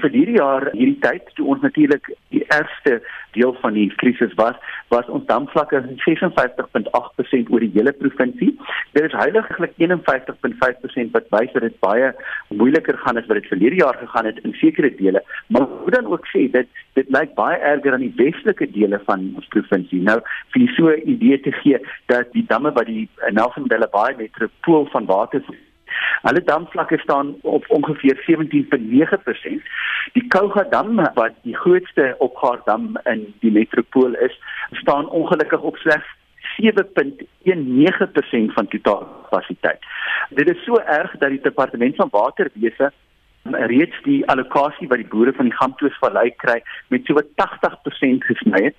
Vir 0.00 0.10
hierdie 0.10 0.38
jaar 0.38 0.68
hierdie 0.72 1.00
tyd 1.04 1.28
toe 1.36 1.46
ons 1.52 1.62
natuurlik 1.62 2.10
die 2.34 2.44
ergste 2.54 3.00
deel 3.36 3.52
van 3.62 3.76
die 3.76 3.86
krisis 4.00 4.34
was 4.40 4.56
was 4.94 5.08
ons 5.16 5.26
damvlakke 5.28 5.82
56.8% 6.04 7.50
oor 7.52 7.64
die 7.64 7.72
hele 7.74 7.92
provinsie. 7.92 8.52
Dit 8.96 9.08
is 9.08 9.16
heiliglik 9.18 9.74
51.5% 9.82 11.14
wat 11.16 11.28
wys 11.34 11.52
dat 11.56 11.66
dit 11.66 11.78
baie 11.84 12.12
moeiliker 12.48 12.98
gaan 13.04 13.20
as 13.20 13.28
wat 13.30 13.40
dit 13.40 13.50
verlede 13.52 13.80
jaar 13.82 13.98
gegaan 14.00 14.30
het 14.30 14.40
in 14.44 14.56
sekere 14.60 14.92
dele. 15.00 15.22
Maar 15.46 15.66
moet 15.68 15.98
dan 15.98 16.10
ook 16.12 16.28
sê 16.32 16.46
dat 16.56 16.70
dit 16.98 17.12
lyk 17.18 17.34
baie 17.38 17.58
erger 17.72 17.98
aan 17.98 18.06
die 18.06 18.14
westelike 18.16 18.70
dele 18.72 19.00
van 19.10 19.28
ons 19.34 19.50
provinsie. 19.54 20.02
Nou 20.02 20.20
vir 20.54 20.68
so 20.76 20.88
'n 20.88 21.02
idee 21.16 21.40
te 21.40 21.52
gee 21.62 21.78
dat 22.06 22.32
die 22.32 22.46
damme 22.46 22.72
wat 22.72 22.86
die 22.86 23.08
Nelson 23.30 23.66
Mandela 23.66 23.88
Bay 23.92 24.14
metropool 24.18 24.86
van 24.94 25.06
water 25.06 25.42
Hulle 26.22 26.42
damvlakke 26.44 26.98
staan 26.98 27.34
op 27.42 27.64
ongeveer 27.68 28.16
17.9%. 28.26 29.62
Die 30.12 30.26
Kouga 30.28 30.62
dam 30.70 30.96
wat 31.14 31.32
die 31.42 31.56
grootste 31.56 32.14
opgaardam 32.18 32.96
in 33.04 33.34
die 33.40 33.52
metropool 33.52 34.14
is, 34.14 34.40
staan 34.70 35.08
ongelukkig 35.08 35.60
op 35.60 35.76
slegs 35.76 36.06
7.19% 36.62 38.52
van 38.54 38.68
totale 38.68 39.06
kapasiteit. 39.22 39.82
Dit 40.30 40.48
is 40.50 40.64
so 40.64 40.74
erg 40.76 41.10
dat 41.18 41.30
die 41.30 41.40
departement 41.40 41.96
van 41.96 42.08
waterwese 42.10 42.92
reeds 43.70 43.96
die 44.04 44.20
allocasie 44.32 44.88
wat 44.88 44.98
die 45.02 45.08
boere 45.12 45.32
van 45.36 45.50
die 45.50 45.56
Gamtoosvallei 45.56 46.30
kry 46.42 46.58
met 46.88 47.06
so 47.06 47.14
wat 47.18 47.28
80% 47.42 48.26
gesny 48.28 48.62
het 48.68 48.76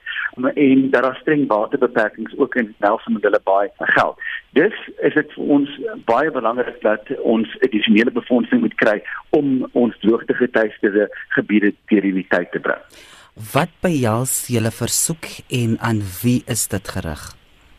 en 0.54 0.90
daar 0.92 1.12
is 1.12 1.22
streng 1.22 1.48
waterbeperkings 1.48 2.38
ook 2.38 2.56
in 2.56 2.74
Nelson 2.84 3.14
Mandela 3.14 3.40
Bay 3.44 3.70
geld. 3.78 4.20
Dus 4.52 4.76
is 5.02 5.14
dit 5.14 5.34
vir 5.36 5.54
ons 5.58 5.74
baie 6.10 6.32
belangrik 6.32 6.82
dat 6.82 7.10
ons 7.22 7.58
addisionele 7.66 8.12
befondsing 8.12 8.62
moet 8.62 8.76
kry 8.76 8.98
om 9.30 9.68
ons 9.72 9.98
droogtegetuisterde 10.04 11.10
gebiede 11.38 11.74
deur 11.92 12.10
hierdie 12.10 12.28
tyd 12.30 12.52
te 12.52 12.60
bring. 12.60 12.82
Wat 13.54 13.74
behels 13.86 14.48
julle 14.50 14.72
versoek 14.74 15.28
en 15.54 15.78
aan 15.80 16.02
wie 16.22 16.42
is 16.50 16.68
dit 16.68 16.88
gerig? 16.96 17.22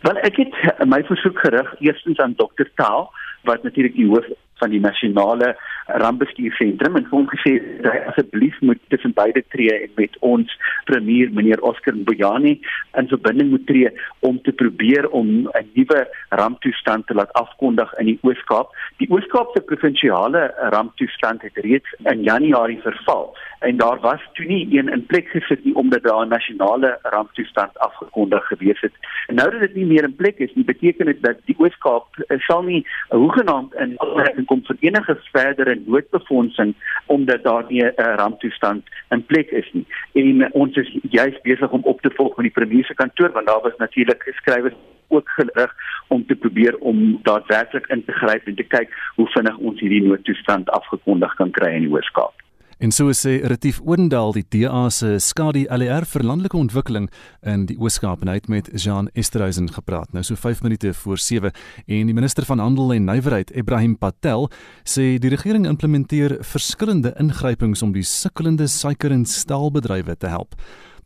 Wel 0.07 0.20
ek 0.22 0.36
het 0.39 0.84
my 0.86 1.01
versoek 1.09 1.41
gerig 1.43 1.72
eerstens 1.82 2.20
aan 2.22 2.36
Dr 2.39 2.68
Taal 2.78 3.09
wat 3.49 3.62
natuurlik 3.62 3.97
die 3.97 4.07
hoof 4.07 4.26
van 4.59 4.70
die 4.70 4.80
nasionale 4.80 5.56
rampbestuursentrum 5.86 6.96
en 6.96 7.06
hom 7.11 7.26
gesê 7.32 7.54
dat 7.82 7.92
hy 7.92 8.00
asseblief 8.11 8.61
moet 8.61 8.80
tussen 8.92 9.14
beide 9.16 9.42
tree 9.54 9.72
en 9.72 9.94
met 9.96 10.16
ons 10.20 10.52
premier 10.90 11.30
meneer 11.32 11.62
Oscar 11.64 11.96
Mbuyani 11.96 12.59
in 13.00 13.09
verbinding 13.09 13.50
moet 13.50 13.66
tree 13.66 13.92
om 14.20 14.40
te 14.42 14.52
probeer 14.52 15.09
om 15.09 15.28
'n 15.48 15.70
nuwe 15.74 16.00
ramptoestand 16.28 17.06
te 17.06 17.14
laat 17.14 17.32
afkondig 17.32 17.94
in 17.98 18.06
die 18.06 18.18
Oos-Kaap. 18.22 18.74
Die 18.98 19.11
Oos-Kaap 19.11 19.50
se 19.54 19.62
provinsiale 19.62 20.54
ramptoestand 20.74 21.42
het 21.42 21.56
reeds 21.56 21.94
in 22.04 22.22
Januarie 22.22 22.80
verval 22.82 23.36
en 23.59 23.76
daar 23.76 24.00
was 24.00 24.20
toe 24.32 24.46
nie 24.46 24.78
een 24.78 24.88
in 24.88 25.06
plek 25.06 25.28
gesit 25.28 25.64
nie 25.64 25.74
omdat 25.74 26.02
daar 26.02 26.26
'n 26.26 26.28
nasionale 26.28 26.98
ramptoestand 27.02 27.78
afgekondig 27.78 28.46
gewees 28.46 28.80
het. 28.80 28.92
En 29.26 29.34
nou 29.34 29.50
dat 29.50 29.61
dit 29.61 29.74
nie 29.74 29.86
meer 29.86 30.04
in 30.04 30.16
plek 30.16 30.38
is 30.38 30.54
nie, 30.54 30.64
beteken 30.64 31.06
dit 31.06 31.22
dat 31.22 31.36
die 31.44 31.54
Oos-Kaap 31.59 32.06
uh, 32.16 32.38
sal 32.38 32.62
nie 32.62 32.86
hoegenaamd 33.09 33.74
in 33.74 33.96
aanmerking 34.49 34.64
kom 34.64 34.64
vir 34.66 34.76
enige 34.80 35.16
verdere 35.32 35.76
noodbefondsing 35.86 36.74
omdat 37.07 37.44
daar 37.44 37.64
nie 37.68 37.82
'n 37.82 37.92
uh, 37.96 38.14
ramptoestand 38.16 38.82
in 39.11 39.24
plek 39.26 39.51
is 39.51 39.68
nie. 39.72 39.86
En 40.14 40.40
uh, 40.40 40.49
ons 40.53 40.76
is 40.76 40.99
juis 41.11 41.40
besig 41.42 41.70
om 41.70 41.82
op 41.84 42.01
te 42.01 42.11
volg 42.11 42.36
met 42.36 42.44
die 42.44 42.64
premier 42.64 42.84
se 42.84 42.94
kantoor 42.94 43.32
want 43.32 43.46
daar 43.46 43.62
was 43.62 43.76
natuurlik 43.78 44.22
geskrywes 44.22 44.72
ook 45.09 45.28
gerig 45.28 45.74
om 46.09 46.26
te 46.26 46.34
probeer 46.34 46.76
om 46.78 47.18
daadwerklik 47.22 47.86
in 47.86 48.05
te 48.05 48.12
gryp 48.12 48.46
en 48.46 48.55
te 48.55 48.62
kyk 48.62 48.88
hoe 49.16 49.28
vinnig 49.28 49.57
ons 49.57 49.80
hierdie 49.80 50.03
noodtoestand 50.03 50.70
afgekondig 50.70 51.34
kan 51.34 51.51
kry 51.51 51.72
in 51.74 51.80
die 51.80 51.88
Hoërskool. 51.88 52.32
En 52.78 52.92
so 52.94 53.10
sê 53.10 53.40
Retief 53.42 53.80
Oendal 53.82 54.36
die 54.36 54.44
DA 54.54 54.84
se 54.94 55.16
skadu 55.18 55.64
LR 55.66 56.04
vir 56.06 56.22
landelike 56.22 56.54
ontwikkeling 56.54 57.08
in 57.42 57.64
die 57.66 57.74
Ooskaap 57.74 58.22
en 58.22 58.30
hy 58.30 58.36
het 58.38 58.46
met 58.46 58.68
Jean 58.70 59.08
Esterhuizen 59.18 59.66
gepraat. 59.74 60.12
Nou 60.14 60.22
so 60.22 60.38
5 60.38 60.62
minute 60.62 60.92
voor 60.94 61.18
7 61.18 61.50
en 61.50 62.12
die 62.12 62.14
minister 62.14 62.46
van 62.46 62.62
Handel 62.62 62.94
en 62.94 63.08
Nywerheid, 63.10 63.50
Ibrahim 63.50 63.96
Patel, 63.98 64.46
sê 64.86 65.16
die 65.18 65.32
regering 65.34 65.66
implementeer 65.66 66.36
verskillende 66.46 67.16
ingrypings 67.18 67.82
om 67.82 67.96
die 67.96 68.06
sukkelende 68.06 68.70
suiker 68.70 69.10
en 69.10 69.26
staalbedrywe 69.26 70.14
te 70.14 70.30
help. 70.30 70.54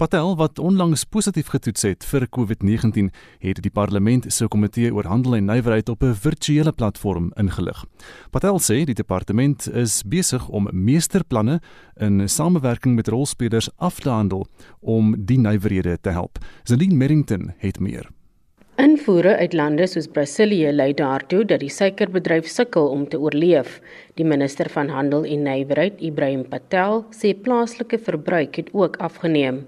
Patel 0.03 0.37
wat 0.37 0.59
onlangs 0.59 1.05
positief 1.05 1.53
getoets 1.53 1.85
het 1.87 2.05
vir 2.11 2.25
COVID-19, 2.35 3.11
het 3.39 3.61
die 3.63 3.71
parlement 3.71 4.25
se 4.35 4.49
komitee 4.51 4.91
oor 4.91 5.07
handel 5.07 5.37
en 5.37 5.45
nywerheid 5.47 5.89
op 5.93 6.03
'n 6.03 6.17
virtuele 6.25 6.73
platform 6.73 7.31
ingelig. 7.39 7.85
Patel 8.31 8.59
sê 8.59 8.83
die 8.85 8.99
departement 8.99 9.69
is 9.73 10.03
besig 10.03 10.49
om 10.49 10.69
meesterplanne 10.73 11.61
in 11.97 12.29
samewerking 12.29 12.95
met 12.95 13.09
rolspelers 13.09 13.69
af 13.77 14.01
te 14.01 14.09
handel 14.09 14.47
om 14.81 15.15
die 15.19 15.39
nywerhede 15.39 15.99
te 16.01 16.11
help. 16.11 16.39
Zelin 16.65 16.97
Merrington 16.97 17.55
het 17.59 17.81
meer. 17.81 18.09
In 18.77 18.91
Invoere 18.91 19.37
uit 19.37 19.53
lande 19.53 19.87
soos 19.87 20.07
Brasilië 20.07 20.73
lei 20.73 20.95
daartoe 20.95 21.45
dat 21.45 21.61
die 21.61 21.71
suikerbedryf 21.71 22.47
sukkel 22.47 22.89
om 22.89 23.09
te 23.09 23.21
oorleef. 23.21 23.81
Die 24.15 24.25
minister 24.25 24.71
van 24.71 24.89
Handel 24.89 25.25
en 25.25 25.43
Nywerheid, 25.43 26.01
Ibrahim 26.01 26.49
Patel, 26.49 27.05
sê 27.11 27.41
plaaslike 27.41 27.99
verbruik 27.99 28.57
het 28.57 28.69
ook 28.73 28.97
afgeneem. 28.97 29.67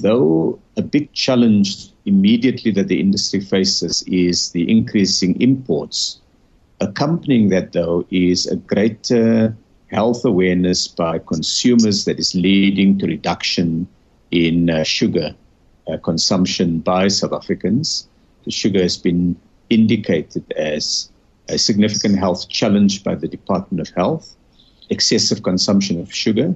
Though 0.00 0.58
a 0.76 0.82
big 0.82 1.12
challenge 1.12 1.90
immediately 2.04 2.70
that 2.72 2.88
the 2.88 3.00
industry 3.00 3.40
faces 3.40 4.02
is 4.06 4.50
the 4.50 4.70
increasing 4.70 5.40
imports. 5.40 6.20
Accompanying 6.80 7.48
that, 7.48 7.72
though, 7.72 8.06
is 8.10 8.46
a 8.46 8.56
greater 8.56 9.56
health 9.86 10.24
awareness 10.24 10.86
by 10.86 11.18
consumers 11.18 12.04
that 12.04 12.18
is 12.18 12.34
leading 12.34 12.98
to 12.98 13.06
reduction 13.06 13.88
in 14.30 14.68
uh, 14.68 14.82
sugar 14.82 15.34
uh, 15.88 15.96
consumption 15.98 16.80
by 16.80 17.08
South 17.08 17.32
Africans. 17.32 18.08
The 18.44 18.50
sugar 18.50 18.82
has 18.82 18.98
been 18.98 19.36
indicated 19.70 20.44
as 20.56 21.10
a 21.48 21.58
significant 21.58 22.18
health 22.18 22.48
challenge 22.48 23.02
by 23.02 23.14
the 23.14 23.28
Department 23.28 23.80
of 23.80 23.94
Health, 23.94 24.36
excessive 24.90 25.42
consumption 25.42 26.00
of 26.00 26.12
sugar. 26.12 26.54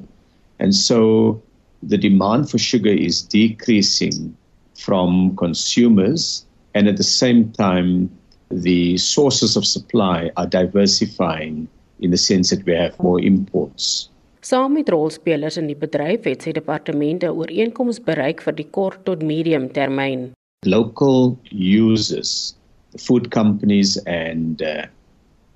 And 0.59 0.75
so 0.75 1.43
the 1.83 1.99
demand 1.99 2.51
for 2.51 2.59
sugar 2.59 2.91
is 2.91 3.23
decreasing 3.23 4.37
from 4.75 5.37
consumers, 5.37 6.45
and 6.75 6.89
at 6.89 6.97
the 6.97 7.05
same 7.05 7.51
time, 7.53 8.11
the 8.51 8.97
sources 8.99 9.57
of 9.57 9.67
supply 9.67 10.31
are 10.37 10.47
diversifying 10.47 11.69
in 12.01 12.11
the 12.11 12.17
sense 12.17 12.51
that 12.51 12.65
we 12.65 12.75
have 12.75 12.99
more 12.99 13.21
imports. 13.21 14.09
Saam 14.43 14.73
met 14.73 14.89
rolspelers 14.89 15.59
in 15.61 15.67
die 15.69 15.77
bedryf 15.77 16.25
het 16.25 16.43
sy 16.43 16.53
departement 16.57 17.25
'n 17.25 17.37
ooreenkoms 17.37 18.01
bereik 18.01 18.41
vir 18.41 18.57
die 18.57 18.71
kort 18.73 19.05
tot 19.05 19.23
medium 19.23 19.69
termyn. 19.69 20.33
Local 20.65 21.37
users, 21.53 22.57
the 22.93 22.99
food 22.99 23.31
companies 23.31 23.99
and 24.07 24.63
uh, 24.63 24.87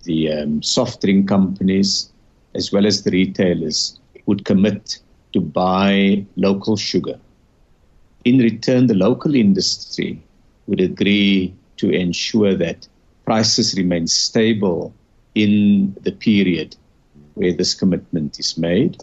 the 0.05 0.31
um, 0.33 0.62
soft 0.62 1.01
drink 1.01 1.29
companies 1.29 2.12
as 2.55 2.72
well 2.72 2.87
as 2.87 3.03
the 3.03 3.11
retailers 3.11 3.99
would 4.27 4.45
commit 4.45 5.01
to 5.35 5.41
buy 5.41 6.24
local 6.37 6.76
sugar. 6.76 7.18
In 8.24 8.39
return, 8.39 8.87
the 8.87 8.95
local 8.95 9.35
industry 9.35 10.22
would 10.68 10.80
agree 10.80 11.53
to 11.76 11.91
ensure 11.91 12.55
that 12.55 12.87
prices 13.24 13.74
remain 13.74 14.07
stable 14.07 14.95
in 15.35 15.93
the 16.03 16.12
period 16.12 16.76
where 17.35 17.53
this 17.53 17.74
commitment 17.74 18.39
is 18.39 18.57
made, 18.57 19.03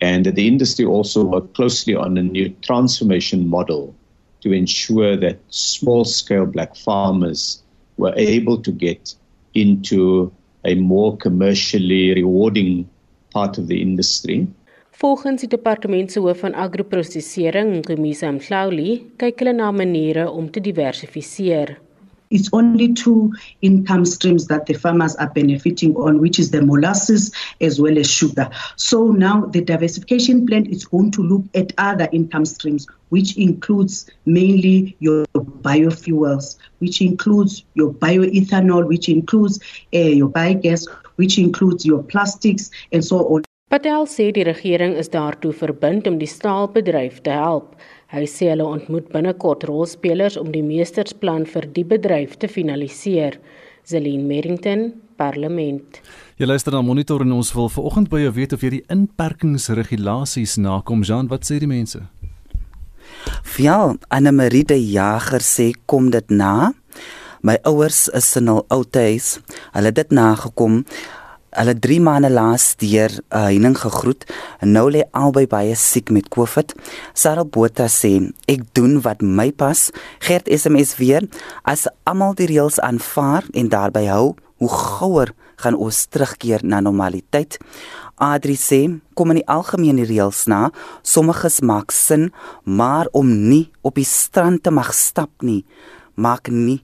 and 0.00 0.24
the 0.24 0.46
industry 0.46 0.84
also 0.84 1.24
worked 1.24 1.54
closely 1.54 1.96
on 1.96 2.16
a 2.16 2.22
new 2.22 2.48
transformation 2.62 3.48
model 3.48 3.92
to 4.40 4.52
ensure 4.52 5.16
that 5.16 5.40
small 5.48 6.04
scale 6.04 6.46
black 6.46 6.76
farmers 6.76 7.60
were 7.96 8.14
able 8.16 8.62
to 8.62 8.70
get 8.70 9.14
into 9.54 10.32
a 10.64 10.76
more 10.76 11.16
commercially 11.16 12.14
rewarding 12.14 12.88
part 13.32 13.58
of 13.58 13.66
the 13.66 13.82
industry 13.82 14.46
Volgens 14.92 15.40
die 15.40 15.48
departement 15.48 16.10
se 16.12 16.20
hoof 16.20 16.42
van 16.44 16.54
agroprosesering, 16.54 17.78
Ngumisa 17.80 18.28
Mhlauli, 18.30 18.98
kyk 19.16 19.40
hulle 19.40 19.54
na 19.56 19.70
maniere 19.72 20.26
om 20.30 20.50
te 20.52 20.60
diversifiseer. 20.60 21.78
It's 22.30 22.48
only 22.52 22.92
two 22.92 23.32
income 23.60 24.04
streams 24.04 24.46
that 24.46 24.66
the 24.66 24.74
farmers 24.74 25.16
are 25.16 25.30
benefiting 25.34 25.96
on, 25.96 26.20
which 26.20 26.38
is 26.38 26.50
the 26.50 26.62
molasses 26.62 27.30
as 27.60 27.80
well 27.80 27.98
as 27.98 28.10
sugar. 28.10 28.48
So 28.76 29.10
now 29.10 29.46
the 29.46 29.60
diversification 29.60 30.46
plan 30.46 30.66
is 30.66 30.84
going 30.84 31.10
to 31.12 31.22
look 31.22 31.44
at 31.54 31.72
other 31.78 32.08
income 32.12 32.44
streams, 32.44 32.86
which 33.08 33.36
includes 33.36 34.10
mainly 34.24 34.96
your 35.00 35.24
biofuels, 35.62 36.56
which 36.78 37.00
includes 37.00 37.64
your 37.74 37.92
bioethanol, 37.92 38.86
which 38.88 39.08
includes 39.08 39.58
uh, 39.94 39.98
your 39.98 40.28
biogas, 40.28 40.86
which 41.16 41.38
includes 41.38 41.84
your 41.84 42.02
plastics, 42.02 42.70
and 42.92 43.04
so 43.04 43.18
on. 43.34 43.42
Patel 43.72 44.02
sê 44.04 44.26
die 44.36 44.42
regering 44.44 44.98
is 45.00 45.08
daartoe 45.08 45.54
verbind 45.56 46.04
om 46.04 46.18
die 46.20 46.28
staalbedryf 46.28 47.22
te 47.24 47.32
help. 47.32 47.70
Hy 48.12 48.26
sê 48.28 48.50
hulle 48.50 48.66
ontmoet 48.68 49.06
binnekort 49.14 49.62
rolspelers 49.64 50.34
om 50.36 50.50
die 50.52 50.60
meestersplan 50.60 51.46
vir 51.48 51.64
die 51.72 51.84
bedryf 51.88 52.34
te 52.36 52.50
finaliseer. 52.52 53.38
Zelin 53.88 54.26
Merrington, 54.28 54.90
Parlement. 55.16 56.02
Jy 56.36 56.50
luister 56.50 56.76
na 56.76 56.82
Monitor 56.84 57.24
en 57.24 57.32
ons 57.38 57.54
wil 57.56 57.72
vanoggend 57.72 58.10
by 58.12 58.20
jou 58.26 58.34
weet 58.36 58.52
of 58.52 58.66
jy 58.66 58.74
die 58.74 58.82
inperkingsregulasies 58.92 60.58
nakom. 60.60 61.00
Jean, 61.00 61.32
wat 61.32 61.48
sê 61.48 61.56
die 61.64 61.70
mense? 61.70 62.02
Ja, 63.56 63.94
Anne 64.12 64.34
Marie 64.36 64.66
de 64.68 64.76
Jager 64.76 65.40
sê 65.40 65.70
kom 65.88 66.12
dit 66.12 66.28
na. 66.28 66.74
My 67.40 67.56
ouers 67.64 68.04
is 68.12 68.28
in 68.36 68.52
hul 68.52 68.66
ou 68.68 68.82
huis. 68.84 69.38
Hulle 69.72 69.94
het 69.94 70.00
dit 70.02 70.12
nagekom. 70.12 70.82
Hulle 71.52 71.74
3 71.76 71.98
maande 72.00 72.30
laas 72.32 72.70
deur 72.80 73.12
uh, 73.12 73.42
heining 73.50 73.74
gegroet 73.76 74.22
en 74.64 74.70
nou 74.72 74.86
lê 74.88 75.02
albei 75.12 75.44
baie 75.44 75.74
siek 75.76 76.08
met 76.08 76.30
COVID. 76.32 76.72
Sarah 77.12 77.44
Botha 77.44 77.90
sê, 77.92 78.32
"Ek 78.48 78.62
doen 78.72 79.02
wat 79.04 79.20
my 79.20 79.50
pas." 79.52 79.90
Gert 80.24 80.48
SMS 80.48 80.96
weer, 80.96 81.28
"As 81.62 81.88
almal 82.08 82.32
die 82.34 82.46
reëls 82.48 82.80
aanvaar 82.80 83.44
en 83.52 83.68
daarby 83.68 84.06
hou, 84.08 84.34
hoe 84.56 84.68
gouer 84.68 85.34
gaan 85.56 85.76
ons 85.76 86.06
terugkeer 86.06 86.64
na 86.64 86.80
normaliteit." 86.80 87.58
Adri 88.16 88.56
sê, 88.56 89.00
"Kom 89.14 89.30
in 89.30 89.36
die 89.44 89.48
algemeen 89.48 89.96
die 89.96 90.08
reëls 90.08 90.46
na. 90.46 90.70
Sommiges 91.02 91.60
maak 91.60 91.90
sin, 91.90 92.32
maar 92.64 93.08
om 93.12 93.48
nie 93.48 93.70
op 93.82 93.94
die 93.94 94.08
strand 94.08 94.62
te 94.62 94.70
mag 94.70 94.94
stap 94.94 95.42
nie, 95.42 95.66
maak 96.14 96.48
nie 96.48 96.82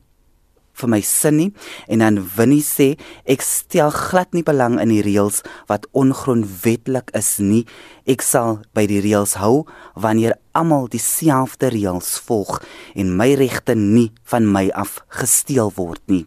vir 0.79 0.91
my 0.95 1.01
sin 1.05 1.37
nie. 1.39 1.51
En 1.89 2.03
dan 2.05 2.20
Winnie 2.37 2.64
sê 2.64 2.95
ek 3.29 3.45
stel 3.45 3.93
glad 3.95 4.35
nie 4.35 4.45
belang 4.47 4.79
in 4.83 4.93
die 4.95 5.03
reëls 5.05 5.43
wat 5.70 5.87
ongrondwetlik 5.99 7.12
is 7.18 7.37
nie. 7.43 7.64
Ek 8.09 8.24
sal 8.24 8.62
by 8.74 8.87
die 8.91 9.03
reëls 9.05 9.37
hou 9.43 9.66
wanneer 9.95 10.39
almal 10.57 10.89
dieselfde 10.91 11.70
reëls 11.74 12.16
volg 12.26 12.59
en 12.99 13.14
my 13.18 13.33
regte 13.39 13.76
nie 13.79 14.11
van 14.31 14.49
my 14.49 14.68
af 14.74 15.01
gesteel 15.20 15.72
word 15.76 16.03
nie. 16.07 16.26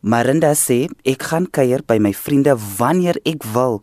Marinda 0.00 0.54
sê 0.56 0.86
ek 1.04 1.26
gaan 1.28 1.46
kuier 1.52 1.82
by 1.84 1.98
my 2.00 2.14
vriende 2.16 2.54
wanneer 2.78 3.18
ek 3.28 3.44
wil. 3.52 3.82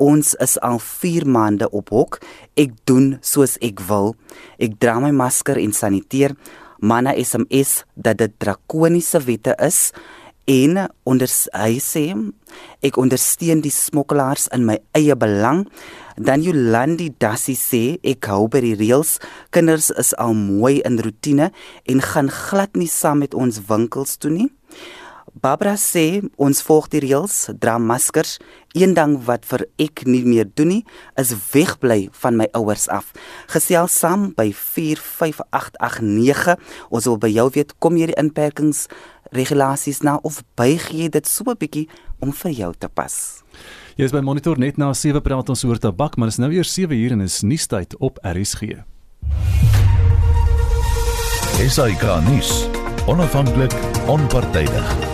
Ons 0.00 0.32
is 0.40 0.56
al 0.64 0.78
4 0.80 1.26
maande 1.28 1.68
op 1.76 1.92
hok. 1.92 2.16
Ek 2.56 2.72
doen 2.88 3.18
soos 3.20 3.58
ek 3.60 3.82
wil. 3.90 4.14
Ek 4.56 4.78
dra 4.80 4.96
my 5.04 5.10
masker 5.12 5.60
en 5.60 5.74
saniteer 5.76 6.32
manne 6.80 7.14
SMS 7.16 7.84
dat 7.94 8.18
dit 8.18 8.32
drakoniese 8.42 9.20
wette 9.26 9.54
is 9.62 9.90
en 10.50 10.88
onder 11.06 11.30
hy 11.54 11.78
sê 11.78 12.04
ek 12.82 12.98
ondersteun 12.98 13.62
die 13.62 13.72
smokkelaars 13.72 14.48
in 14.56 14.64
my 14.66 14.80
eie 14.98 15.14
belang. 15.14 15.66
Dan 16.20 16.42
Jolandi 16.44 17.10
Dassie 17.22 17.56
sê 17.56 17.82
ek 18.02 18.26
hou 18.32 18.48
by 18.50 18.64
die 18.64 18.74
reëls. 18.76 19.18
Kinders 19.54 19.92
is 20.00 20.10
al 20.18 20.34
mooi 20.34 20.80
in 20.88 20.98
rotine 21.00 21.52
en 21.86 22.02
gaan 22.02 22.32
glad 22.32 22.74
nie 22.76 22.90
saam 22.90 23.22
met 23.22 23.36
ons 23.36 23.62
winkels 23.70 24.18
toe 24.18 24.32
nie 24.32 24.50
Barbara 25.38 25.76
sê 25.78 26.18
ons 26.42 26.58
volg 26.66 26.88
die 26.90 26.98
reëls, 27.04 27.52
dra 27.62 27.76
maskers. 27.78 28.38
Een 28.74 28.94
ding 28.94 29.16
wat 29.26 29.44
vir 29.46 29.62
ek 29.78 30.02
nie 30.06 30.24
meer 30.26 30.48
doen 30.58 30.68
nie, 30.74 30.84
is 31.18 31.34
wegbly 31.52 32.08
van 32.22 32.36
my 32.38 32.48
ouers 32.58 32.88
af. 32.90 33.12
Gesels 33.50 33.94
saam 33.94 34.34
by 34.34 34.50
45889. 34.54 36.56
Ons 36.90 37.06
wil 37.06 37.18
by 37.22 37.30
jou 37.30 37.48
weet 37.54 37.74
kom 37.78 37.96
jy 37.98 38.06
die 38.10 38.18
inperkings 38.18 38.88
regulasies 39.36 40.02
na 40.02 40.18
of 40.26 40.42
buig 40.58 40.90
jy 40.90 41.08
dit 41.08 41.26
so 41.26 41.44
'n 41.46 41.56
bietjie 41.56 41.88
om 42.20 42.32
vir 42.32 42.50
jou 42.50 42.74
te 42.74 42.88
pas? 42.88 43.42
Jy 43.96 44.04
is 44.04 44.12
by 44.12 44.20
monitor 44.20 44.58
net 44.58 44.78
na 44.78 44.92
7 44.92 45.20
praat 45.20 45.48
ons 45.48 45.64
oor 45.64 45.78
tabak, 45.78 46.16
maar 46.16 46.28
dit 46.28 46.38
is 46.38 46.38
nou 46.38 46.52
eers 46.52 46.74
7 46.74 46.96
uur 46.96 47.12
en 47.12 47.20
is 47.20 47.42
nuustyd 47.42 47.94
op 48.00 48.18
RSG. 48.22 48.62
SAK 51.68 52.02
nuus. 52.24 52.66
Onafhanklik, 53.06 53.72
onpartydig 54.06 55.09